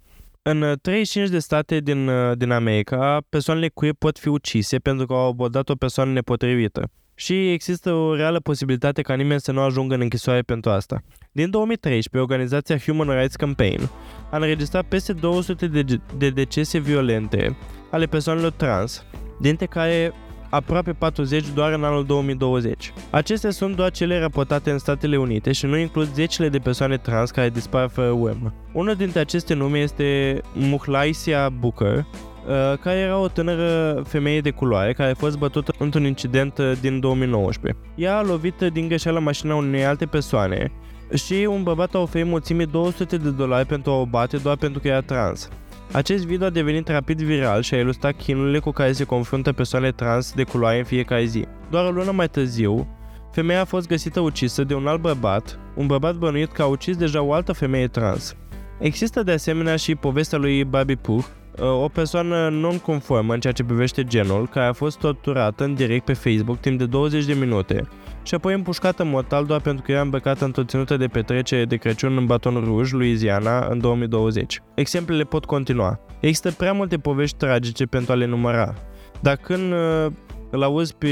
În 0.48 0.76
35 0.82 1.28
de 1.28 1.38
state 1.38 1.78
din, 1.78 2.10
din 2.34 2.50
America, 2.50 3.18
persoanele 3.28 3.68
queer 3.68 3.94
pot 3.98 4.18
fi 4.18 4.28
ucise 4.28 4.78
pentru 4.78 5.06
că 5.06 5.12
au 5.12 5.28
abordat 5.28 5.68
o 5.68 5.74
persoană 5.74 6.12
nepotrivită 6.12 6.90
și 7.14 7.52
există 7.52 7.92
o 7.92 8.14
reală 8.14 8.40
posibilitate 8.40 9.02
ca 9.02 9.14
nimeni 9.14 9.40
să 9.40 9.52
nu 9.52 9.60
ajungă 9.60 9.94
în 9.94 10.00
închisoare 10.00 10.40
pentru 10.40 10.70
asta. 10.70 11.02
Din 11.32 11.50
2013, 11.50 12.32
organizația 12.32 12.78
Human 12.78 13.18
Rights 13.18 13.36
Campaign 13.36 13.90
a 14.30 14.36
înregistrat 14.36 14.84
peste 14.84 15.12
200 15.12 15.66
de, 15.66 15.84
de 16.18 16.30
decese 16.30 16.78
violente 16.78 17.56
ale 17.90 18.06
persoanelor 18.06 18.50
trans, 18.50 19.04
dintre 19.40 19.66
care 19.66 20.12
aproape 20.50 20.92
40 20.92 21.44
doar 21.54 21.72
în 21.72 21.84
anul 21.84 22.04
2020. 22.04 22.92
Acestea 23.10 23.50
sunt 23.50 23.76
doar 23.76 23.90
cele 23.90 24.18
raportate 24.18 24.70
în 24.70 24.78
Statele 24.78 25.16
Unite 25.16 25.52
și 25.52 25.66
nu 25.66 25.76
includ 25.76 26.14
zecile 26.14 26.48
de 26.48 26.58
persoane 26.58 26.96
trans 26.96 27.30
care 27.30 27.50
dispar 27.50 27.88
fără 27.88 28.10
urmă. 28.10 28.54
Unul 28.72 28.94
dintre 28.94 29.20
aceste 29.20 29.54
nume 29.54 29.78
este 29.78 30.40
Muhlaisia 30.54 31.48
Booker, 31.48 32.06
Uh, 32.46 32.78
care 32.80 32.98
era 32.98 33.18
o 33.18 33.28
tânără 33.28 34.02
femeie 34.08 34.40
de 34.40 34.50
culoare 34.50 34.92
care 34.92 35.10
a 35.10 35.14
fost 35.14 35.38
bătută 35.38 35.72
într-un 35.78 36.04
incident 36.04 36.58
uh, 36.58 36.72
din 36.80 37.00
2019. 37.00 37.80
Ea 37.94 38.16
a 38.16 38.22
lovit 38.22 38.54
din 38.72 38.88
greșeală 38.88 39.18
mașina 39.18 39.54
unei 39.54 39.84
alte 39.84 40.06
persoane 40.06 40.72
și 41.14 41.46
un 41.50 41.62
bărbat 41.62 41.94
a 41.94 41.98
oferit 41.98 42.26
mulțimii 42.26 42.66
200 42.66 43.16
de 43.16 43.30
dolari 43.30 43.66
pentru 43.66 43.90
a 43.90 43.94
o 43.94 44.06
bate 44.06 44.36
doar 44.36 44.56
pentru 44.56 44.80
că 44.80 44.88
era 44.88 45.00
trans. 45.00 45.48
Acest 45.92 46.26
video 46.26 46.46
a 46.46 46.50
devenit 46.50 46.88
rapid 46.88 47.22
viral 47.22 47.62
și 47.62 47.74
a 47.74 47.78
ilustrat 47.78 48.16
chinurile 48.16 48.58
cu 48.58 48.70
care 48.70 48.92
se 48.92 49.04
confruntă 49.04 49.52
persoanele 49.52 49.92
trans 49.92 50.32
de 50.32 50.44
culoare 50.44 50.78
în 50.78 50.84
fiecare 50.84 51.24
zi. 51.24 51.44
Doar 51.70 51.84
o 51.84 51.90
lună 51.90 52.10
mai 52.10 52.28
târziu, 52.28 52.86
femeia 53.32 53.60
a 53.60 53.64
fost 53.64 53.88
găsită 53.88 54.20
ucisă 54.20 54.64
de 54.64 54.74
un 54.74 54.86
alt 54.86 55.00
bărbat, 55.00 55.58
un 55.74 55.86
bărbat 55.86 56.14
bănuit 56.14 56.52
că 56.52 56.62
a 56.62 56.66
ucis 56.66 56.96
deja 56.96 57.22
o 57.22 57.32
altă 57.32 57.52
femeie 57.52 57.88
trans. 57.88 58.36
Există 58.78 59.22
de 59.22 59.32
asemenea 59.32 59.76
și 59.76 59.94
povestea 59.94 60.38
lui 60.38 60.64
Barbie 60.64 60.96
Puch, 60.96 61.26
Uh, 61.60 61.82
o 61.82 61.88
persoană 61.88 62.48
non-conformă 62.48 63.34
în 63.34 63.40
ceea 63.40 63.52
ce 63.52 63.64
privește 63.64 64.04
genul, 64.04 64.48
care 64.48 64.66
a 64.66 64.72
fost 64.72 64.98
torturată 64.98 65.64
în 65.64 65.74
direct 65.74 66.04
pe 66.04 66.12
Facebook 66.12 66.60
timp 66.60 66.78
de 66.78 66.86
20 66.86 67.24
de 67.24 67.32
minute 67.32 67.88
și 68.26 68.34
apoi 68.34 68.54
împușcată 68.54 69.04
mortal 69.04 69.44
doar 69.44 69.60
pentru 69.60 69.82
că 69.82 69.92
era 69.92 70.00
îmbăcată 70.00 70.44
într-o 70.44 70.64
ținută 70.64 70.96
de 70.96 71.06
petrecere 71.06 71.64
de 71.64 71.76
Crăciun 71.76 72.16
în 72.16 72.26
Baton 72.26 72.64
Rouge, 72.64 72.94
Louisiana, 72.94 73.66
în 73.66 73.80
2020. 73.80 74.62
Exemplele 74.74 75.24
pot 75.24 75.44
continua. 75.44 76.00
Există 76.20 76.50
prea 76.50 76.72
multe 76.72 76.98
povești 76.98 77.36
tragice 77.36 77.84
pentru 77.84 78.12
a 78.12 78.14
le 78.14 78.26
număra. 78.26 78.74
Dar 79.20 79.36
când 79.36 79.72
uh, 79.72 80.06
îl 80.50 80.62
auzi 80.62 80.94
pe 80.94 81.08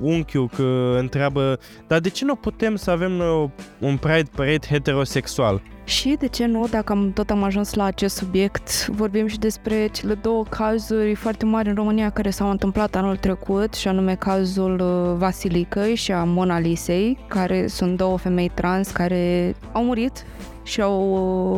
unchiul 0.00 0.48
că 0.56 0.96
întreabă 0.98 1.58
dar 1.86 2.00
de 2.00 2.08
ce 2.08 2.24
nu 2.24 2.34
putem 2.34 2.76
să 2.76 2.90
avem 2.90 3.18
uh, 3.18 3.44
un 3.78 3.96
Pride 3.96 4.30
Parade 4.36 4.66
heterosexual? 4.70 5.62
Și 5.90 6.16
de 6.18 6.26
ce 6.26 6.46
nu, 6.46 6.66
dacă 6.70 6.92
am, 6.92 7.12
tot 7.12 7.30
am 7.30 7.42
ajuns 7.42 7.74
la 7.74 7.84
acest 7.84 8.16
subiect, 8.16 8.86
vorbim 8.86 9.26
și 9.26 9.38
despre 9.38 9.86
cele 9.86 10.14
două 10.14 10.44
cazuri 10.44 11.14
foarte 11.14 11.44
mari 11.44 11.68
în 11.68 11.74
România 11.74 12.10
care 12.10 12.30
s-au 12.30 12.50
întâmplat 12.50 12.94
anul 12.94 13.16
trecut, 13.16 13.74
și 13.74 13.88
anume 13.88 14.14
cazul 14.14 14.80
uh, 14.80 15.16
Vasilicăi 15.18 15.94
și 15.94 16.12
a 16.12 16.24
Mona 16.24 16.58
Lisei, 16.58 17.18
care 17.28 17.66
sunt 17.66 17.96
două 17.96 18.18
femei 18.18 18.50
trans 18.54 18.90
care 18.90 19.54
au 19.72 19.84
murit 19.84 20.24
și 20.62 20.80
au, 20.80 21.10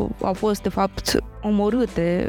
uh, 0.03 0.27
au 0.27 0.33
fost, 0.33 0.63
de 0.63 0.69
fapt, 0.69 1.23
omorâte 1.43 2.29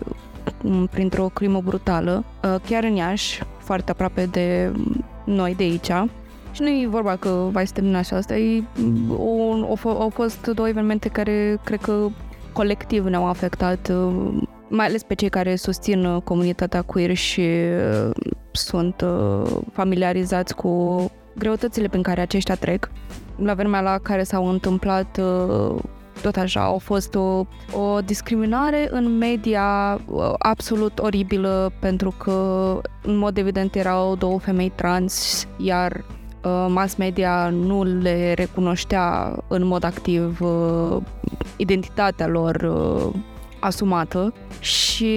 um, 0.63 0.85
printr-o 0.85 1.29
crimă 1.33 1.61
brutală, 1.61 2.23
uh, 2.43 2.55
chiar 2.67 2.83
în 2.83 2.95
Iași, 2.95 3.43
foarte 3.57 3.91
aproape 3.91 4.25
de 4.25 4.71
noi 5.25 5.55
de 5.55 5.63
aici. 5.63 5.91
Și 6.53 6.61
nu 6.61 6.67
e 6.67 6.87
vorba 6.87 7.15
că 7.15 7.47
vai 7.51 7.67
să 7.67 7.73
termina 7.73 8.01
și 8.01 8.13
asta, 8.13 8.37
e, 8.37 8.63
o, 9.09 9.23
o, 9.83 9.89
au 9.89 10.09
fost 10.09 10.47
două 10.47 10.67
evenimente 10.67 11.09
care 11.09 11.59
cred 11.63 11.81
că 11.81 12.07
colectiv 12.53 13.05
ne-au 13.05 13.27
afectat, 13.27 13.89
uh, 13.89 14.41
mai 14.67 14.85
ales 14.85 15.03
pe 15.03 15.13
cei 15.13 15.29
care 15.29 15.55
susțin 15.55 16.05
uh, 16.05 16.21
comunitatea 16.21 16.81
queer 16.81 17.13
și 17.13 17.41
uh, 17.41 18.09
sunt 18.51 19.03
familiarizați 19.71 20.55
cu 20.55 21.11
greutățile 21.37 21.87
prin 21.87 22.01
care 22.01 22.21
aceștia 22.21 22.55
trec. 22.55 22.91
La 23.35 23.53
vremea 23.53 23.81
la 23.81 23.97
care 23.97 24.23
s-au 24.23 24.49
întâmplat 24.49 25.19
tot 26.21 26.35
așa, 26.35 26.63
au 26.63 26.77
fost 26.77 27.15
o, 27.15 27.45
o 27.71 27.99
discriminare 28.05 28.87
în 28.91 29.17
media 29.17 29.99
absolut 30.37 30.99
oribilă 30.99 31.71
pentru 31.79 32.13
că 32.17 32.79
în 33.01 33.17
mod 33.17 33.37
evident 33.37 33.75
erau 33.75 34.15
două 34.15 34.39
femei 34.39 34.71
trans, 34.75 35.47
iar 35.57 36.03
Uh, 36.03 36.22
mass 36.67 36.95
media 36.95 37.49
nu 37.49 37.83
le 37.83 38.33
recunoștea 38.33 39.35
în 39.47 39.65
mod 39.65 39.83
activ 39.83 40.41
uh, 40.41 40.97
identitatea 41.55 42.27
lor 42.27 42.55
uh, 42.55 43.19
asumată 43.59 44.33
și 44.59 45.15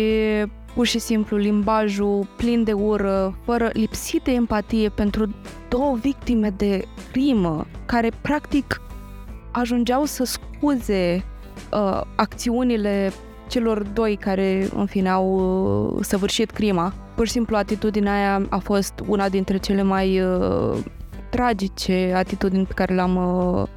pur 0.75 0.87
și 0.87 0.99
simplu 0.99 1.37
limbajul 1.37 2.27
plin 2.37 2.65
de 2.65 2.73
ură, 2.73 3.39
fără 3.45 3.71
lipsit 3.73 4.23
de 4.23 4.33
empatie 4.33 4.89
pentru 4.89 5.35
două 5.69 5.97
victime 6.01 6.51
de 6.57 6.85
crimă 7.13 7.67
care 7.87 8.11
practic 8.21 8.81
ajungeau 9.51 10.05
să 10.05 10.25
scuze 10.25 11.25
uh, 11.73 12.01
acțiunile 12.17 13.13
celor 13.49 13.83
doi 13.83 14.17
care 14.17 14.69
în 14.75 14.87
fine 14.87 15.09
au 15.09 15.35
uh, 15.97 16.05
săvârșit 16.05 16.51
crima. 16.51 16.93
Pur 17.15 17.27
și 17.27 17.33
simplu 17.33 17.57
atitudinea 17.57 18.13
aia 18.13 18.47
a 18.49 18.59
fost 18.59 18.93
una 19.07 19.29
dintre 19.29 19.57
cele 19.57 19.83
mai 19.83 20.21
uh, 20.21 20.79
tragice 21.31 22.13
atitudini 22.15 22.67
pe 22.67 22.73
care 22.73 22.95
le-am, 22.95 23.17
uh, 23.17 23.69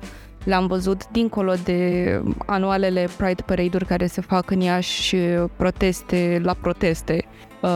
le-am 0.44 0.68
văzut 0.68 1.10
dincolo 1.10 1.54
de 1.64 2.22
anualele 2.46 3.08
Pride 3.18 3.44
Parade-uri 3.46 3.86
care 3.86 4.08
se 4.08 4.22
fac 4.22 4.52
în 4.52 4.60
Iași 4.60 5.02
și 5.02 5.18
proteste 5.56 6.42
la 6.44 6.54
proteste 6.54 7.26
uh, 7.62 7.70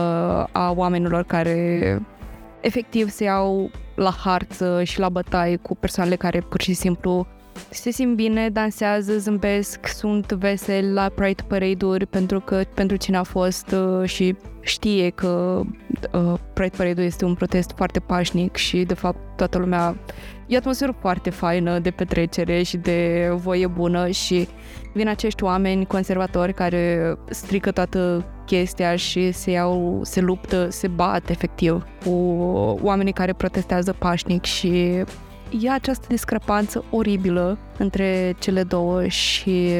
a 0.52 0.72
oamenilor 0.74 1.22
care 1.22 2.00
efectiv 2.60 3.08
se 3.08 3.24
iau 3.24 3.70
la 3.94 4.10
harță 4.10 4.82
și 4.84 4.98
la 4.98 5.08
bătaie 5.08 5.56
cu 5.56 5.76
persoanele 5.76 6.16
care 6.16 6.40
pur 6.40 6.60
și 6.60 6.72
simplu 6.72 7.26
se 7.70 7.90
simt 7.90 8.16
bine, 8.16 8.48
dansează, 8.48 9.18
zâmbesc, 9.18 9.86
sunt 9.86 10.32
veseli 10.32 10.92
la 10.92 11.08
Pride 11.08 11.42
Parade-uri 11.46 12.06
pentru 12.06 12.40
că 12.40 12.62
pentru 12.74 12.96
cine 12.96 13.16
a 13.16 13.22
fost 13.22 13.72
uh, 13.72 14.08
și 14.08 14.36
știe 14.60 15.10
că 15.10 15.62
uh, 16.12 16.34
Pride 16.52 16.76
Parade-ul 16.76 17.06
este 17.06 17.24
un 17.24 17.34
protest 17.34 17.72
foarte 17.76 18.00
pașnic 18.00 18.56
și 18.56 18.82
de 18.82 18.94
fapt 18.94 19.36
toată 19.36 19.58
lumea 19.58 19.96
e 20.46 20.54
o 20.54 20.58
atmosferă 20.58 20.96
foarte 21.00 21.30
faină 21.30 21.78
de 21.78 21.90
petrecere 21.90 22.62
și 22.62 22.76
de 22.76 23.30
voie 23.34 23.66
bună 23.66 24.08
și 24.08 24.48
vin 24.92 25.08
acești 25.08 25.42
oameni 25.42 25.86
conservatori 25.86 26.54
care 26.54 27.14
strică 27.30 27.70
toată 27.70 28.24
chestia 28.46 28.96
și 28.96 29.32
se 29.32 29.50
iau, 29.50 30.00
se 30.02 30.20
luptă, 30.20 30.68
se 30.70 30.88
bat 30.88 31.30
efectiv 31.30 31.86
cu 32.04 32.10
oamenii 32.82 33.12
care 33.12 33.32
protestează 33.32 33.92
pașnic 33.92 34.44
și 34.44 35.04
e 35.60 35.70
această 35.70 36.06
discrepanță 36.08 36.84
oribilă 36.90 37.58
între 37.78 38.34
cele 38.38 38.62
două 38.62 39.06
și 39.06 39.70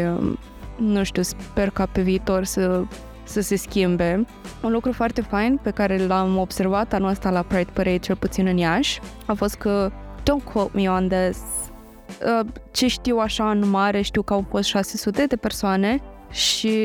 nu 0.77 1.05
știu, 1.05 1.23
sper 1.23 1.71
ca 1.71 1.87
pe 1.87 2.03
viitor 2.03 2.45
să, 2.45 2.83
să 3.25 3.41
se 3.41 3.57
schimbe. 3.57 4.27
Un 4.63 4.73
lucru 4.73 4.93
foarte 4.93 5.21
fain 5.21 5.59
pe 5.63 5.71
care 5.71 6.07
l-am 6.07 6.39
observat 6.39 6.93
anul 6.93 7.09
ăsta 7.09 7.31
la 7.31 7.43
Pride 7.43 7.71
Parade, 7.73 7.97
cel 7.97 8.17
puțin 8.17 8.47
în 8.47 8.57
Iași, 8.57 9.01
a 9.27 9.33
fost 9.33 9.55
că 9.55 9.91
don't 10.21 10.53
quote 10.53 10.71
me 10.75 10.91
on 10.91 11.09
this. 11.09 11.39
Uh, 12.41 12.47
ce 12.71 12.87
știu 12.87 13.19
așa 13.19 13.51
în 13.51 13.69
mare, 13.69 14.01
știu 14.01 14.23
că 14.23 14.33
au 14.33 14.45
fost 14.49 14.69
600 14.69 15.25
de 15.27 15.37
persoane 15.37 16.01
și 16.31 16.79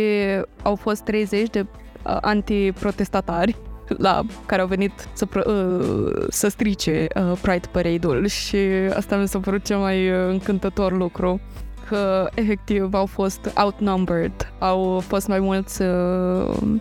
au 0.63 0.75
fost 0.75 1.01
30 1.03 1.49
de 1.49 1.59
uh, 1.59 2.17
antiprotestatari 2.21 3.55
la 3.97 4.21
care 4.45 4.61
au 4.61 4.67
venit 4.67 5.07
să, 5.13 5.27
uh, 5.33 6.25
să 6.29 6.47
strice 6.47 7.07
uh, 7.15 7.37
Pride 7.41 7.67
Parade-ul 7.71 8.27
și 8.27 8.57
asta 8.95 9.15
mi 9.15 9.27
s-a 9.27 9.39
părut 9.39 9.63
cel 9.63 9.77
mai 9.77 10.09
uh, 10.09 10.27
încântător 10.27 10.97
lucru 10.97 11.39
că 11.87 12.29
efectiv 12.33 12.93
au 12.93 13.05
fost 13.05 13.53
outnumbered, 13.63 14.53
au 14.59 14.99
fost 14.99 15.27
mai 15.27 15.39
mulți 15.39 15.81
uh, 15.81 16.77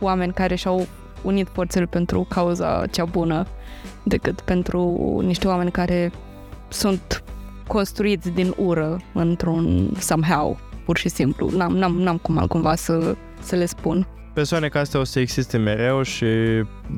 oameni 0.00 0.32
care 0.32 0.54
și-au 0.54 0.86
unit 1.22 1.48
forțele 1.52 1.84
pentru 1.84 2.26
cauza 2.28 2.86
cea 2.90 3.04
bună 3.04 3.46
decât 4.02 4.40
pentru 4.40 5.20
niște 5.24 5.46
oameni 5.46 5.70
care 5.70 6.12
sunt 6.68 7.24
construiți 7.66 8.30
din 8.30 8.54
ură 8.56 9.00
într-un 9.12 9.90
somehow, 9.98 10.58
pur 10.84 10.96
și 10.96 11.08
simplu. 11.08 11.50
N-am, 11.50 11.76
n-am, 11.76 11.92
n-am 11.92 12.16
cum 12.16 12.38
altcumva 12.38 12.74
să, 12.74 13.16
să 13.40 13.56
le 13.56 13.64
spun. 13.64 14.06
Persoane 14.32 14.68
ca 14.68 14.78
astea 14.78 15.00
o 15.00 15.04
să 15.04 15.20
existe 15.20 15.58
mereu 15.58 16.02
și 16.02 16.26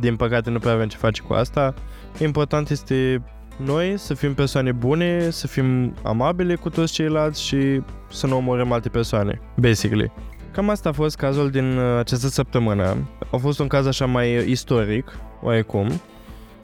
din 0.00 0.16
păcate 0.16 0.50
nu 0.50 0.58
prea 0.58 0.72
avem 0.72 0.88
ce 0.88 0.96
face 0.96 1.22
cu 1.22 1.32
asta. 1.32 1.74
Important 2.18 2.70
este 2.70 3.22
noi 3.56 3.98
să 3.98 4.14
fim 4.14 4.34
persoane 4.34 4.72
bune, 4.72 5.30
să 5.30 5.46
fim 5.46 5.94
amabile 6.02 6.54
cu 6.54 6.70
toți 6.70 6.92
ceilalți 6.92 7.44
și 7.44 7.82
să 8.10 8.26
nu 8.26 8.36
omorâm 8.36 8.72
alte 8.72 8.88
persoane, 8.88 9.40
basically. 9.56 10.12
Cam 10.52 10.68
asta 10.68 10.88
a 10.88 10.92
fost 10.92 11.16
cazul 11.16 11.50
din 11.50 11.76
uh, 11.76 11.98
această 11.98 12.28
săptămână. 12.28 12.96
A 13.32 13.36
fost 13.36 13.58
un 13.58 13.66
caz 13.66 13.86
așa 13.86 14.06
mai 14.06 14.50
istoric, 14.50 15.18
oarecum, 15.42 16.00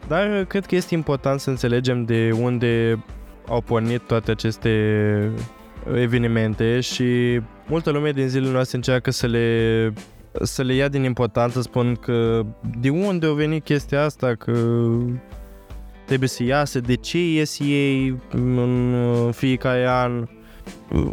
dar 0.09 0.45
cred 0.45 0.67
că 0.67 0.75
este 0.75 0.95
important 0.95 1.41
să 1.41 1.51
înțelegem 1.51 2.05
de 2.05 2.31
unde 2.41 3.05
au 3.49 3.61
pornit 3.61 4.01
toate 4.01 4.31
aceste 4.31 4.71
evenimente 5.95 6.81
și 6.81 7.41
multă 7.67 7.91
lume 7.91 8.11
din 8.11 8.29
zilele 8.29 8.53
noastre 8.53 8.77
încearcă 8.77 9.11
să 9.11 9.27
le 9.27 9.93
să 10.43 10.63
le 10.63 10.75
ia 10.75 10.89
din 10.89 11.03
importanță, 11.03 11.61
spun 11.61 11.95
că 11.95 12.43
de 12.81 12.91
unde 12.91 13.27
a 13.27 13.33
venit 13.33 13.65
chestia 13.65 14.05
asta, 14.05 14.35
că 14.35 14.53
trebuie 16.07 16.29
să 16.29 16.43
iasă, 16.43 16.81
de 16.81 16.95
ce 16.95 17.19
ies 17.19 17.59
ei 17.59 18.17
în 18.31 18.95
fiecare 19.33 19.87
an. 19.89 20.29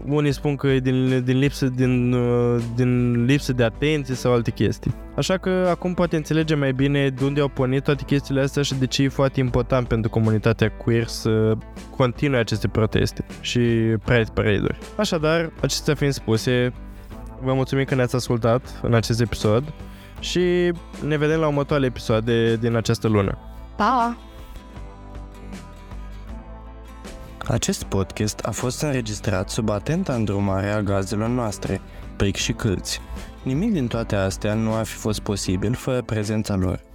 Unii 0.06 0.32
spun 0.32 0.56
că 0.56 0.68
e 0.68 0.80
din, 0.80 1.24
din, 1.24 1.38
lipsă, 1.38 1.66
din, 1.66 2.16
din 2.76 3.24
lipsă 3.26 3.54
de 3.54 3.64
atenție 3.64 4.16
sau 4.16 4.34
alte 4.34 4.52
chestii. 4.52 4.94
Așa 5.16 5.38
că 5.38 5.50
acum 5.70 5.94
poate 5.94 6.16
înțelegem 6.16 6.60
mai 6.60 6.74
bine 6.74 7.10
de 7.10 7.24
unde 7.24 7.42
au 7.42 7.48
pornit 7.48 7.84
toate 7.84 8.04
chestiile 8.04 8.42
astea 8.42 8.64
și 8.64 8.76
de 8.76 8.86
ce 8.86 9.04
e 9.04 9.08
foarte 9.08 9.40
important 9.40 9.88
pentru 9.88 10.10
comunitatea 10.10 10.70
queer 10.72 11.08
să 11.08 11.54
continue 11.96 12.40
aceste 12.40 12.68
proteste 12.68 13.26
și 13.42 13.60
Pride 14.06 14.32
Parade-uri. 14.34 14.78
Așadar, 14.96 15.52
acestea 15.62 15.96
fiind 15.96 16.14
spuse, 16.14 16.74
vă 17.42 17.54
mulțumim 17.54 17.86
că 17.86 17.96
ne-ați 17.96 18.16
ascultat 18.16 18.80
în 18.82 18.94
acest 18.94 19.22
episod 19.22 19.74
și 20.20 20.74
ne 21.06 21.18
vedem 21.18 21.40
la 21.40 21.48
următoarele 21.48 21.88
episoade 21.88 22.56
din 22.56 22.76
această 22.76 23.08
lună. 23.08 23.38
Pa! 23.76 24.18
Acest 27.48 27.84
podcast 27.84 28.40
a 28.46 28.52
fost 28.52 28.82
înregistrat 28.82 29.50
sub 29.50 29.70
atenta 29.70 30.14
îndrumare 30.14 30.70
a 30.70 30.82
gazelor 30.82 31.28
noastre, 31.28 31.82
Pric 32.16 32.36
și 32.36 32.54
Câlți. 32.54 33.02
Nimic 33.44 33.72
din 33.72 33.88
toate 33.88 34.16
astea 34.16 34.54
nu 34.54 34.74
ar 34.74 34.86
fi 34.86 34.96
fost 34.96 35.20
posibil 35.20 35.74
fără 35.74 36.02
prezența 36.02 36.56
lor. 36.56 36.87